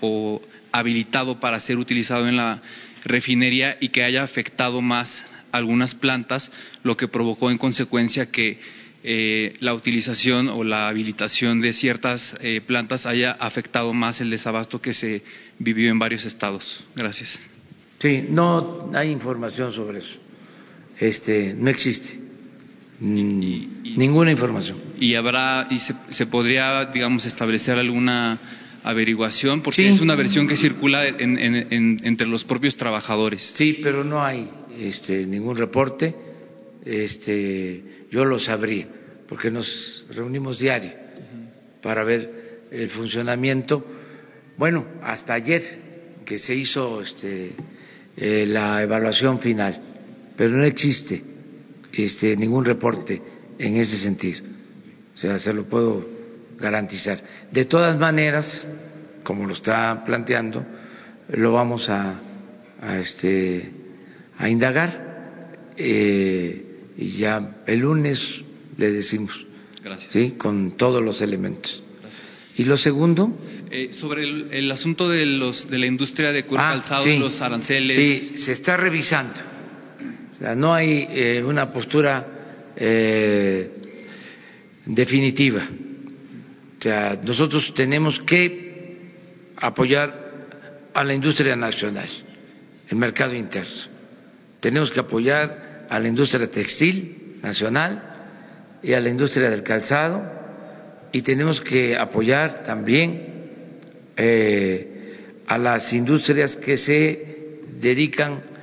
o 0.00 0.42
habilitado 0.72 1.40
para 1.40 1.60
ser 1.60 1.78
utilizado 1.78 2.28
en 2.28 2.36
la 2.36 2.62
refinería 3.04 3.76
y 3.80 3.88
que 3.88 4.02
haya 4.02 4.22
afectado 4.22 4.80
más 4.80 5.24
algunas 5.52 5.94
plantas, 5.94 6.50
lo 6.82 6.96
que 6.96 7.08
provocó 7.08 7.50
en 7.50 7.58
consecuencia 7.58 8.30
que 8.30 8.58
la 9.60 9.74
utilización 9.74 10.48
o 10.48 10.64
la 10.64 10.88
habilitación 10.88 11.60
de 11.60 11.74
ciertas 11.74 12.34
plantas 12.66 13.04
haya 13.04 13.32
afectado 13.32 13.92
más 13.92 14.22
el 14.22 14.30
desabasto 14.30 14.80
que 14.80 14.94
se 14.94 15.22
vivió 15.58 15.90
en 15.90 15.98
varios 15.98 16.24
estados. 16.24 16.82
Gracias. 16.96 17.38
Sí, 17.98 18.24
no 18.28 18.90
hay 18.94 19.10
información 19.10 19.70
sobre 19.70 19.98
eso 19.98 20.23
este, 20.98 21.54
no 21.54 21.70
existe 21.70 22.24
ninguna 23.00 24.30
información. 24.30 24.78
¿Y 24.98 25.14
habrá 25.14 25.66
y 25.70 25.78
se, 25.78 26.26
podría, 26.26 26.86
digamos, 26.86 27.26
establecer 27.26 27.78
alguna 27.78 28.38
averiguación? 28.82 29.62
Porque 29.62 29.88
es 29.88 30.00
una 30.00 30.14
versión 30.14 30.46
que 30.46 30.56
circula 30.56 31.06
entre 31.06 32.26
los 32.26 32.44
propios 32.44 32.76
trabajadores. 32.76 33.52
Sí, 33.54 33.80
pero 33.82 34.04
no 34.04 34.22
hay 34.22 34.48
este, 34.78 35.26
ningún 35.26 35.56
reporte. 35.56 36.14
Este, 36.84 38.06
yo 38.10 38.24
lo 38.24 38.38
sabría, 38.38 38.86
porque 39.28 39.50
nos 39.50 40.06
reunimos 40.10 40.58
diario 40.58 40.92
para 41.82 42.04
ver 42.04 42.60
el 42.70 42.88
funcionamiento. 42.90 43.84
Bueno, 44.56 44.86
hasta 45.02 45.34
ayer 45.34 45.82
que 46.24 46.38
se 46.38 46.54
hizo 46.54 47.02
este, 47.02 47.52
eh, 48.16 48.44
la 48.46 48.82
evaluación 48.82 49.40
final 49.40 49.93
pero 50.36 50.50
no 50.50 50.64
existe 50.64 51.22
este, 51.92 52.36
ningún 52.36 52.64
reporte 52.64 53.20
en 53.58 53.76
ese 53.76 53.96
sentido. 53.96 54.40
O 55.14 55.16
sea, 55.16 55.38
se 55.38 55.52
lo 55.52 55.64
puedo 55.64 56.04
garantizar. 56.58 57.22
De 57.50 57.64
todas 57.66 57.98
maneras, 57.98 58.66
como 59.22 59.46
lo 59.46 59.52
está 59.52 60.02
planteando, 60.04 60.64
lo 61.28 61.52
vamos 61.52 61.88
a, 61.88 62.20
a, 62.80 62.98
este, 62.98 63.70
a 64.38 64.48
indagar 64.48 65.52
eh, 65.76 66.92
y 66.96 67.08
ya 67.10 67.62
el 67.66 67.80
lunes 67.80 68.42
le 68.76 68.90
decimos. 68.90 69.46
Gracias. 69.82 70.12
¿sí? 70.12 70.34
Con 70.36 70.76
todos 70.76 71.02
los 71.02 71.22
elementos. 71.22 71.82
¿Y 72.56 72.64
lo 72.64 72.76
segundo? 72.76 73.36
Eh, 73.70 73.88
sobre 73.92 74.22
el, 74.22 74.70
asunto 74.70 75.08
de, 75.08 75.26
los, 75.26 75.68
de 75.68 75.78
la 75.78 75.86
industria 75.86 76.30
de 76.30 76.44
cuero 76.44 76.64
ah, 76.64 76.72
calzado, 76.74 77.06
los 77.18 77.40
aranceles. 77.40 77.96
Sí, 77.96 78.38
se 78.38 78.52
está 78.52 78.76
revisando 78.76 79.53
no 80.54 80.74
hay 80.74 81.06
eh, 81.08 81.42
una 81.42 81.70
postura 81.70 82.26
eh, 82.76 83.70
definitiva. 84.84 85.66
Nosotros 87.24 87.72
tenemos 87.72 88.20
que 88.20 88.64
apoyar 89.56 90.24
a 90.92 91.02
la 91.02 91.14
industria 91.14 91.56
nacional, 91.56 92.08
el 92.90 92.96
mercado 92.98 93.34
interno. 93.34 93.70
Tenemos 94.60 94.90
que 94.90 95.00
apoyar 95.00 95.86
a 95.88 95.98
la 95.98 96.08
industria 96.08 96.50
textil 96.50 97.38
nacional 97.42 98.02
y 98.82 98.92
a 98.92 99.00
la 99.00 99.08
industria 99.08 99.48
del 99.48 99.62
calzado 99.62 100.22
y 101.10 101.22
tenemos 101.22 101.60
que 101.62 101.96
apoyar 101.96 102.64
también 102.64 103.34
eh, 104.16 105.40
a 105.46 105.56
las 105.56 105.92
industrias 105.92 106.56
que 106.56 106.76
se 106.76 107.60
dedican 107.80 108.53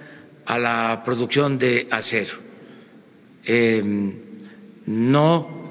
a 0.46 0.58
la 0.58 1.02
producción 1.04 1.58
de 1.58 1.88
acero. 1.90 2.36
Em, 3.44 4.14
no 4.86 5.62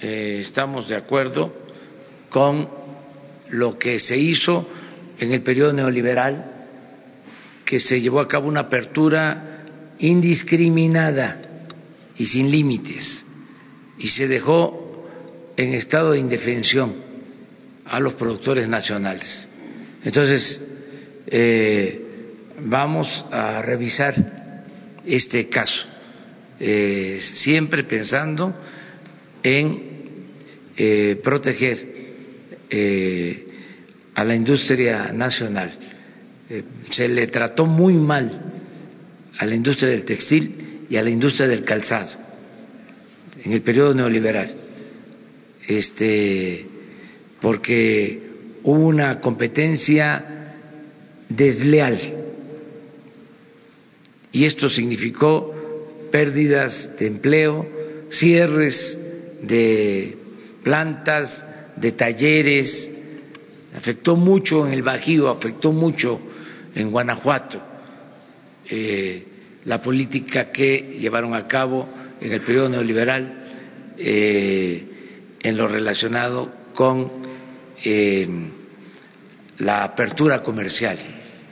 eh, 0.00 0.38
estamos 0.40 0.88
de 0.88 0.96
acuerdo 0.96 1.52
con 2.30 2.68
lo 3.50 3.78
que 3.78 3.98
se 3.98 4.16
hizo 4.16 4.68
en 5.18 5.32
el 5.32 5.42
periodo 5.42 5.72
neoliberal, 5.72 6.44
que 7.64 7.80
se 7.80 8.00
llevó 8.00 8.20
a 8.20 8.28
cabo 8.28 8.48
una 8.48 8.60
apertura 8.60 9.64
indiscriminada 9.98 11.40
y 12.16 12.26
sin 12.26 12.50
límites, 12.50 13.24
y 13.98 14.08
se 14.08 14.28
dejó 14.28 15.06
en 15.56 15.74
estado 15.74 16.12
de 16.12 16.20
indefensión 16.20 16.94
a 17.84 17.98
los 17.98 18.14
productores 18.14 18.68
nacionales. 18.68 19.48
Entonces, 20.04 20.62
eh, 21.26 22.07
vamos 22.60 23.24
a 23.30 23.62
revisar 23.62 24.14
este 25.04 25.48
caso, 25.48 25.86
eh, 26.60 27.18
siempre 27.20 27.84
pensando 27.84 28.54
en 29.42 29.82
eh, 30.76 31.20
proteger 31.22 31.86
eh, 32.70 33.46
a 34.14 34.24
la 34.24 34.34
industria 34.34 35.12
nacional. 35.12 35.78
se 36.90 37.08
le 37.08 37.26
trató 37.26 37.66
muy 37.66 37.92
mal 37.92 38.30
a 39.38 39.44
la 39.44 39.54
industria 39.54 39.90
del 39.90 40.04
textil 40.04 40.86
y 40.88 40.96
a 40.96 41.02
la 41.02 41.10
industria 41.10 41.46
del 41.46 41.62
calzado 41.62 42.16
en 43.44 43.52
el 43.52 43.60
periodo 43.60 43.94
neoliberal, 43.94 44.50
este, 45.66 46.66
porque 47.40 48.20
hubo 48.64 48.86
una 48.86 49.20
competencia 49.20 50.24
desleal 51.28 52.17
y 54.32 54.44
esto 54.44 54.68
significó 54.68 55.54
pérdidas 56.10 56.90
de 56.98 57.06
empleo, 57.06 57.66
cierres 58.10 58.98
de 59.42 60.16
plantas, 60.62 61.44
de 61.76 61.92
talleres, 61.92 62.90
afectó 63.76 64.16
mucho 64.16 64.66
en 64.66 64.72
el 64.72 64.82
Bajío, 64.82 65.28
afectó 65.28 65.72
mucho 65.72 66.20
en 66.74 66.90
Guanajuato 66.90 67.60
eh, 68.68 69.24
la 69.64 69.80
política 69.80 70.50
que 70.52 70.98
llevaron 71.00 71.34
a 71.34 71.46
cabo 71.46 71.88
en 72.20 72.32
el 72.32 72.40
periodo 72.40 72.68
neoliberal 72.68 73.94
eh, 73.96 74.84
en 75.40 75.56
lo 75.56 75.68
relacionado 75.68 76.52
con 76.74 77.10
eh, 77.84 78.28
la 79.58 79.84
apertura 79.84 80.42
comercial. 80.42 80.98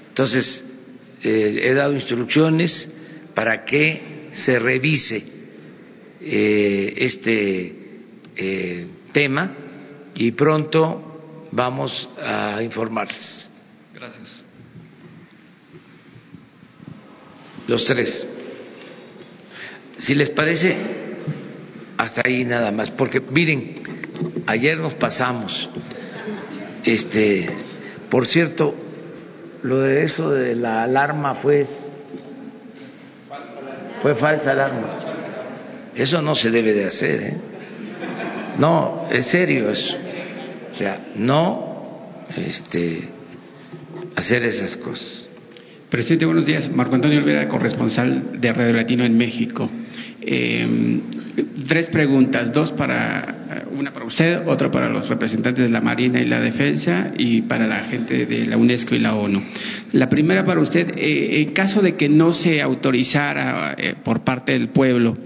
Entonces, 0.09 0.65
eh, 1.23 1.61
he 1.63 1.75
dado 1.75 1.95
instrucciones 1.95 2.93
para 3.35 3.65
que 3.65 4.29
se 4.33 4.59
revise 4.59 5.23
eh, 6.21 6.95
este 6.97 7.75
eh, 8.37 8.87
tema 9.13 9.53
y 10.15 10.31
pronto 10.33 11.49
vamos 11.53 12.09
a 12.21 12.63
informarles. 12.63 13.51
Gracias. 13.95 14.45
Los 17.67 17.85
tres. 17.85 18.27
Si 19.99 20.15
les 20.15 20.31
parece, 20.31 20.77
hasta 21.97 22.23
ahí 22.25 22.45
nada 22.45 22.71
más, 22.71 22.91
porque 22.91 23.21
miren, 23.21 23.75
ayer 24.47 24.79
nos 24.79 24.95
pasamos, 24.95 25.69
este, 26.85 27.49
por 28.11 28.27
cierto, 28.27 28.86
lo 29.67 29.81
de 29.81 30.05
eso 30.05 30.31
de 30.31 30.55
la 30.55 30.85
alarma 30.85 31.35
fue 31.35 31.67
fue 34.01 34.15
falsa 34.15 34.53
alarma. 34.53 34.87
Eso 35.95 36.23
no 36.23 36.35
se 36.35 36.51
debe 36.51 36.73
de 36.73 36.85
hacer, 36.85 37.23
¿eh? 37.23 37.37
No, 38.59 39.09
es 39.11 39.27
serio 39.27 39.71
eso. 39.71 39.97
O 40.73 40.77
sea, 40.77 41.07
no 41.17 42.27
este 42.37 43.09
hacer 44.15 44.45
esas 44.45 44.77
cosas. 44.77 45.27
Presidente, 45.91 46.27
buenos 46.27 46.47
días. 46.47 46.71
Marco 46.71 46.95
Antonio 46.95 47.19
Olvera, 47.19 47.49
corresponsal 47.49 48.41
de 48.41 48.53
Radio 48.53 48.75
Latino 48.75 49.05
en 49.05 49.17
México. 49.17 49.69
Eh, 50.21 51.01
tres 51.69 51.89
preguntas, 51.89 52.53
dos 52.53 52.73
para 52.73 53.37
una 53.77 53.93
para 53.93 54.07
usted, 54.07 54.47
otra 54.47 54.71
para 54.71 54.89
los 54.89 55.09
representantes 55.09 55.65
de 55.65 55.71
la 55.71 55.81
Marina 55.81 56.21
y 56.21 56.27
la 56.27 56.41
Defensa 56.41 57.13
y 57.17 57.43
para 57.43 57.67
la 57.67 57.85
gente 57.85 58.27
de 58.27 58.47
la 58.47 58.57
UNESCO 58.57 58.95
y 58.95 58.99
la 58.99 59.15
ONU. 59.15 59.43
La 59.93 60.09
primera 60.09 60.45
para 60.45 60.61
usted, 60.61 60.97
eh, 60.97 61.43
en 61.43 61.53
caso 61.53 61.83
de 61.83 61.95
que 61.95 62.09
no 62.09 62.33
se 62.33 62.61
autorizara 62.61 63.75
eh, 63.77 63.95
por 64.03 64.25
parte 64.25 64.53
del 64.53 64.69
pueblo 64.69 65.17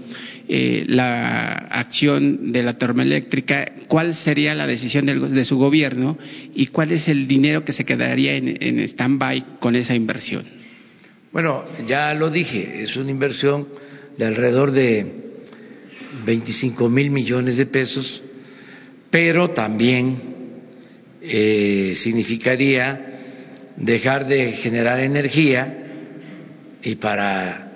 eh, 0.47 0.83
la 0.87 1.53
acción 1.53 2.51
de 2.51 2.63
la 2.63 2.77
termoeléctrica, 2.77 3.71
¿cuál 3.87 4.15
sería 4.15 4.53
la 4.53 4.67
decisión 4.67 5.05
de 5.05 5.45
su 5.45 5.57
gobierno 5.57 6.17
y 6.53 6.67
cuál 6.67 6.91
es 6.91 7.07
el 7.07 7.27
dinero 7.27 7.63
que 7.63 7.71
se 7.71 7.85
quedaría 7.85 8.35
en, 8.35 8.57
en 8.59 8.79
stand-by 8.79 9.59
con 9.59 9.75
esa 9.75 9.95
inversión? 9.95 10.43
Bueno, 11.31 11.63
ya 11.87 12.13
lo 12.13 12.29
dije, 12.29 12.81
es 12.81 12.97
una 12.97 13.11
inversión 13.11 13.67
de 14.21 14.27
alrededor 14.27 14.69
de 14.71 15.03
25 16.25 16.87
mil 16.89 17.09
millones 17.09 17.57
de 17.57 17.65
pesos, 17.65 18.21
pero 19.09 19.49
también 19.49 20.21
eh, 21.23 21.93
significaría 21.95 23.71
dejar 23.77 24.27
de 24.27 24.51
generar 24.51 24.99
energía 24.99 25.75
y 26.83 26.97
para 26.97 27.71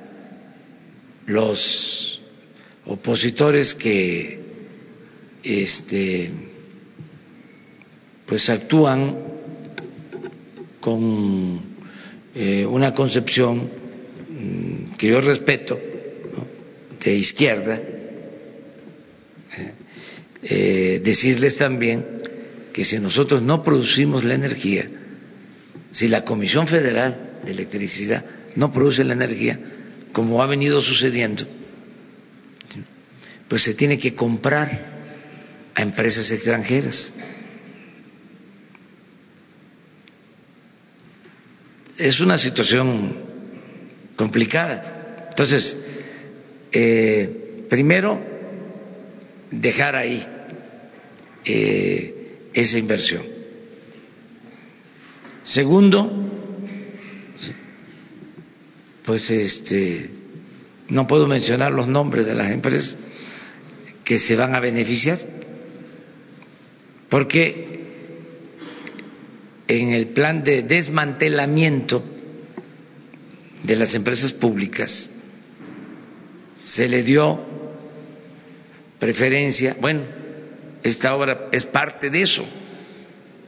los 1.26 2.22
opositores 2.86 3.74
que 3.74 4.40
este 5.42 6.30
pues 8.28 8.48
actúan 8.52 9.18
con 10.80 11.60
eh, 12.36 12.68
una 12.68 12.94
concepción 12.94 13.68
mm, 14.30 14.96
que 14.96 15.08
yo 15.08 15.22
respeto 15.22 15.95
de 17.12 17.16
izquierda 17.16 17.76
eh, 17.76 19.72
eh, 20.44 21.02
decirles 21.04 21.56
también 21.58 22.06
que 22.74 22.84
si 22.84 23.00
nosotros 23.00 23.42
no 23.42 23.64
producimos 23.64 24.24
la 24.26 24.36
energía 24.36 24.90
si 25.96 26.10
la 26.10 26.26
Comisión 26.26 26.68
Federal 26.68 27.40
de 27.46 27.52
Electricidad 27.52 28.26
no 28.58 28.70
produce 28.74 29.02
la 29.06 29.14
energía, 29.14 29.58
como 30.12 30.44
ha 30.44 30.46
venido 30.46 30.82
sucediendo, 30.82 31.48
pues 33.48 33.64
se 33.64 33.76
tiene 33.76 33.98
que 33.98 34.14
comprar 34.14 34.94
a 35.74 35.82
empresas 35.82 36.30
extranjeras. 36.32 37.14
Es 41.98 42.20
una 42.20 42.38
situación 42.38 43.16
complicada. 44.18 45.28
Entonces, 45.30 45.78
eh, 46.78 47.66
primero, 47.70 48.20
dejar 49.50 49.96
ahí 49.96 50.28
eh, 51.46 52.50
esa 52.54 52.78
inversión. 52.78 53.24
Segundo, 55.44 56.12
pues 59.06 59.30
este 59.30 60.10
no 60.90 61.08
puedo 61.08 61.28
mencionar 61.28 61.72
los 61.72 61.88
nombres 61.88 62.26
de 62.26 62.36
las 62.36 62.52
empresas 62.52 62.98
que 64.04 64.20
se 64.20 64.36
van 64.36 64.54
a 64.54 64.60
beneficiar 64.60 65.18
porque 67.08 67.80
en 69.70 69.94
el 69.94 70.08
plan 70.08 70.44
de 70.44 70.64
desmantelamiento 70.64 72.04
de 73.64 73.76
las 73.78 73.96
empresas 73.96 74.34
públicas 74.34 75.10
se 76.66 76.90
le 76.90 77.04
dio 77.04 77.40
preferencia, 79.00 79.78
bueno, 79.80 80.02
esta 80.84 81.16
obra 81.16 81.48
es 81.52 81.66
parte 81.66 82.10
de 82.10 82.22
eso, 82.22 82.46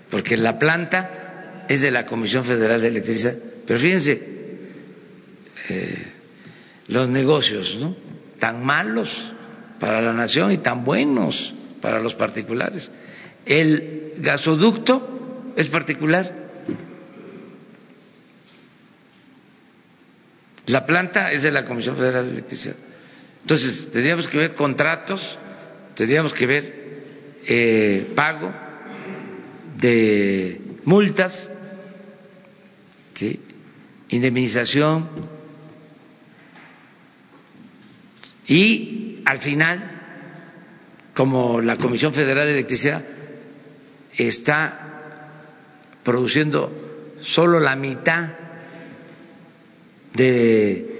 porque 0.09 0.38
la 0.38 0.57
planta 0.57 1.65
es 1.68 1.82
de 1.82 1.91
la 1.91 2.05
Comisión 2.05 2.45
Federal 2.45 2.80
de 2.80 2.88
Electricidad, 2.88 3.36
pero 3.65 3.80
fíjense, 3.80 4.22
eh, 5.70 6.07
los 6.88 7.09
negocios, 7.09 7.76
¿no? 7.80 7.95
Tan 8.39 8.63
malos 8.63 9.34
para 9.80 10.01
la 10.01 10.13
nación 10.13 10.51
y 10.51 10.59
tan 10.59 10.86
buenos 10.86 11.53
para 11.82 11.99
los 11.99 12.15
particulares. 12.15 12.91
El 13.45 14.13
gasoducto 14.20 15.53
es 15.55 15.68
particular. 15.70 16.32
La 20.68 20.86
planta 20.86 21.32
es 21.32 21.43
de 21.43 21.51
la 21.51 21.65
Comisión 21.65 21.95
Federal 21.97 22.26
de 22.26 22.32
Electricidad. 22.32 22.76
Entonces, 23.47 23.89
tendríamos 23.93 24.27
que 24.27 24.37
ver 24.37 24.55
contratos, 24.55 25.39
tendríamos 25.95 26.33
que 26.33 26.45
ver 26.45 26.73
eh, 27.47 28.11
pago 28.13 28.53
de 29.77 30.59
multas, 30.83 31.49
indemnización, 34.09 35.07
Y 38.47 39.21
al 39.25 39.39
final, 39.39 39.91
como 41.13 41.59
la 41.59 41.75
Comisión 41.75 42.13
Federal 42.13 42.45
de 42.45 42.53
Electricidad 42.53 43.03
está 44.17 45.29
produciendo 46.01 47.17
solo 47.21 47.59
la 47.59 47.75
mitad 47.75 48.29
de 50.13 50.96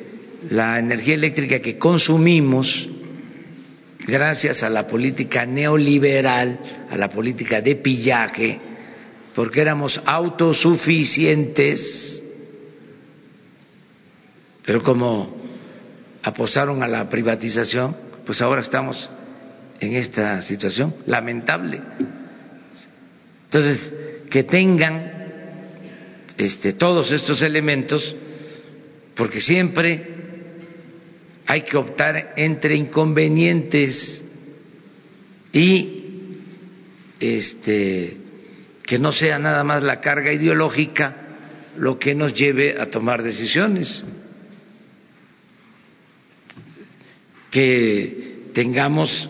la 0.50 0.80
energía 0.80 1.16
eléctrica 1.16 1.60
que 1.60 1.78
consumimos, 1.78 2.88
gracias 4.06 4.64
a 4.64 4.70
la 4.70 4.88
política 4.88 5.46
neoliberal, 5.46 6.88
a 6.90 6.98
la 6.98 7.10
política 7.10 7.62
de 7.62 7.76
pillaje, 7.76 8.60
porque 9.36 9.62
éramos 9.62 10.02
autosuficientes, 10.06 12.24
pero 14.66 14.82
como 14.84 15.38
apostaron 16.24 16.82
a 16.84 16.88
la 16.88 17.10
privatización, 17.10 17.96
pues 18.26 18.42
ahora 18.42 18.62
estamos 18.62 19.10
en 19.80 19.96
esta 19.96 20.42
situación 20.42 20.96
lamentable. 21.06 21.82
Entonces, 23.46 23.94
que 24.30 24.44
tengan 24.44 25.14
este, 26.38 26.74
todos 26.74 27.12
estos 27.12 27.42
elementos, 27.42 28.16
porque 29.16 29.40
siempre 29.40 30.17
hay 31.48 31.62
que 31.62 31.78
optar 31.78 32.34
entre 32.36 32.76
inconvenientes 32.76 34.24
y 35.54 36.04
este, 37.20 38.18
que 38.84 39.00
no 39.00 39.12
sea 39.14 39.40
nada 39.40 39.64
más 39.64 39.82
la 39.82 40.02
carga 40.02 40.34
ideológica 40.34 41.16
lo 41.78 41.98
que 41.98 42.14
nos 42.14 42.34
lleve 42.34 42.80
a 42.80 42.90
tomar 42.90 43.24
decisiones. 43.24 44.04
que 47.50 48.50
tengamos 48.54 49.30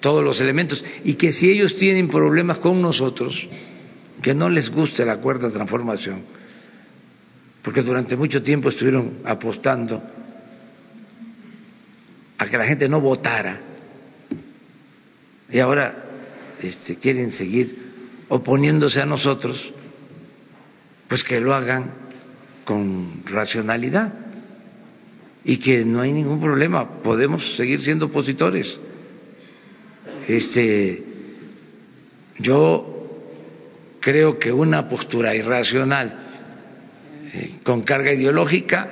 todos 0.00 0.24
los 0.24 0.40
elementos 0.40 0.82
y 1.04 1.14
que 1.14 1.32
si 1.32 1.50
ellos 1.50 1.76
tienen 1.76 2.08
problemas 2.08 2.58
con 2.58 2.80
nosotros, 2.80 3.46
que 4.22 4.32
no 4.32 4.48
les 4.48 4.70
guste 4.70 5.04
la 5.04 5.18
cuarta 5.18 5.50
transformación, 5.50 6.22
porque 7.62 7.82
durante 7.82 8.16
mucho 8.16 8.42
tiempo 8.42 8.70
estuvieron 8.70 9.18
apostando 9.24 10.02
a 12.38 12.46
que 12.46 12.58
la 12.58 12.66
gente 12.66 12.88
no 12.88 13.00
votara 13.00 13.60
y 15.50 15.58
ahora 15.58 15.94
este, 16.60 16.96
quieren 16.96 17.30
seguir 17.30 17.86
oponiéndose 18.28 19.00
a 19.00 19.06
nosotros, 19.06 19.72
pues 21.08 21.22
que 21.22 21.40
lo 21.40 21.54
hagan 21.54 21.92
con 22.64 23.22
racionalidad 23.24 24.12
y 25.44 25.58
que 25.58 25.84
no 25.84 26.00
hay 26.00 26.12
ningún 26.12 26.40
problema, 26.40 27.02
podemos 27.02 27.56
seguir 27.56 27.80
siendo 27.80 28.06
opositores. 28.06 28.76
Este, 30.26 31.04
yo 32.40 32.96
creo 34.00 34.38
que 34.38 34.50
una 34.50 34.88
postura 34.88 35.34
irracional 35.36 36.18
eh, 37.32 37.54
con 37.62 37.82
carga 37.82 38.12
ideológica 38.12 38.90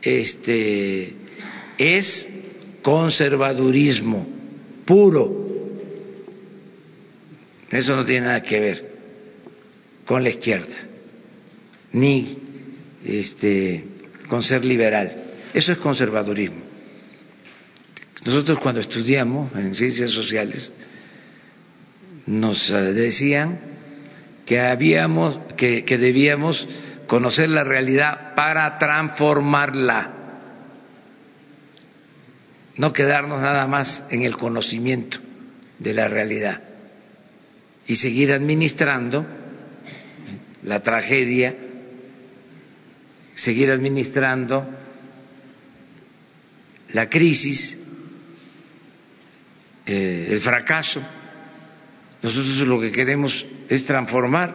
este, 0.00 1.14
es 1.82 2.28
conservadurismo 2.82 4.26
puro. 4.84 5.42
Eso 7.70 7.96
no 7.96 8.04
tiene 8.04 8.26
nada 8.26 8.42
que 8.42 8.60
ver 8.60 8.92
con 10.04 10.22
la 10.22 10.28
izquierda, 10.28 10.76
ni 11.92 12.36
este, 13.04 13.84
con 14.28 14.42
ser 14.42 14.64
liberal. 14.64 15.24
Eso 15.54 15.72
es 15.72 15.78
conservadurismo. 15.78 16.60
Nosotros 18.24 18.58
cuando 18.58 18.80
estudiamos 18.80 19.54
en 19.56 19.74
ciencias 19.74 20.10
sociales 20.10 20.72
nos 22.26 22.68
decían 22.68 23.58
que 24.46 24.60
habíamos 24.60 25.38
que, 25.56 25.84
que 25.84 25.98
debíamos 25.98 26.68
conocer 27.06 27.48
la 27.48 27.64
realidad 27.64 28.34
para 28.34 28.78
transformarla, 28.78 30.21
no 32.76 32.92
quedarnos 32.92 33.40
nada 33.40 33.66
más 33.66 34.04
en 34.10 34.22
el 34.22 34.36
conocimiento 34.36 35.18
de 35.78 35.92
la 35.92 36.08
realidad 36.08 36.62
y 37.86 37.96
seguir 37.96 38.32
administrando 38.32 39.26
la 40.62 40.80
tragedia, 40.80 41.54
seguir 43.34 43.70
administrando 43.70 44.66
la 46.92 47.08
crisis 47.08 47.78
eh, 49.84 50.28
el 50.30 50.40
fracaso. 50.40 51.02
Nosotros 52.22 52.58
lo 52.68 52.80
que 52.80 52.92
queremos 52.92 53.44
es 53.68 53.84
transformar, 53.84 54.54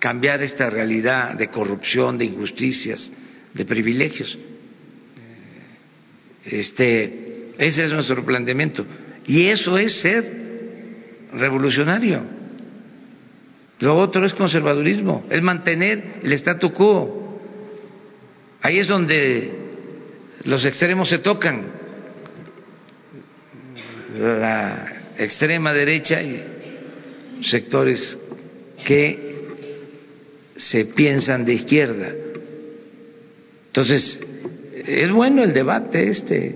cambiar 0.00 0.42
esta 0.42 0.68
realidad 0.68 1.34
de 1.34 1.48
corrupción, 1.48 2.18
de 2.18 2.24
injusticias, 2.24 3.12
de 3.54 3.64
privilegios. 3.64 4.36
Este, 6.50 7.52
ese 7.58 7.84
es 7.84 7.92
nuestro 7.92 8.24
planteamiento. 8.24 8.84
Y 9.26 9.46
eso 9.46 9.76
es 9.78 10.00
ser 10.00 10.32
revolucionario. 11.32 12.22
Lo 13.80 13.96
otro 13.98 14.24
es 14.24 14.32
conservadurismo, 14.32 15.26
es 15.28 15.42
mantener 15.42 16.20
el 16.22 16.32
statu 16.32 16.72
quo. 16.72 17.40
Ahí 18.62 18.78
es 18.78 18.88
donde 18.88 19.50
los 20.44 20.64
extremos 20.64 21.08
se 21.08 21.18
tocan. 21.18 21.66
La 24.18 25.12
extrema 25.18 25.74
derecha 25.74 26.22
y 26.22 26.42
sectores 27.42 28.16
que 28.86 29.26
se 30.56 30.86
piensan 30.86 31.44
de 31.44 31.54
izquierda. 31.54 32.12
Entonces, 33.66 34.25
es 34.86 35.10
bueno 35.10 35.42
el 35.42 35.52
debate 35.52 36.08
este, 36.08 36.54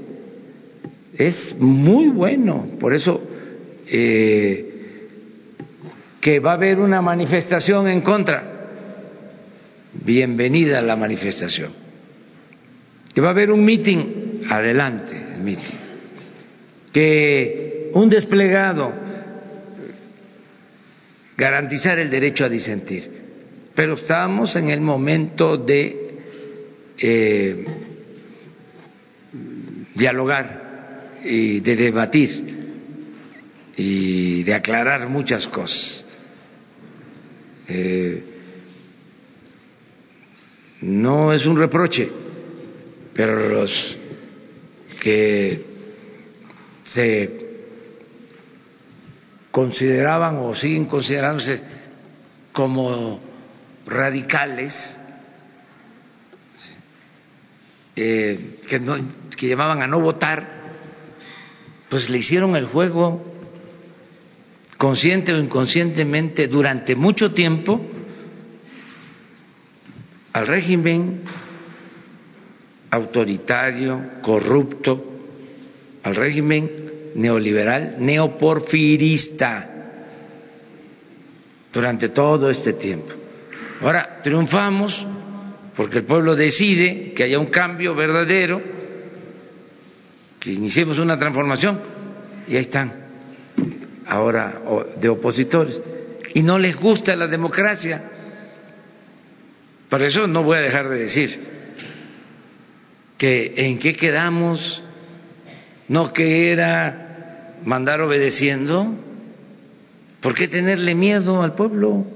es 1.19 1.55
muy 1.59 2.09
bueno, 2.09 2.67
por 2.79 2.95
eso 2.95 3.21
eh, 3.87 4.67
que 6.21 6.39
va 6.39 6.53
a 6.53 6.55
haber 6.55 6.79
una 6.79 7.03
manifestación 7.03 7.89
en 7.89 8.03
contra, 8.03 8.43
bienvenida 10.05 10.81
la 10.81 10.97
manifestación, 10.97 11.73
que 13.13 13.21
va 13.21 13.29
a 13.29 13.33
haber 13.33 13.51
un 13.51 13.65
meeting, 13.65 14.43
adelante 14.49 15.17
el 15.35 15.41
meeting, 15.43 15.79
que 16.93 17.91
un 17.95 18.09
desplegado, 18.09 18.93
garantizar 21.37 21.99
el 21.99 22.11
derecho 22.11 22.45
a 22.45 22.49
disentir, 22.49 23.11
pero 23.75 23.95
estamos 23.95 24.55
en 24.57 24.71
el 24.71 24.81
momento 24.81 25.57
de 25.57 26.11
eh, 26.99 27.65
dialogar 30.01 31.19
y 31.23 31.61
de 31.61 31.77
debatir 31.77 32.61
y 33.77 34.43
de 34.43 34.55
aclarar 34.55 35.09
muchas 35.09 35.47
cosas. 35.47 36.05
Eh, 37.69 38.25
no 40.81 41.33
es 41.33 41.45
un 41.45 41.59
reproche, 41.59 42.09
pero 43.13 43.49
los 43.49 43.97
que 45.03 45.65
se 46.85 47.47
consideraban 49.51 50.39
o 50.39 50.55
siguen 50.55 50.87
considerándose 50.87 51.61
como 52.53 53.21
radicales, 53.87 54.97
que, 58.67 58.81
no, 58.81 58.97
que 59.37 59.49
llamaban 59.49 59.83
a 59.83 59.87
no 59.87 60.01
votar, 60.01 60.61
pues 61.89 62.09
le 62.09 62.19
hicieron 62.19 62.57
el 62.57 62.67
juego 62.67 63.23
consciente 64.79 65.35
o 65.35 65.39
inconscientemente 65.39 66.49
durante 66.49 66.95
mucho 66.95 67.33
tiempo 67.35 67.81
al 70.33 70.47
régimen 70.47 71.21
autoritario, 72.91 74.01
corrupto, 74.23 75.05
al 76.03 76.17
régimen 76.17 76.71
neoliberal, 77.17 77.97
neoporfirista, 77.99 79.69
durante 81.73 82.09
todo 82.09 82.51
este 82.51 82.73
tiempo. 82.73 83.13
Ahora 83.83 84.21
triunfamos 84.23 85.07
porque 85.77 85.99
el 85.99 86.05
pueblo 86.05 86.35
decide 86.35 87.13
que 87.15 87.25
haya 87.25 87.39
un 87.39 87.47
cambio 87.47 87.95
verdadero, 87.95 88.61
que 90.39 90.53
iniciemos 90.53 90.99
una 90.99 91.19
transformación, 91.19 91.81
y 92.49 92.57
ahí 92.57 92.63
están 92.63 92.93
ahora 94.07 94.61
de 95.01 95.09
opositores, 95.09 95.81
y 96.35 96.43
no 96.43 96.59
les 96.59 96.77
gusta 96.77 97.15
la 97.15 97.27
democracia. 97.27 98.03
Por 99.89 100.03
eso 100.03 100.27
no 100.27 100.43
voy 100.43 100.59
a 100.59 100.63
dejar 100.63 100.89
de 100.89 100.99
decir 100.99 101.39
que 103.19 103.53
en 103.57 103.79
qué 103.79 103.95
quedamos, 103.95 104.83
no 105.89 106.13
que 106.13 106.53
era 106.53 107.57
mandar 107.65 108.01
obedeciendo, 108.01 108.95
¿por 110.21 110.35
qué 110.35 110.49
tenerle 110.49 110.95
miedo 110.95 111.43
al 111.43 111.55
pueblo? 111.55 112.07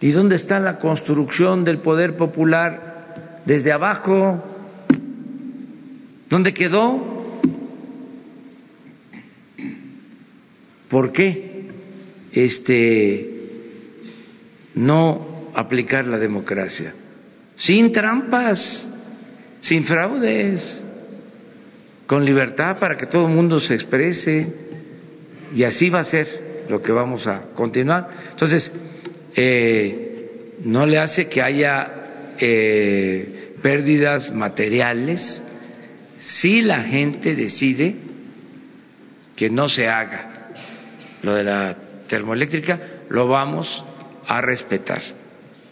¿Y 0.00 0.10
dónde 0.10 0.36
está 0.36 0.60
la 0.60 0.78
construcción 0.78 1.64
del 1.64 1.78
poder 1.78 2.16
popular 2.16 3.42
desde 3.46 3.72
abajo? 3.72 4.44
¿Dónde 6.28 6.52
quedó? 6.52 7.40
¿Por 10.88 11.12
qué 11.12 11.68
este, 12.32 13.30
no 14.74 15.50
aplicar 15.54 16.04
la 16.06 16.18
democracia? 16.18 16.94
Sin 17.56 17.90
trampas, 17.90 18.88
sin 19.60 19.84
fraudes, 19.84 20.82
con 22.06 22.24
libertad 22.24 22.78
para 22.78 22.96
que 22.96 23.06
todo 23.06 23.26
el 23.26 23.34
mundo 23.34 23.58
se 23.60 23.74
exprese 23.74 24.46
y 25.54 25.64
así 25.64 25.88
va 25.88 26.00
a 26.00 26.04
ser 26.04 26.66
lo 26.68 26.82
que 26.82 26.92
vamos 26.92 27.26
a 27.26 27.42
continuar. 27.54 28.08
Entonces, 28.30 28.70
eh, 29.36 30.56
no 30.64 30.86
le 30.86 30.98
hace 30.98 31.28
que 31.28 31.42
haya 31.42 32.34
eh, 32.40 33.52
pérdidas 33.62 34.32
materiales 34.32 35.42
si 36.18 36.62
la 36.62 36.80
gente 36.80 37.36
decide 37.36 37.94
que 39.36 39.50
no 39.50 39.68
se 39.68 39.88
haga 39.88 40.52
lo 41.22 41.34
de 41.34 41.44
la 41.44 41.76
termoeléctrica, 42.08 42.80
lo 43.10 43.28
vamos 43.28 43.84
a 44.26 44.40
respetar, 44.40 45.02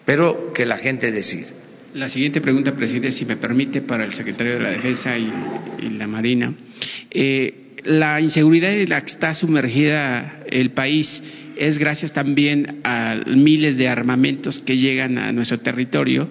pero 0.05 0.53
que 0.53 0.67
la 0.67 0.77
gente 0.77 1.11
decida. 1.11 1.49
La 1.95 2.09
siguiente 2.09 2.41
pregunta, 2.41 2.73
presidente, 2.73 3.13
si 3.13 3.25
me 3.25 3.37
permite, 3.37 3.81
para 3.81 4.05
el 4.05 4.13
secretario 4.13 4.55
de 4.55 4.61
la 4.61 4.71
Defensa 4.71 5.17
y, 5.17 5.31
la 5.91 6.07
Marina. 6.07 6.53
Eh, 7.11 7.77
la 7.85 8.21
inseguridad 8.21 8.73
en 8.73 8.89
la 8.89 9.01
que 9.03 9.13
está 9.13 9.33
sumergida 9.35 10.41
el 10.47 10.73
país 10.73 11.23
es 11.57 11.79
gracias 11.79 12.13
también 12.13 12.81
a 12.85 13.21
miles 13.27 13.77
de 13.77 13.89
armamentos 13.89 14.61
que 14.61 14.77
llegan 14.77 15.19
a 15.19 15.33
nuestro 15.33 15.61
territorio. 15.61 16.29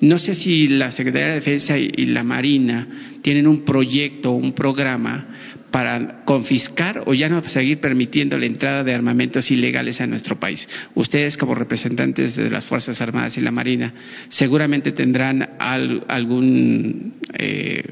No 0.00 0.18
sé 0.18 0.34
si 0.34 0.68
la 0.68 0.90
Secretaría 0.90 1.28
de 1.28 1.34
Defensa 1.34 1.78
y 1.78 2.06
la 2.06 2.24
Marina 2.24 2.86
tienen 3.22 3.46
un 3.46 3.64
proyecto, 3.64 4.32
un 4.32 4.52
programa 4.52 5.26
para 5.70 6.24
confiscar 6.24 7.04
o 7.06 7.14
ya 7.14 7.28
no 7.28 7.42
seguir 7.44 7.78
permitiendo 7.80 8.36
la 8.38 8.46
entrada 8.46 8.84
de 8.84 8.94
armamentos 8.94 9.50
ilegales 9.50 10.00
a 10.00 10.06
nuestro 10.06 10.38
país. 10.38 10.68
Ustedes, 10.94 11.36
como 11.36 11.54
representantes 11.54 12.36
de 12.36 12.50
las 12.50 12.64
Fuerzas 12.64 13.00
Armadas 13.00 13.36
y 13.38 13.40
la 13.40 13.50
Marina, 13.50 13.94
seguramente 14.28 14.92
tendrán 14.92 15.50
algún 15.58 17.14
eh, 17.38 17.84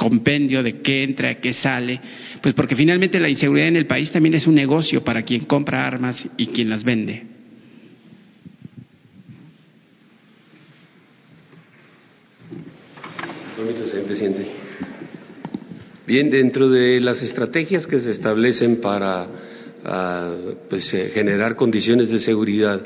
compendio 0.00 0.62
de 0.62 0.80
qué 0.80 1.02
entra, 1.02 1.40
qué 1.42 1.52
sale, 1.52 2.00
pues 2.40 2.54
porque 2.54 2.74
finalmente 2.74 3.20
la 3.20 3.28
inseguridad 3.28 3.68
en 3.68 3.76
el 3.76 3.86
país 3.86 4.10
también 4.10 4.34
es 4.34 4.46
un 4.46 4.54
negocio 4.54 5.04
para 5.04 5.22
quien 5.24 5.44
compra 5.44 5.86
armas 5.86 6.26
y 6.38 6.46
quien 6.46 6.70
las 6.70 6.84
vende. 6.84 7.24
presidente. 14.06 14.46
Bien, 16.06 16.30
dentro 16.30 16.70
de 16.70 16.98
las 17.00 17.22
estrategias 17.22 17.86
que 17.86 18.00
se 18.00 18.10
establecen 18.10 18.80
para 18.80 19.28
ah, 19.84 20.34
pues, 20.68 20.94
eh, 20.94 21.10
generar 21.12 21.56
condiciones 21.56 22.08
de 22.08 22.20
seguridad 22.20 22.80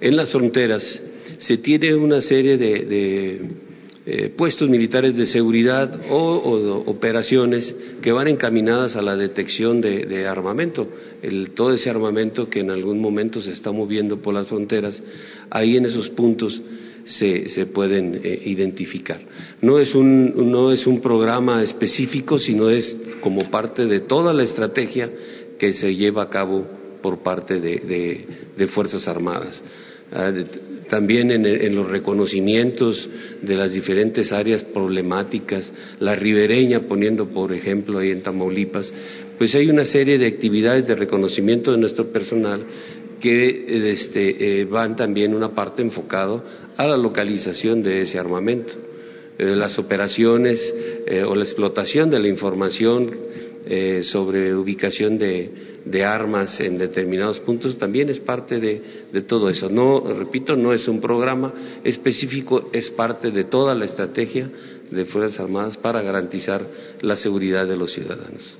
en 0.00 0.16
las 0.16 0.30
fronteras, 0.30 1.02
se 1.38 1.56
tiene 1.56 1.94
una 1.94 2.20
serie 2.20 2.58
de, 2.58 3.40
eh, 4.10 4.32
puestos 4.34 4.70
militares 4.70 5.14
de 5.18 5.26
seguridad 5.26 6.00
o, 6.08 6.82
operaciones 6.86 7.74
que 8.00 8.10
van 8.10 8.26
encaminadas 8.28 8.96
a 8.96 9.02
la 9.02 9.18
detección 9.18 9.82
de, 9.82 10.26
armamento, 10.26 10.88
todo 11.54 11.74
ese 11.74 11.90
armamento 11.90 12.48
que 12.48 12.60
en 12.60 12.70
algún 12.70 13.00
momento 13.00 13.42
se 13.42 13.52
está 13.52 13.70
moviendo 13.70 14.22
por 14.22 14.32
las 14.32 14.46
fronteras, 14.46 15.02
ahí 15.50 15.76
en 15.76 15.84
esos 15.84 16.08
puntos 16.08 16.62
se, 17.04 17.66
pueden 17.66 18.22
eh, 18.24 18.40
identificar. 18.46 19.20
No 19.60 19.78
es, 19.78 19.94
un, 19.94 20.50
no 20.50 20.72
es 20.72 20.86
un 20.86 21.02
programa 21.02 21.62
específico, 21.62 22.38
sino 22.38 22.70
es 22.70 22.96
como 23.20 23.50
parte 23.50 23.84
de 23.84 24.00
toda 24.00 24.32
la 24.32 24.42
estrategia 24.42 25.10
que 25.58 25.74
se 25.74 25.94
lleva 25.94 26.22
a 26.22 26.30
cabo 26.30 26.66
por 27.02 27.18
parte 27.18 27.60
de, 27.60 28.24
de, 28.56 28.66
Fuerzas 28.68 29.06
Armadas. 29.06 29.62
También 30.88 31.30
en, 31.30 31.74
los 31.74 31.88
reconocimientos 31.88 33.08
de 33.42 33.56
las 33.56 33.72
diferentes 33.72 34.32
áreas 34.32 34.62
problemáticas, 34.62 35.72
la 36.00 36.16
ribereña 36.16 36.80
poniendo 36.80 37.26
por 37.26 37.52
ejemplo 37.52 37.98
ahí 37.98 38.10
en 38.10 38.22
Tamaulipas, 38.22 38.92
pues 39.36 39.54
hay 39.54 39.68
una 39.68 39.84
serie 39.84 40.18
de 40.18 40.26
actividades 40.26 40.86
de 40.86 40.94
reconocimiento 40.94 41.72
de 41.72 41.78
nuestro 41.78 42.06
personal 42.06 42.64
que 43.20 43.92
este, 43.92 44.60
eh, 44.60 44.64
van 44.64 44.96
también 44.96 45.34
una 45.34 45.54
parte 45.54 45.82
enfocado 45.82 46.42
a 46.76 46.86
la 46.86 46.96
localización 46.96 47.82
de 47.82 48.02
ese 48.02 48.18
armamento. 48.18 48.72
Eh, 49.38 49.44
las 49.54 49.78
operaciones 49.78 50.74
eh, 51.06 51.22
o 51.22 51.34
la 51.34 51.44
explotación 51.44 52.10
de 52.10 52.18
la 52.18 52.28
información 52.28 53.28
sobre 54.00 54.54
ubicación 54.54 55.18
de, 55.18 55.50
armas 56.04 56.60
en 56.60 56.78
determinados 56.78 57.40
puntos 57.40 57.78
también 57.78 58.08
es 58.08 58.20
parte 58.20 58.60
de, 58.60 59.06
de, 59.12 59.22
todo 59.22 59.48
eso. 59.48 59.68
No, 59.68 60.00
repito, 60.00 60.56
no 60.56 60.72
es 60.72 60.88
un 60.88 61.00
programa 61.00 61.52
específico, 61.84 62.70
es 62.72 62.90
parte 62.90 63.30
de 63.30 63.44
toda 63.44 63.74
la 63.74 63.84
estrategia 63.84 64.50
de 64.90 65.04
Fuerzas 65.04 65.40
Armadas 65.40 65.76
para 65.76 66.02
garantizar 66.02 66.66
la 67.00 67.16
seguridad 67.16 67.66
de 67.66 67.76
los 67.76 67.92
ciudadanos. 67.92 68.58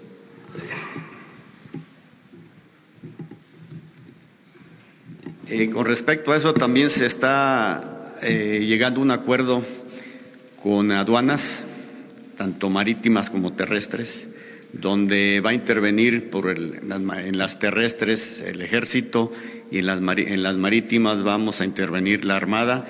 Eh, 5.51 5.71
con 5.71 5.87
respecto 5.87 6.33
a 6.33 6.37
eso, 6.37 6.53
también 6.53 6.91
se 6.91 7.07
está 7.07 8.17
eh, 8.23 8.65
llegando 8.67 9.01
a 9.01 9.05
un 9.05 9.11
acuerdo 9.11 9.63
con 10.63 10.93
aduanas, 10.93 11.65
tanto 12.37 12.69
marítimas 12.69 13.31
como 13.31 13.55
terrestres, 13.55 14.29
donde 14.81 15.41
va 15.41 15.51
a 15.51 15.55
intervenir 15.55 16.31
por 16.31 16.51
en, 16.51 17.39
las, 17.39 17.59
terrestres 17.59 18.43
el 18.45 18.63
ejército 18.63 19.33
y 19.71 19.79
en 19.79 19.87
las, 20.43 20.57
marítimas 20.57 21.23
vamos 21.23 21.61
a 21.61 21.65
intervenir 21.65 22.25
la 22.25 22.37
Armada 22.37 22.87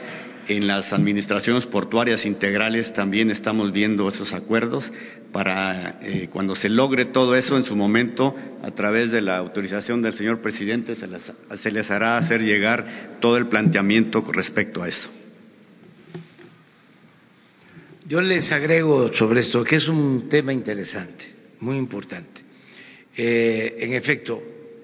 en 0.49 0.67
las 0.67 0.93
administraciones 0.93 1.67
portuarias 1.67 2.25
integrales 2.25 2.93
también 2.93 3.31
estamos 3.31 3.73
viendo 3.73 4.09
esos 4.09 4.33
acuerdos 4.33 4.91
para 5.33 5.99
eh, 6.03 6.29
cuando 6.33 6.57
se 6.57 6.69
logre 6.69 7.05
todo 7.05 7.37
eso 7.37 7.57
en 7.57 7.65
su 7.65 7.77
momento, 7.77 8.35
a 8.63 8.71
través 8.71 9.11
de 9.11 9.21
la 9.21 9.37
autorización 9.37 10.01
del 10.01 10.15
señor 10.15 10.41
presidente, 10.41 10.97
se 10.97 11.07
se 11.63 11.71
les 11.71 11.91
hará 11.91 12.17
hacer 12.17 12.43
llegar 12.43 13.19
todo 13.21 13.37
el 13.37 13.47
planteamiento 13.47 14.25
respecto 14.33 14.83
a 14.83 14.89
eso. 14.89 15.11
Yo 18.07 18.23
les 18.23 18.51
agrego 18.53 19.13
sobre 19.13 19.41
esto 19.41 19.63
que 19.63 19.77
es 19.77 19.87
un 19.87 20.31
tema 20.31 20.51
interesante, 20.51 21.27
muy 21.61 21.77
importante. 21.77 22.43
Eh, 23.17 23.77
en 23.81 23.95
efecto, 23.95 24.43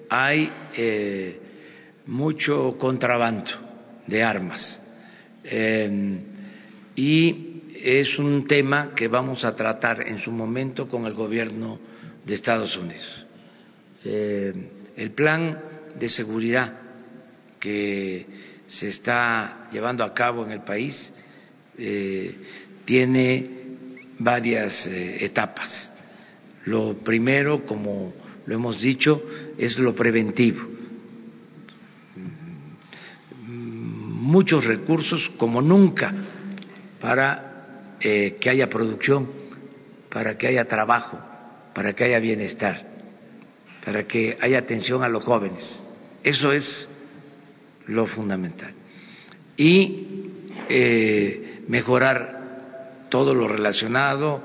hay 0.09 0.49
eh, 0.75 1.39
mucho 2.07 2.77
contrabando 2.77 3.51
de 4.07 4.23
armas 4.23 4.81
Em, 5.47 6.19
y 6.95 7.61
es 7.83 8.17
un 8.17 8.47
tema 8.47 8.93
que 8.95 9.07
vamos 9.07 9.45
a 9.45 9.55
tratar 9.55 10.07
en 10.07 10.17
su 10.17 10.31
momento 10.31 10.87
con 10.89 11.05
el 11.05 11.13
gobierno 11.13 11.79
de 12.25 12.33
Estados 12.33 12.75
Unidos. 12.77 13.27
Em, 14.03 14.67
el 14.97 15.11
plan 15.11 15.59
de 15.99 16.09
seguridad 16.09 16.73
que 17.59 18.25
se 18.67 18.87
está 18.87 19.67
llevando 19.71 20.03
a 20.03 20.13
cabo 20.13 20.43
en 20.45 20.51
el 20.51 20.61
país 20.61 21.13
eh, 21.77 22.33
tiene 22.85 23.49
varias 24.17 24.87
etapas. 24.87 25.91
Lo 26.65 26.93
primero, 26.93 27.65
como 27.65 28.13
lo 28.45 28.53
hemos 28.53 28.81
dicho, 28.81 29.23
es 29.57 29.77
lo 29.77 29.95
preventivo 29.95 30.75
muchos 34.25 34.65
recursos 34.65 35.31
como 35.37 35.61
nunca 35.61 36.11
para 36.99 37.95
eh, 38.01 38.37
que 38.39 38.49
haya 38.49 38.69
producción, 38.69 39.29
para 40.09 40.37
que 40.37 40.47
haya 40.47 40.65
trabajo, 40.65 41.19
para 41.73 41.93
que 41.93 42.05
haya 42.05 42.19
bienestar, 42.19 42.85
para 43.85 44.05
que 44.07 44.37
haya 44.41 44.59
atención 44.59 45.03
a 45.03 45.09
los 45.09 45.23
jóvenes. 45.23 45.81
Eso 46.23 46.51
es 46.51 46.89
lo 47.85 48.07
fundamental. 48.07 48.73
Y 49.57 50.07
eh, 50.69 51.61
mejorar 51.67 53.07
todo 53.09 53.33
lo 53.33 53.47
relacionado 53.47 54.41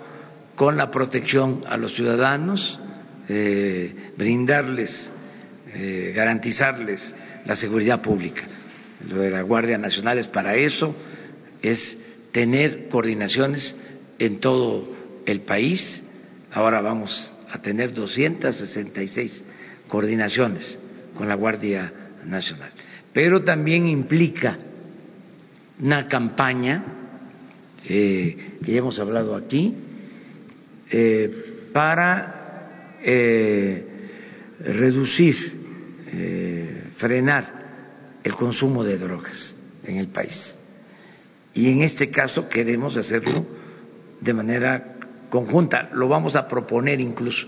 con 0.61 0.77
la 0.77 0.91
protección 0.91 1.65
a 1.67 1.79
los 1.79 1.95
ciudadanos, 1.95 2.79
eh, 3.31 4.13
brindarles, 4.19 5.11
garantizarles 6.15 7.15
la 7.47 7.55
seguridad 7.55 8.03
pública 8.03 8.43
lo 9.09 9.21
de 9.21 9.31
la 9.31 9.43
Guardia 9.43 9.79
Nacional 9.79 10.19
es 10.19 10.27
para 10.27 10.57
eso, 10.57 10.95
es 11.63 11.97
tener 12.33 12.89
coordinaciones 12.89 13.75
en 14.19 14.41
todo 14.41 14.89
el 15.27 15.41
país. 15.41 16.03
Ahora 16.53 16.81
vamos 16.81 17.33
a 17.51 17.61
tener 17.61 17.95
266 17.95 19.45
coordinaciones 19.89 20.79
con 21.17 21.29
la 21.29 21.35
Guardia 21.35 21.93
Nacional. 22.27 22.71
Pero 23.13 23.43
también 23.43 23.87
implica 23.87 24.59
una 25.81 26.07
campaña 26.07 26.85
eh, 27.89 28.59
que 28.63 28.73
ya 28.73 28.79
hemos 28.79 29.01
hablado 29.01 29.35
aquí 29.35 29.75
eh, 30.91 31.69
para 31.73 32.99
eh, 33.03 33.87
reducir, 34.61 35.61
frenar 36.97 37.61
el 38.25 38.35
consumo 38.35 38.83
de 38.85 38.99
drogas 38.99 39.57
en 39.85 39.99
el 39.99 40.09
país. 40.09 40.57
Y 41.55 41.71
en 41.71 41.83
este 41.83 42.11
caso 42.11 42.49
queremos 42.49 42.97
hacerlo 42.97 43.47
de 44.21 44.33
manera 44.33 44.97
conjunta. 45.31 45.91
Lo 45.95 46.09
vamos 46.09 46.37
a 46.37 46.47
proponer 46.47 47.01
incluso 47.01 47.47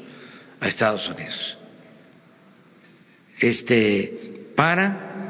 a 0.61 0.69
Estados 0.69 1.09
Unidos. 1.09 1.59
Este, 3.41 4.53
para 4.55 5.29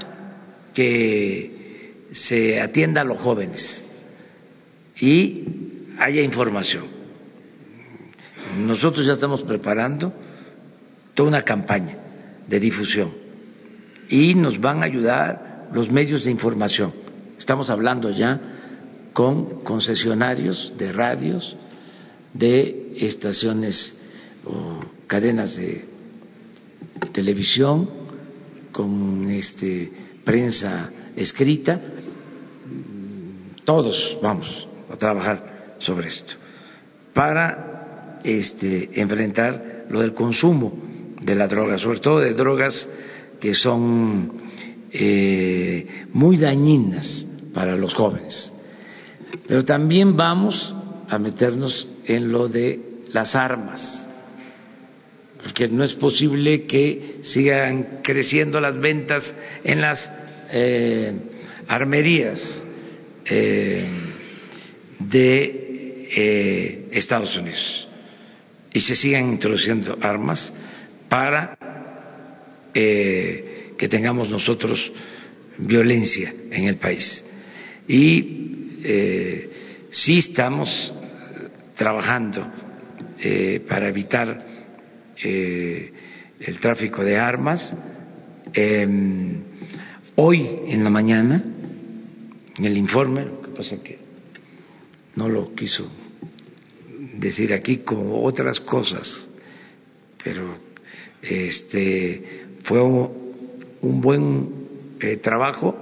que 0.75 2.09
se 2.13 2.61
atienda 2.61 3.01
a 3.01 3.05
los 3.05 3.19
jóvenes 3.19 3.83
y 5.01 5.45
haya 5.99 6.23
información. 6.23 6.85
Nosotros 8.59 9.07
ya 9.07 9.15
estamos 9.15 9.43
preparando 9.43 10.13
toda 11.15 11.29
una 11.29 11.43
campaña 11.43 11.97
de 12.47 12.61
difusión 12.61 13.13
y 14.09 14.35
nos 14.35 14.61
van 14.61 14.83
a 14.83 14.87
ayudar 14.87 15.69
los 15.73 15.91
medios 15.91 16.25
de 16.25 16.31
información. 16.31 16.93
Estamos 17.39 17.71
hablando 17.71 18.11
ya 18.11 18.41
con 19.13 19.63
concesionarios 19.63 20.73
de 20.77 20.93
radios, 20.93 21.57
de 22.35 22.95
estaciones 22.99 23.95
o 24.45 24.81
cadenas 25.07 25.57
de 25.57 25.85
televisión, 27.13 27.89
con 28.71 29.31
este, 29.31 29.93
prensa 30.25 30.91
escrita. 31.17 31.81
Todos 33.65 34.19
vamos 34.23 34.69
a 34.91 34.97
trabajar 34.97 35.77
sobre 35.79 36.09
esto 36.09 36.35
para 37.13 37.82
este, 38.25 38.91
enfrentar 38.95 39.87
lo 39.91 40.01
del 40.01 40.15
consumo 40.15 40.73
de 41.21 41.35
la 41.35 41.49
droga, 41.49 41.79
sobre 41.79 42.01
todo 42.01 42.21
de 42.21 42.35
drogas 42.35 42.89
que 43.41 43.55
son 43.55 44.33
eh, 44.93 46.07
muy 46.13 46.37
dañinas 46.37 47.27
para 47.53 47.77
los 47.77 47.95
jóvenes. 47.95 48.53
Pero 49.47 49.65
también 49.65 50.17
vamos 50.17 50.75
a 51.09 51.19
meternos 51.19 51.87
en 52.07 52.33
lo 52.33 52.49
de 52.49 52.81
las 53.13 53.35
armas, 53.35 54.09
porque 55.43 55.69
no 55.69 55.85
es 55.85 55.95
posible 55.95 56.65
que 56.65 57.19
sigan 57.23 58.01
creciendo 58.03 58.61
las 58.61 58.79
ventas 58.79 59.35
en 59.65 59.81
las 59.81 60.11
eh, 60.51 61.13
armerías 61.69 62.65
eh, 63.25 63.89
de 64.99 66.89
Estados 66.93 67.37
Unidos 67.37 67.89
y 68.73 68.81
se 68.81 68.95
sigan 68.95 69.31
introduciendo 69.31 69.99
armas 70.01 70.53
para 71.09 71.59
eh, 72.75 73.75
que 73.77 73.89
tengamos 73.89 74.31
nosotros 74.31 74.93
violencia 75.59 76.33
en 76.51 76.65
el 76.65 76.77
país. 76.77 77.25
Y 77.87 78.79
eh, 78.85 79.51
sí 79.91 80.19
estamos 80.19 80.93
trabajando 81.77 82.47
eh, 83.21 83.61
para 83.69 83.89
evitar 83.89 84.47
eh, 85.23 85.93
el 86.41 86.61
tráfico 86.61 87.05
de 87.05 87.19
armas. 87.19 87.75
Em, 88.53 89.43
hoy 90.17 90.49
en 90.67 90.83
la 90.85 90.91
mañana, 90.91 91.43
en 92.59 92.65
el 92.65 92.77
informe, 92.77 93.25
lo 93.25 93.43
que 93.43 93.51
pasa 93.51 93.83
que 93.83 93.99
no 95.17 95.29
lo 95.29 95.55
quiso 95.55 95.91
decir 97.23 97.55
aquí 97.55 97.79
como 97.79 98.25
otras 98.25 98.61
cosas, 98.61 99.29
pero 100.23 100.57
este 101.23 102.45
fue 102.65 102.83
un 102.83 104.01
buen 104.01 104.49
eh, 105.01 105.17
trabajo 105.19 105.75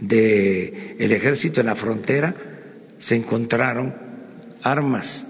del 0.00 1.12
ejército 1.12 1.60
en 1.60 1.66
la 1.66 1.76
frontera 1.76 2.34
se 2.98 3.14
encontraron 3.14 3.94
armas. 4.62 5.26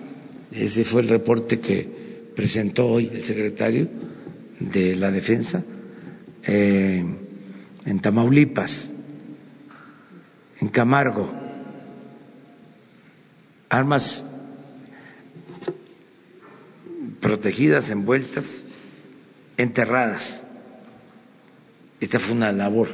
Ese 0.52 0.84
fue 0.84 1.02
el 1.02 1.08
reporte 1.08 1.58
que 1.58 2.30
presentó 2.34 2.86
hoy 2.86 3.10
el 3.12 3.22
secretario 3.22 3.88
de 4.60 4.94
la 4.94 5.10
Defensa 5.10 5.64
eh, 6.44 7.04
en 7.84 8.00
Tamaulipas, 8.00 8.92
en 10.60 10.68
Camargo, 10.68 11.32
armas 13.68 14.24
protegidas, 17.26 17.90
envueltas, 17.90 18.44
enterradas. 19.56 20.40
Esta 22.00 22.20
fue 22.20 22.34
una 22.34 22.52
labor 22.52 22.86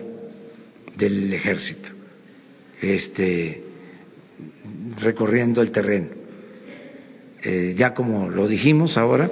del 0.96 1.34
ejército, 1.34 1.90
este, 2.80 3.62
recorriendo 5.02 5.60
el 5.60 5.70
terreno. 5.70 6.08
Eh, 7.42 7.74
ya 7.76 7.92
como 7.92 8.30
lo 8.30 8.48
dijimos 8.48 8.96
ahora, 8.96 9.30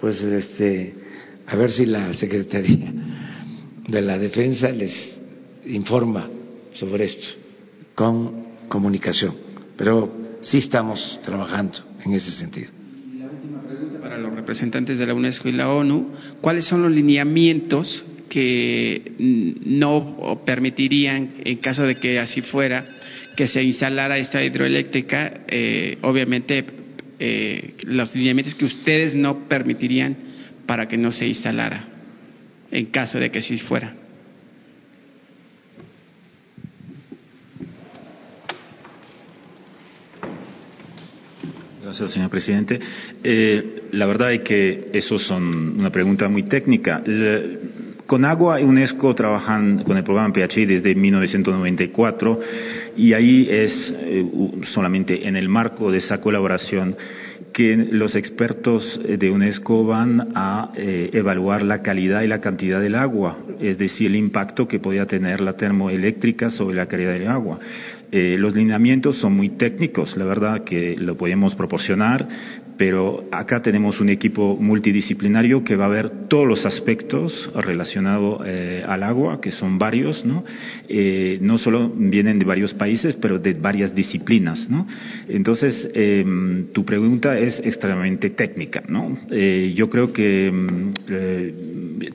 pues 0.00 0.22
este, 0.22 0.94
a 1.48 1.56
ver 1.56 1.72
si 1.72 1.86
la 1.86 2.12
Secretaría 2.12 2.92
de 3.88 4.00
la 4.00 4.16
Defensa 4.16 4.68
les 4.68 5.20
informa 5.66 6.30
sobre 6.72 7.06
esto 7.06 7.30
con 7.96 8.44
comunicación. 8.68 9.34
Pero 9.76 10.36
sí 10.40 10.58
estamos 10.58 11.18
trabajando 11.20 11.80
en 12.04 12.14
ese 12.14 12.30
sentido 12.30 12.79
representantes 14.50 14.98
de 14.98 15.06
la 15.06 15.14
UNESCO 15.14 15.48
y 15.48 15.52
la 15.52 15.70
ONU, 15.70 16.10
¿cuáles 16.40 16.64
son 16.64 16.82
los 16.82 16.90
lineamientos 16.90 18.04
que 18.28 19.12
no 19.16 20.42
permitirían, 20.44 21.34
en 21.44 21.58
caso 21.58 21.84
de 21.84 21.94
que 21.94 22.18
así 22.18 22.42
fuera, 22.42 22.84
que 23.36 23.46
se 23.46 23.62
instalara 23.62 24.18
esta 24.18 24.42
hidroeléctrica? 24.42 25.42
Eh, 25.46 25.98
obviamente, 26.02 26.64
eh, 27.20 27.74
los 27.84 28.12
lineamientos 28.12 28.56
que 28.56 28.64
ustedes 28.64 29.14
no 29.14 29.48
permitirían 29.48 30.16
para 30.66 30.88
que 30.88 30.96
no 30.96 31.12
se 31.12 31.28
instalara, 31.28 31.86
en 32.72 32.86
caso 32.86 33.20
de 33.20 33.30
que 33.30 33.38
así 33.38 33.56
fuera. 33.56 33.94
Gracias, 42.00 42.14
señor 42.14 42.30
presidente. 42.30 42.80
Eh, 43.22 43.82
la 43.92 44.06
verdad 44.06 44.32
es 44.32 44.40
que 44.40 44.88
eso 44.94 45.18
son 45.18 45.78
una 45.78 45.90
pregunta 45.90 46.28
muy 46.30 46.44
técnica. 46.44 47.02
con 48.06 48.24
Agua 48.24 48.58
y 48.58 48.64
UNESCO 48.64 49.14
trabajan 49.14 49.82
con 49.84 49.98
el 49.98 50.02
programa 50.02 50.32
PHI 50.32 50.64
desde 50.64 50.94
1994 50.94 52.40
y 52.96 53.12
ahí 53.12 53.46
es 53.50 53.94
eh, 53.98 54.24
solamente 54.64 55.28
en 55.28 55.36
el 55.36 55.50
marco 55.50 55.92
de 55.92 55.98
esa 55.98 56.22
colaboración 56.22 56.96
que 57.52 57.76
los 57.76 58.16
expertos 58.16 58.98
de 59.06 59.30
UNESCO 59.30 59.84
van 59.84 60.28
a 60.34 60.72
eh, 60.76 61.10
evaluar 61.12 61.62
la 61.62 61.80
calidad 61.80 62.22
y 62.22 62.28
la 62.28 62.40
cantidad 62.40 62.80
del 62.80 62.94
agua, 62.94 63.38
es 63.60 63.76
decir, 63.76 64.06
el 64.06 64.16
impacto 64.16 64.66
que 64.66 64.78
podía 64.78 65.06
tener 65.06 65.40
la 65.40 65.54
termoeléctrica 65.54 66.50
sobre 66.50 66.76
la 66.76 66.86
calidad 66.86 67.12
del 67.12 67.28
agua. 67.28 67.58
Eh, 68.12 68.36
los 68.38 68.56
lineamientos 68.56 69.16
son 69.16 69.36
muy 69.36 69.50
técnicos, 69.50 70.16
la 70.16 70.24
verdad 70.24 70.64
que 70.64 70.96
lo 70.96 71.16
podemos 71.16 71.54
proporcionar, 71.54 72.28
pero 72.76 73.24
acá 73.30 73.60
tenemos 73.62 74.00
un 74.00 74.08
equipo 74.08 74.56
multidisciplinario 74.56 75.62
que 75.62 75.76
va 75.76 75.84
a 75.84 75.88
ver 75.88 76.10
todos 76.28 76.46
los 76.46 76.64
aspectos 76.66 77.50
relacionados 77.54 78.40
eh, 78.46 78.82
al 78.86 79.02
agua, 79.02 79.40
que 79.40 79.52
son 79.52 79.78
varios, 79.78 80.24
¿no? 80.24 80.44
Eh, 80.88 81.38
no 81.42 81.58
solo 81.58 81.90
vienen 81.90 82.38
de 82.38 82.46
varios 82.46 82.72
países, 82.72 83.14
pero 83.16 83.38
de 83.38 83.52
varias 83.52 83.94
disciplinas, 83.94 84.68
¿no? 84.70 84.88
Entonces, 85.28 85.88
em, 85.94 86.68
tu 86.72 86.84
pregunta 86.84 87.38
es 87.38 87.60
extremadamente 87.62 88.30
técnica, 88.30 88.82
¿no? 88.88 89.18
Yo 89.30 89.90
creo 89.90 90.12
que 90.12 90.46
em, 90.46 90.92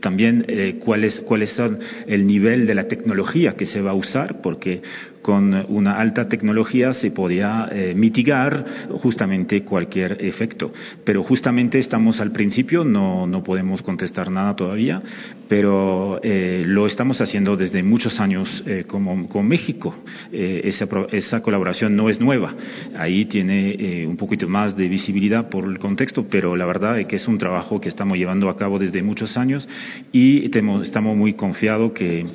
también 0.01 0.45
cuál 0.79 1.03
es 1.03 1.19
cuál 1.19 1.43
es 1.43 1.61
el 2.07 2.25
nivel 2.25 2.65
de 2.65 2.73
la 2.75 2.87
tecnología 2.87 3.55
que 3.55 3.67
se 3.67 3.81
va 3.81 3.91
a 3.91 3.93
usar, 3.93 4.41
porque 4.41 4.81
con 5.25 5.65
una 5.69 5.97
alta 5.97 6.29
tecnología 6.29 6.93
se 6.93 7.09
podía 7.09 7.67
mitigar 7.95 8.65
justamente 9.01 9.63
cualquier 9.63 10.23
efecto 10.23 10.71
pero 11.03 11.23
justamente 11.23 11.79
estamos 11.79 12.19
al 12.19 12.31
principio, 12.31 12.83
no, 12.83 13.41
podemos 13.43 13.81
contestar 13.81 14.31
nada 14.31 14.55
todavía, 14.55 15.01
pero 15.47 16.19
eh, 16.23 16.63
lo 16.65 16.87
estamos 16.87 17.21
haciendo 17.21 17.55
desde 17.55 17.83
muchos 17.83 18.19
años 18.19 18.63
eh, 18.65 18.85
como, 18.87 19.27
con 19.27 19.47
México. 19.47 19.95
Eh, 20.31 20.61
esa, 20.65 20.87
esa, 21.11 21.41
colaboración 21.41 21.95
no 21.95 22.09
es 22.09 22.19
nueva. 22.19 22.55
Ahí 22.97 23.25
tiene 23.25 24.05
un 24.07 24.17
poquito 24.17 24.47
más 24.47 24.75
de 24.75 24.87
visibilidad 24.87 25.49
por 25.49 25.65
el 25.65 25.77
contexto, 25.79 26.25
pero 26.29 26.55
la 26.55 26.65
verdad 26.65 26.99
es 26.99 27.07
que 27.07 27.17
es 27.17 27.27
un 27.27 27.37
trabajo 27.37 27.79
que 27.79 27.89
estamos 27.89 28.17
llevando 28.17 28.49
a 28.49 28.57
cabo 28.57 28.79
desde 28.79 29.03
muchos 29.03 29.37
años 29.37 29.67
y 30.11 30.45
estamos 30.45 31.15
muy 31.15 31.33
confiados 31.33 31.91
que 31.91 32.25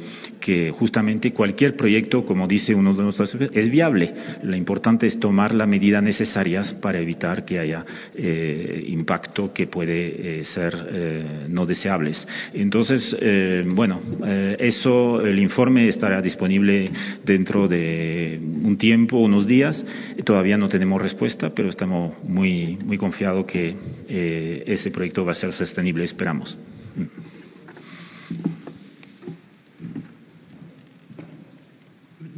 que 0.41 0.71
justamente 0.73 1.33
cualquier 1.33 1.77
proyecto, 1.77 2.25
como 2.25 2.49
dice 2.49 2.75
uno 2.81 2.95
de 2.95 3.03
nuestros 3.03 3.35
es 3.35 3.71
viable. 3.71 4.13
Lo 4.43 4.57
importante 4.57 5.07
es 5.07 5.19
tomar 5.21 5.55
las 5.55 5.69
medidas 5.69 6.03
necesarias 6.03 6.73
para 6.75 6.99
evitar 6.99 7.45
que 7.45 7.59
haya 7.59 7.85
eh, 8.15 8.85
impacto 8.89 9.53
que 9.53 9.67
puede 9.67 10.41
eh, 10.41 10.45
ser 10.45 10.75
eh, 10.91 11.47
no 11.49 11.67
deseables. 11.67 12.27
Entonces, 12.53 13.17
bueno, 13.67 14.01
eso, 14.59 15.21
el 15.21 15.39
informe 15.39 15.89
estará 15.89 16.21
disponible 16.21 16.91
dentro 17.25 17.69
de 17.69 18.41
un 18.41 18.77
tiempo, 18.77 19.19
unos 19.19 19.47
días. 19.47 19.85
Todavía 20.25 20.57
no 20.57 20.69
tenemos 20.69 21.01
respuesta, 21.01 21.55
pero 21.55 21.69
estamos 21.69 22.13
muy, 22.25 22.79
muy 22.85 22.99
confiados 22.99 23.45
que 23.47 23.77
ese 24.67 24.91
proyecto 24.91 25.25
va 25.25 25.33
a 25.33 25.35
ser 25.35 25.53
sostenible, 25.53 26.05
esperamos. 26.05 26.59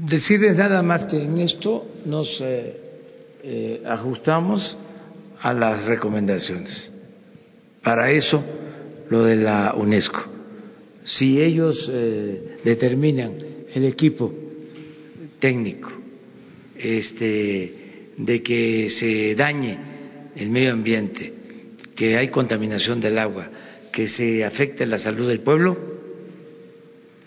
Decirles 0.03 0.57
nada 0.57 0.83
más 0.83 1.07
que 1.07 1.17
en 1.17 1.39
esto 1.39 1.87
nos 2.07 2.41
eh, 2.41 2.75
eh, 3.45 3.83
ajustamos 3.87 4.77
a 5.41 5.55
las 5.55 5.85
recomendaciones. 5.85 6.91
Para 7.85 8.11
eso, 8.11 8.43
lo 9.11 9.23
de 9.23 9.37
la 9.37 9.75
UNESCO. 9.77 10.25
Si 11.05 11.41
ellos 11.41 11.89
eh, 11.93 12.59
determinan 12.65 13.35
el 13.73 13.85
equipo 13.85 14.35
técnico 15.39 15.93
este, 16.77 18.11
de 18.17 18.43
que 18.43 18.91
se 18.91 19.37
dañe 19.37 19.79
el 20.35 20.51
medio 20.51 20.73
ambiente, 20.73 21.33
que 21.95 22.17
hay 22.17 22.27
contaminación 22.27 23.01
del 23.01 23.19
agua, 23.19 23.49
que 23.93 24.09
se 24.09 24.45
afecte 24.45 24.85
la 24.85 24.99
salud 24.99 25.29
del 25.29 25.43
pueblo, 25.43 25.79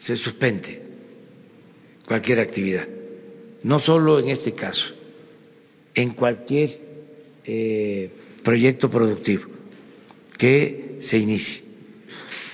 se 0.02 0.18
suspende 0.18 0.85
cualquier 2.08 2.40
actividad, 2.40 2.88
no 3.64 3.80
solo 3.80 4.20
en 4.20 4.30
este 4.30 4.54
caso, 4.54 4.94
en 5.94 6.14
cualquier 6.14 6.80
eh, 7.46 8.10
proyecto 8.44 8.90
productivo 8.90 9.46
que 10.38 10.98
se 11.00 11.18
inicie. 11.18 11.64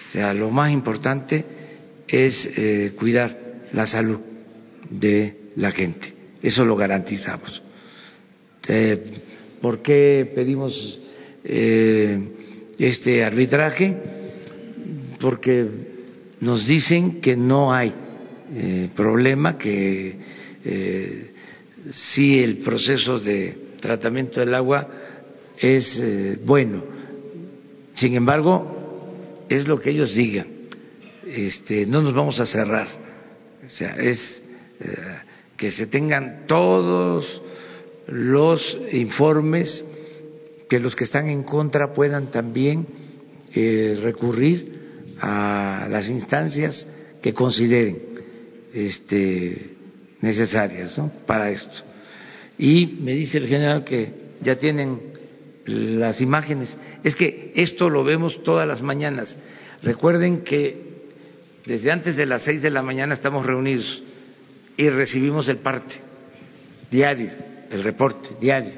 O 0.09 0.11
sea, 0.13 0.33
lo 0.33 0.49
más 0.51 0.71
importante 0.71 1.43
es 2.07 2.49
eh, 2.57 2.93
cuidar 2.97 3.37
la 3.73 3.85
salud 3.85 4.19
de 4.89 5.35
la 5.55 5.71
gente. 5.71 6.13
Eso 6.41 6.65
lo 6.65 6.75
garantizamos. 6.75 7.61
Eh, 8.67 9.03
¿Por 9.61 9.81
qué 9.81 10.31
pedimos 10.33 10.99
este 11.43 13.23
arbitraje? 13.23 13.95
Porque 15.19 15.67
nos 16.39 16.67
dicen 16.67 17.21
que 17.21 17.35
no 17.35 17.73
hay 17.73 17.93
eh, 18.53 18.89
problema, 18.93 19.57
que 19.57 20.13
eh, 20.65 21.31
si 21.93 22.37
el 22.37 22.57
proceso 22.57 23.17
de 23.17 23.75
tratamiento 23.79 24.41
del 24.41 24.53
agua 24.53 24.89
es 25.57 25.97
eh, 26.01 26.37
bueno. 26.43 26.83
Sin 27.93 28.13
embargo, 28.15 29.45
es 29.47 29.65
lo 29.65 29.79
que 29.79 29.91
ellos 29.91 30.15
digan. 30.15 30.47
Este, 31.25 31.85
no 31.85 32.01
nos 32.01 32.13
vamos 32.13 32.41
a 32.41 32.45
cerrar. 32.45 32.87
O 33.65 33.69
sea, 33.69 33.95
es 33.95 34.43
que 35.55 35.71
se 35.71 35.87
tengan 35.87 36.45
todos 36.45 37.41
los 38.07 38.77
informes, 38.91 39.85
que 40.67 40.79
los 40.79 40.95
que 40.95 41.05
están 41.05 41.29
en 41.29 41.43
contra 41.43 41.93
puedan 41.93 42.31
también 42.31 42.85
recurrir 43.53 45.05
a 45.21 45.87
las 45.89 46.09
instancias 46.09 46.87
que 47.21 47.33
consideren 47.33 48.10
este, 48.73 49.75
necesarias 50.21 50.99
para 51.25 51.49
esto. 51.49 51.83
Y 52.57 52.85
me 53.01 53.13
dice 53.13 53.37
el 53.37 53.47
general 53.47 53.83
que 53.83 54.13
ya 54.41 54.57
tienen 54.57 54.99
las 55.65 56.21
imágenes. 56.21 56.77
Es 57.03 57.15
que 57.15 57.51
esto 57.55 57.89
lo 57.89 58.03
vemos 58.03 58.43
todas 58.43 58.67
las 58.67 58.81
mañanas. 58.81 59.37
Recuerden 59.83 60.41
que 60.41 60.91
desde 61.65 61.91
antes 61.91 62.15
de 62.15 62.25
las 62.25 62.43
seis 62.43 62.61
de 62.61 62.69
la 62.69 62.81
mañana 62.81 63.13
estamos 63.13 63.45
reunidos 63.45 64.03
y 64.77 64.89
recibimos 64.89 65.47
el 65.49 65.57
parte 65.57 65.95
diario, 66.89 67.29
el 67.69 67.83
reporte 67.83 68.29
diario. 68.39 68.73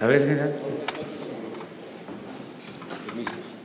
A 0.00 0.06
ver, 0.06 0.26
mira. 0.26 0.52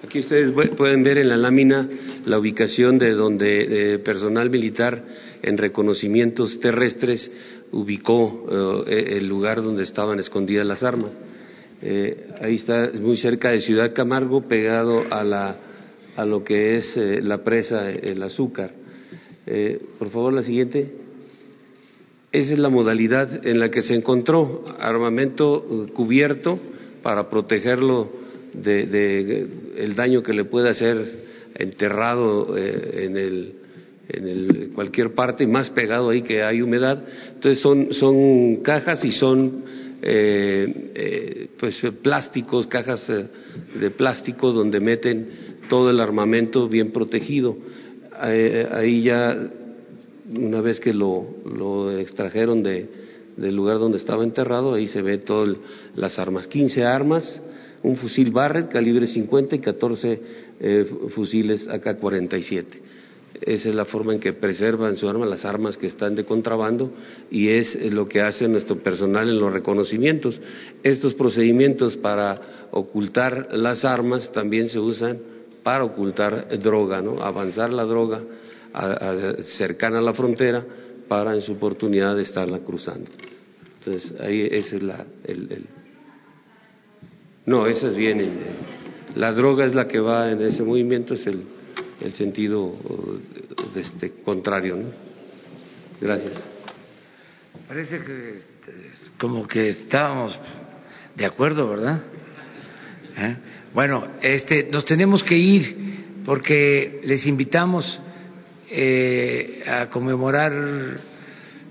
Aquí 0.03 0.19
ustedes 0.19 0.51
pueden 0.75 1.03
ver 1.03 1.17
en 1.17 1.29
la 1.29 1.37
lámina 1.37 1.87
la 2.27 2.37
ubicación 2.37 2.99
de 2.99 3.11
donde 3.11 3.99
personal 4.03 4.49
militar 4.49 5.03
en 5.41 5.57
reconocimientos 5.57 6.59
terrestres 6.59 7.31
ubicó 7.71 8.85
eh, 8.87 9.17
el 9.17 9.27
lugar 9.27 9.61
donde 9.61 9.83
estaban 9.83 10.19
escondidas 10.19 10.65
las 10.65 10.83
armas. 10.83 11.13
Eh, 11.81 12.27
ahí 12.41 12.55
está, 12.55 12.91
muy 13.01 13.17
cerca 13.17 13.51
de 13.51 13.61
Ciudad 13.61 13.93
Camargo, 13.93 14.41
pegado 14.41 15.03
a, 15.09 15.23
la, 15.23 15.55
a 16.15 16.25
lo 16.25 16.43
que 16.43 16.77
es 16.77 16.97
eh, 16.97 17.21
la 17.21 17.43
presa 17.43 17.91
El 17.91 18.21
Azúcar. 18.23 18.71
por 19.99 20.09
favor, 20.09 20.33
la 20.33 20.43
siguiente. 20.43 20.91
Esa 22.31 22.53
es 22.53 22.59
la 22.59 22.69
modalidad 22.69 23.47
en 23.47 23.59
la 23.59 23.71
que 23.71 23.81
se 23.81 23.95
encontró 23.95 24.65
armamento 24.79 25.87
cubierto 25.93 26.59
para 27.01 27.29
protegerlo 27.29 28.09
de, 28.53 28.85
de, 28.85 29.47
el 29.77 29.95
daño 29.95 30.23
que 30.23 30.33
le 30.33 30.43
puede 30.43 30.69
hacer 30.69 31.26
enterrado 31.57 32.57
en 32.57 33.17
el 33.17 33.53
en 34.09 34.69
cualquier 34.73 35.13
parte, 35.13 35.45
más 35.47 35.69
pegado 35.69 36.09
ahí 36.09 36.21
que 36.21 36.43
hay 36.43 36.61
humedad. 36.61 37.03
Entonces 37.33 37.59
son, 37.59 37.93
son 37.93 38.57
cajas 38.57 39.03
y 39.03 39.11
son 39.11 39.63
eh, 40.01 40.91
eh, 40.95 41.47
pues 41.59 41.81
plásticos, 42.01 42.67
cajas 42.67 43.09
eh, 43.09 43.27
de 43.79 43.89
plástico 43.91 44.51
donde 44.51 44.79
meten 44.79 45.57
todo 45.69 45.89
el 45.89 45.99
armamento 45.99 46.69
bien 46.69 46.91
protegido. 46.91 47.57
ahí 48.19 49.03
ya, 49.03 49.37
una 50.33 50.61
vez 50.61 50.79
que 50.79 50.93
lo, 50.93 51.27
lo 51.45 51.97
extrajeron 51.97 52.63
de, 52.63 52.87
del 53.35 53.55
lugar 53.55 53.79
donde 53.79 53.97
estaba 53.97 54.23
enterrado, 54.23 54.73
ahí 54.73 54.87
se 54.87 55.01
ve 55.01 55.17
todas 55.17 55.57
las 55.95 56.17
armas. 56.17 56.47
15 56.47 56.83
armas, 56.85 57.41
un 57.83 57.97
fusil 57.97 58.31
Barrett 58.31 58.69
calibre 58.71 59.07
50 59.07 59.55
y 59.57 59.59
14 59.59 60.21
fusiles 61.13 61.67
AK-47 61.67 62.87
esa 63.41 63.69
es 63.69 63.75
la 63.75 63.85
forma 63.85 64.13
en 64.13 64.19
que 64.19 64.33
preservan 64.33 64.97
su 64.97 65.07
arma, 65.07 65.25
las 65.25 65.45
armas 65.45 65.77
que 65.77 65.87
están 65.87 66.15
de 66.15 66.23
contrabando, 66.23 66.91
y 67.29 67.49
es 67.49 67.75
lo 67.91 68.07
que 68.07 68.21
hace 68.21 68.47
nuestro 68.47 68.77
personal 68.77 69.29
en 69.29 69.39
los 69.39 69.53
reconocimientos. 69.53 70.39
Estos 70.83 71.13
procedimientos 71.13 71.97
para 71.97 72.67
ocultar 72.71 73.49
las 73.51 73.85
armas 73.85 74.31
también 74.31 74.69
se 74.69 74.79
usan 74.79 75.19
para 75.63 75.83
ocultar 75.83 76.47
droga, 76.59 77.01
¿no? 77.01 77.21
avanzar 77.21 77.71
la 77.71 77.85
droga 77.85 78.21
cercana 79.43 79.99
a 79.99 80.01
la 80.01 80.13
frontera 80.13 80.65
para 81.07 81.33
en 81.33 81.41
su 81.41 81.53
oportunidad 81.53 82.15
de 82.15 82.23
estarla 82.23 82.59
cruzando. 82.59 83.09
Entonces, 83.79 84.19
ahí 84.19 84.47
es 84.49 84.73
la. 84.81 85.05
El, 85.23 85.65
No, 87.45 87.65
esa 87.67 87.87
es 87.87 87.95
bien. 87.95 88.29
La 89.17 89.33
droga 89.33 89.65
es 89.65 89.75
la 89.75 89.87
que 89.87 89.99
va 89.99 90.31
en 90.31 90.41
ese 90.41 90.63
movimiento, 90.63 91.15
es 91.15 91.27
el 91.27 91.43
el 92.01 92.13
sentido 92.13 92.75
de 93.73 93.81
este, 93.81 94.11
contrario. 94.23 94.75
¿no? 94.75 94.89
Gracias. 95.99 96.33
Parece 97.67 97.99
que 97.99 98.37
este, 98.37 98.73
como 99.17 99.47
que 99.47 99.69
estábamos 99.69 100.39
de 101.15 101.25
acuerdo, 101.25 101.69
¿verdad? 101.69 102.01
¿Eh? 103.17 103.35
Bueno, 103.73 104.07
este, 104.21 104.69
nos 104.71 104.85
tenemos 104.85 105.23
que 105.23 105.35
ir 105.35 106.21
porque 106.23 107.01
les 107.03 107.25
invitamos 107.25 107.99
eh, 108.69 109.63
a 109.65 109.89
conmemorar 109.89 110.53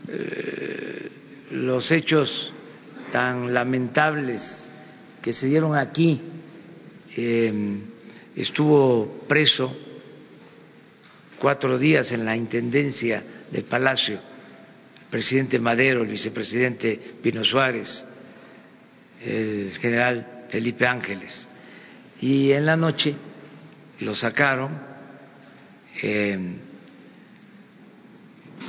eh, 0.09 1.11
los 1.53 1.91
hechos 1.93 2.53
tan 3.13 3.55
lamentables 3.55 4.69
que 5.23 5.33
se 5.33 5.47
dieron 5.47 5.77
aquí. 5.77 6.21
Estuvo 8.35 9.25
preso 9.27 9.75
cuatro 11.39 11.79
días 11.79 12.13
en 12.13 12.25
la 12.25 12.37
intendencia 12.37 13.23
del 13.51 13.65
Palacio, 13.65 14.17
el 14.17 15.07
presidente 15.11 15.59
Madero, 15.59 16.03
el 16.03 16.09
vicepresidente 16.09 16.99
Pino 17.23 17.45
Suárez, 17.45 18.05
el 19.25 19.73
general 19.81 20.47
Felipe 20.49 20.87
Ángeles. 20.87 21.49
Y 22.21 22.53
en 22.53 22.67
la 22.67 22.77
noche 22.77 23.15
lo 24.01 24.15
sacaron 24.15 24.71
eh, 26.03 26.39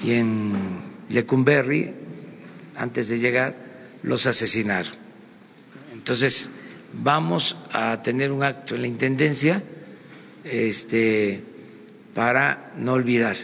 y 0.03 0.11
en 0.11 0.53
Lecumberri, 1.09 1.93
antes 2.75 3.07
de 3.09 3.17
llegar, 3.17 3.55
los 4.03 4.25
asesinaron. 4.25 4.93
Entonces, 5.91 6.49
vamos 7.01 7.55
a 7.71 8.01
tener 8.01 8.31
un 8.31 8.43
acto 8.43 8.75
en 8.75 8.81
la 8.81 8.87
intendencia, 8.87 9.63
este 10.43 11.43
para 12.17 12.73
no 12.77 12.93
olvidar 12.93 13.35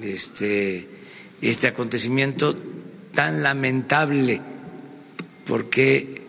este, 0.00 0.86
este 1.40 1.66
acontecimiento 1.66 2.54
tan 3.12 3.42
lamentable 3.42 4.40
porque 5.44 6.22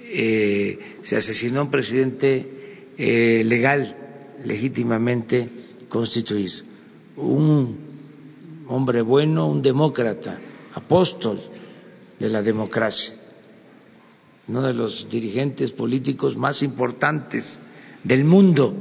eh, 0.00 0.78
se 1.02 1.16
asesinó 1.16 1.64
un 1.64 1.70
presidente 1.70 2.92
eh, 2.96 3.42
legal, 3.44 3.94
legítimamente 4.46 5.48
constituido, 5.90 6.62
un 7.16 7.76
hombre 8.68 9.02
bueno, 9.02 9.46
un 9.46 9.60
demócrata, 9.60 10.38
apóstol 10.72 11.38
de 12.18 12.28
la 12.30 12.40
democracia, 12.40 13.14
uno 14.50 14.62
de 14.62 14.74
los 14.74 15.08
dirigentes 15.08 15.70
políticos 15.70 16.36
más 16.36 16.60
importantes 16.64 17.60
del 18.02 18.24
mundo. 18.24 18.74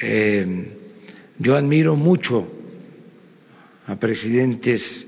Eh, 0.00 0.72
yo 1.38 1.54
admiro 1.54 1.94
mucho 1.94 2.48
a 3.86 3.94
presidentes 3.94 5.06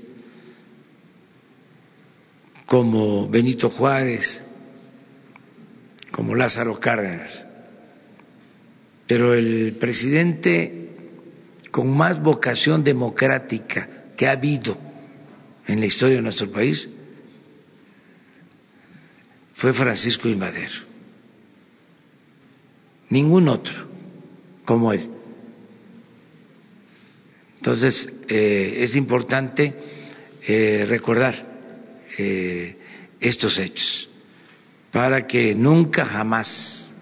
como 2.65 3.27
Benito 3.27 3.69
Juárez, 3.69 4.41
como 6.11 6.33
Lázaro 6.33 6.79
Cárdenas, 6.79 7.45
pero 9.07 9.33
el 9.33 9.75
presidente 9.77 10.87
con 11.69 11.89
más 11.89 12.21
vocación 12.21 12.81
democrática 12.83 13.89
que 14.15 14.25
ha 14.25 14.31
habido 14.31 14.77
en 15.67 15.81
la 15.81 15.85
historia 15.85 16.15
de 16.15 16.21
nuestro 16.21 16.49
país 16.49 16.87
fue 19.59 19.73
Francisco 19.73 20.29
I. 20.29 20.35
Madero. 20.35 20.89
Ningún 23.09 23.47
otro 23.49 23.87
como 24.63 24.93
él. 24.93 25.09
Entonces, 27.57 28.07
eh, 28.29 28.77
es 28.77 28.95
importante 28.95 29.73
eh, 30.47 30.85
recordar 30.87 31.35
eh, 32.17 32.77
estos 33.19 33.59
hechos 33.59 34.07
para 34.91 35.27
que 35.27 35.53
nunca 35.53 36.05
jamás 36.05 36.93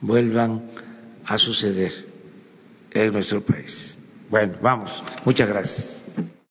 vuelvan 0.00 0.64
a 1.24 1.38
suceder 1.38 1.92
en 2.90 3.12
nuestro 3.12 3.40
país. 3.40 3.96
Bueno, 4.28 4.54
vamos. 4.60 5.02
Muchas 5.24 5.48
gracias. 5.48 5.95